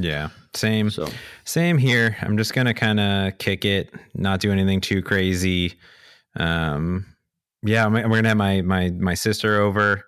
Yeah. 0.00 0.28
Same. 0.54 0.90
So 0.90 1.08
Same 1.44 1.78
here. 1.78 2.16
I'm 2.22 2.36
just 2.36 2.54
gonna 2.54 2.74
kind 2.74 2.98
of 3.00 3.38
kick 3.38 3.64
it, 3.64 3.92
not 4.14 4.40
do 4.40 4.50
anything 4.50 4.80
too 4.80 5.02
crazy. 5.02 5.74
Um, 6.36 7.06
yeah, 7.62 7.82
I'm- 7.84 7.92
we're 7.92 8.16
gonna 8.16 8.28
have 8.28 8.36
my 8.36 8.62
my 8.62 8.90
my 8.90 9.14
sister 9.14 9.60
over. 9.60 10.04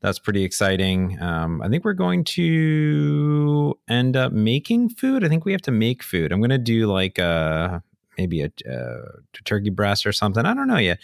That's 0.00 0.18
pretty 0.18 0.44
exciting. 0.44 1.18
Um, 1.22 1.62
I 1.62 1.68
think 1.70 1.82
we're 1.82 1.94
going 1.94 2.24
to 2.24 3.78
end 3.88 4.16
up 4.18 4.32
making 4.32 4.90
food. 4.90 5.24
I 5.24 5.28
think 5.28 5.46
we 5.46 5.52
have 5.52 5.62
to 5.62 5.70
make 5.72 6.02
food. 6.02 6.30
I'm 6.30 6.42
gonna 6.42 6.58
do 6.58 6.86
like 6.86 7.18
uh 7.18 7.78
maybe 8.18 8.42
a, 8.42 8.50
uh 8.70 9.00
turkey 9.44 9.70
breast 9.70 10.04
or 10.06 10.12
something. 10.12 10.44
I 10.44 10.52
don't 10.54 10.68
know 10.68 10.76
yet, 10.76 10.98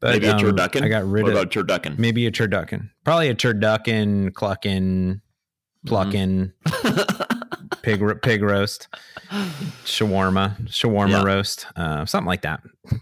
but 0.00 0.10
Maybe 0.12 0.26
a 0.26 0.34
um, 0.34 0.40
turducken? 0.42 0.82
I 0.82 0.88
got 0.88 1.04
rid 1.06 1.22
what 1.24 1.32
of 1.32 1.38
about 1.38 1.50
turducken? 1.50 1.98
maybe 1.98 2.26
a 2.26 2.30
turducken, 2.30 2.90
probably 3.04 3.28
a 3.30 3.34
turducken, 3.34 4.34
clucking 4.34 5.21
plucking 5.86 6.52
pig 7.82 8.00
ro- 8.00 8.14
pig 8.16 8.42
roast, 8.42 8.88
shawarma, 9.84 10.60
shawarma 10.68 11.10
Yeah. 11.10 11.24
roast, 11.24 11.66
uh, 11.76 12.04
something 12.06 12.26
like 12.28 12.42
that. 12.42 12.60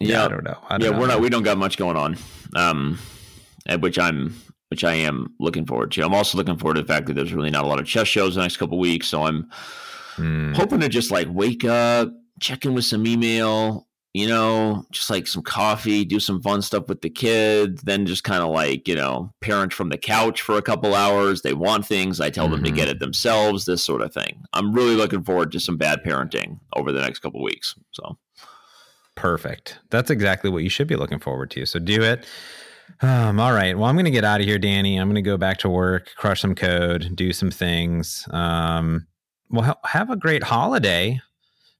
Yeah, 0.00 0.24
I 0.26 0.28
don't 0.28 0.44
know. 0.44 0.56
I 0.68 0.78
don't 0.78 0.84
yeah, 0.86 0.92
know. 0.92 1.00
we're 1.00 1.08
not. 1.08 1.20
We 1.20 1.28
don't 1.28 1.42
got 1.42 1.58
much 1.58 1.76
going 1.76 1.96
on, 1.96 2.16
um, 2.54 3.00
and 3.66 3.82
which 3.82 3.98
I'm, 3.98 4.40
which 4.68 4.84
I 4.84 4.92
am 4.94 5.34
looking 5.40 5.66
forward 5.66 5.90
to. 5.92 6.02
I'm 6.02 6.14
also 6.14 6.38
looking 6.38 6.56
forward 6.56 6.74
to 6.74 6.82
the 6.82 6.86
fact 6.86 7.06
that 7.06 7.14
there's 7.14 7.34
really 7.34 7.50
not 7.50 7.64
a 7.64 7.66
lot 7.66 7.80
of 7.80 7.86
chess 7.86 8.06
shows 8.06 8.36
the 8.36 8.42
next 8.42 8.58
couple 8.58 8.78
weeks, 8.78 9.08
so 9.08 9.24
I'm 9.24 9.50
Hmm. 10.14 10.52
hoping 10.52 10.78
to 10.80 10.88
just 10.88 11.10
like 11.10 11.26
wake 11.28 11.64
up, 11.64 12.12
check 12.40 12.64
in 12.64 12.74
with 12.74 12.84
some 12.84 13.04
email, 13.08 13.87
you 14.18 14.28
know, 14.28 14.84
just 14.90 15.10
like 15.10 15.26
some 15.26 15.42
coffee, 15.42 16.04
do 16.04 16.20
some 16.20 16.42
fun 16.42 16.62
stuff 16.62 16.88
with 16.88 17.00
the 17.02 17.10
kids, 17.10 17.82
then 17.82 18.06
just 18.06 18.24
kind 18.24 18.42
of 18.42 18.50
like 18.50 18.88
you 18.88 18.94
know, 18.94 19.32
parent 19.40 19.72
from 19.72 19.88
the 19.88 19.98
couch 19.98 20.42
for 20.42 20.56
a 20.56 20.62
couple 20.62 20.94
hours. 20.94 21.42
They 21.42 21.54
want 21.54 21.86
things, 21.86 22.20
I 22.20 22.30
tell 22.30 22.48
them 22.48 22.64
to 22.64 22.70
get 22.70 22.88
it 22.88 22.98
themselves. 22.98 23.64
This 23.64 23.84
sort 23.84 24.02
of 24.02 24.12
thing. 24.12 24.42
I'm 24.52 24.72
really 24.72 24.96
looking 24.96 25.22
forward 25.22 25.52
to 25.52 25.60
some 25.60 25.76
bad 25.76 26.02
parenting 26.04 26.58
over 26.74 26.92
the 26.92 27.00
next 27.00 27.20
couple 27.20 27.42
weeks. 27.42 27.74
So. 27.92 28.18
Perfect. 29.14 29.80
That's 29.90 30.10
exactly 30.10 30.48
what 30.48 30.62
you 30.62 30.68
should 30.68 30.86
be 30.86 30.94
looking 30.94 31.18
forward 31.18 31.50
to. 31.50 31.66
So 31.66 31.80
do 31.80 32.02
it. 32.02 32.24
Um, 33.00 33.40
all 33.40 33.52
right. 33.52 33.76
Well, 33.76 33.88
I'm 33.88 33.96
going 33.96 34.04
to 34.04 34.12
get 34.12 34.24
out 34.24 34.40
of 34.40 34.46
here, 34.46 34.58
Danny. 34.58 34.96
I'm 34.96 35.08
going 35.08 35.16
to 35.16 35.22
go 35.22 35.36
back 35.36 35.58
to 35.58 35.68
work, 35.68 36.10
crush 36.16 36.40
some 36.40 36.54
code, 36.54 37.16
do 37.16 37.32
some 37.32 37.50
things. 37.50 38.26
Um, 38.30 39.08
well, 39.50 39.64
ha- 39.64 39.80
have 39.84 40.10
a 40.10 40.16
great 40.16 40.44
holiday. 40.44 41.20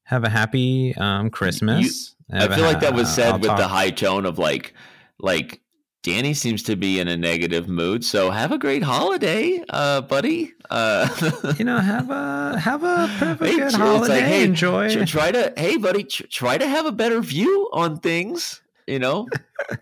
Have 0.02 0.24
a 0.24 0.28
happy 0.28 0.96
um, 0.96 1.30
Christmas. 1.30 2.16
I 2.30 2.48
feel 2.54 2.64
like 2.64 2.80
that 2.80 2.94
was 2.94 3.08
uh, 3.08 3.12
said 3.12 3.32
I'll 3.32 3.38
with 3.38 3.56
the 3.56 3.68
high 3.68 3.90
tone 3.90 4.26
of 4.26 4.38
like, 4.38 4.74
like 5.18 5.60
Danny 6.02 6.34
seems 6.34 6.62
to 6.64 6.76
be 6.76 7.00
in 7.00 7.08
a 7.08 7.16
negative 7.16 7.68
mood. 7.68 8.04
So 8.04 8.30
have 8.30 8.52
a 8.52 8.58
great 8.58 8.82
holiday, 8.82 9.62
uh, 9.70 10.02
buddy. 10.02 10.52
Uh, 10.70 11.08
you 11.58 11.64
know, 11.64 11.78
have 11.78 12.10
a 12.10 12.58
have 12.58 12.84
a 12.84 13.08
perfect 13.18 13.50
Hey, 13.50 13.56
good 13.56 13.64
it's 13.66 13.72
like, 13.74 13.82
holiday. 13.82 14.20
hey, 14.20 14.44
Enjoy. 14.44 15.04
try 15.06 15.32
to, 15.32 15.52
hey, 15.56 15.76
buddy, 15.76 16.04
try 16.04 16.56
to 16.58 16.66
have 16.66 16.86
a 16.86 16.92
better 16.92 17.20
view 17.20 17.68
on 17.72 17.98
things. 17.98 18.60
You 18.88 18.98
know, 18.98 19.28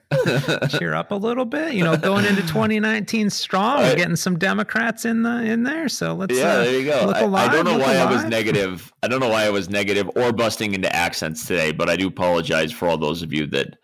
cheer 0.69 0.95
up 0.95 1.13
a 1.13 1.15
little 1.15 1.45
bit. 1.45 1.75
You 1.75 1.85
know, 1.85 1.97
going 1.97 2.25
into 2.25 2.43
2019 2.43 3.31
strong, 3.31 3.79
I- 3.79 3.83
we're 3.91 3.97
getting 3.97 4.17
some 4.17 4.39
Democrats 4.39 5.05
in 5.05 5.23
the 5.23 5.43
in 5.45 5.63
there. 5.63 5.89
So 5.89 6.15
let's 6.15 6.37
yeah, 6.37 6.45
uh, 6.45 6.57
there 6.65 6.79
you 6.81 6.85
go. 6.87 7.05
look 7.07 7.17
I, 7.17 7.45
I 7.47 7.49
don't 7.49 7.65
know 7.65 7.77
look 7.77 7.87
why 7.87 7.97
I 7.97 8.11
was 8.13 8.25
negative. 8.25 8.93
I 9.03 9.09
don't 9.09 9.21
know 9.21 9.29
why 9.29 9.45
I 9.45 9.51
was 9.51 9.71
negative 9.71 10.11
or 10.17 10.33
busting 10.33 10.75
into 10.75 10.95
accents 10.95 11.47
today, 11.47 11.73
but 11.73 11.89
I 11.89 11.97
do 11.97 12.09
apologize 12.09 12.73
for 12.73 12.89
all 12.89 12.99
those 12.99 13.23
of 13.23 13.33
you 13.33 13.47
that 13.49 13.77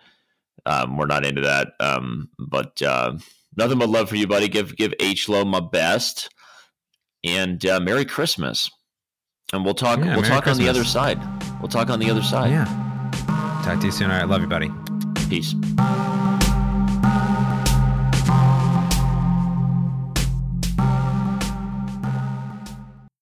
um, 0.66 0.96
were 0.96 1.06
not 1.06 1.24
into 1.24 1.42
that. 1.42 1.68
Um, 1.80 2.28
but 2.38 2.80
uh, 2.82 3.16
nothing 3.56 3.78
but 3.78 3.88
love 3.88 4.08
for 4.08 4.16
you, 4.16 4.26
buddy. 4.26 4.48
Give 4.48 4.74
give 4.76 4.92
H 5.00 5.28
Low 5.28 5.44
my 5.44 5.60
best, 5.60 6.28
and 7.24 7.64
uh, 7.66 7.78
Merry 7.80 8.04
Christmas. 8.04 8.68
And 9.52 9.64
we'll 9.64 9.74
talk. 9.74 9.98
Yeah, 9.98 10.14
we'll 10.16 10.22
Merry 10.22 10.28
talk 10.28 10.46
on 10.48 10.56
the 10.56 10.68
other 10.68 10.82
side. 10.84 11.20
We'll 11.60 11.68
talk 11.68 11.90
on 11.90 12.00
the 12.00 12.10
other 12.10 12.22
side. 12.22 12.50
yeah. 12.50 12.64
Talk 13.64 13.78
to 13.78 13.86
you 13.86 13.92
soon. 13.92 14.10
All 14.10 14.16
right, 14.18 14.28
love 14.28 14.40
you, 14.40 14.48
buddy. 14.48 14.70
Peace. 15.32 15.54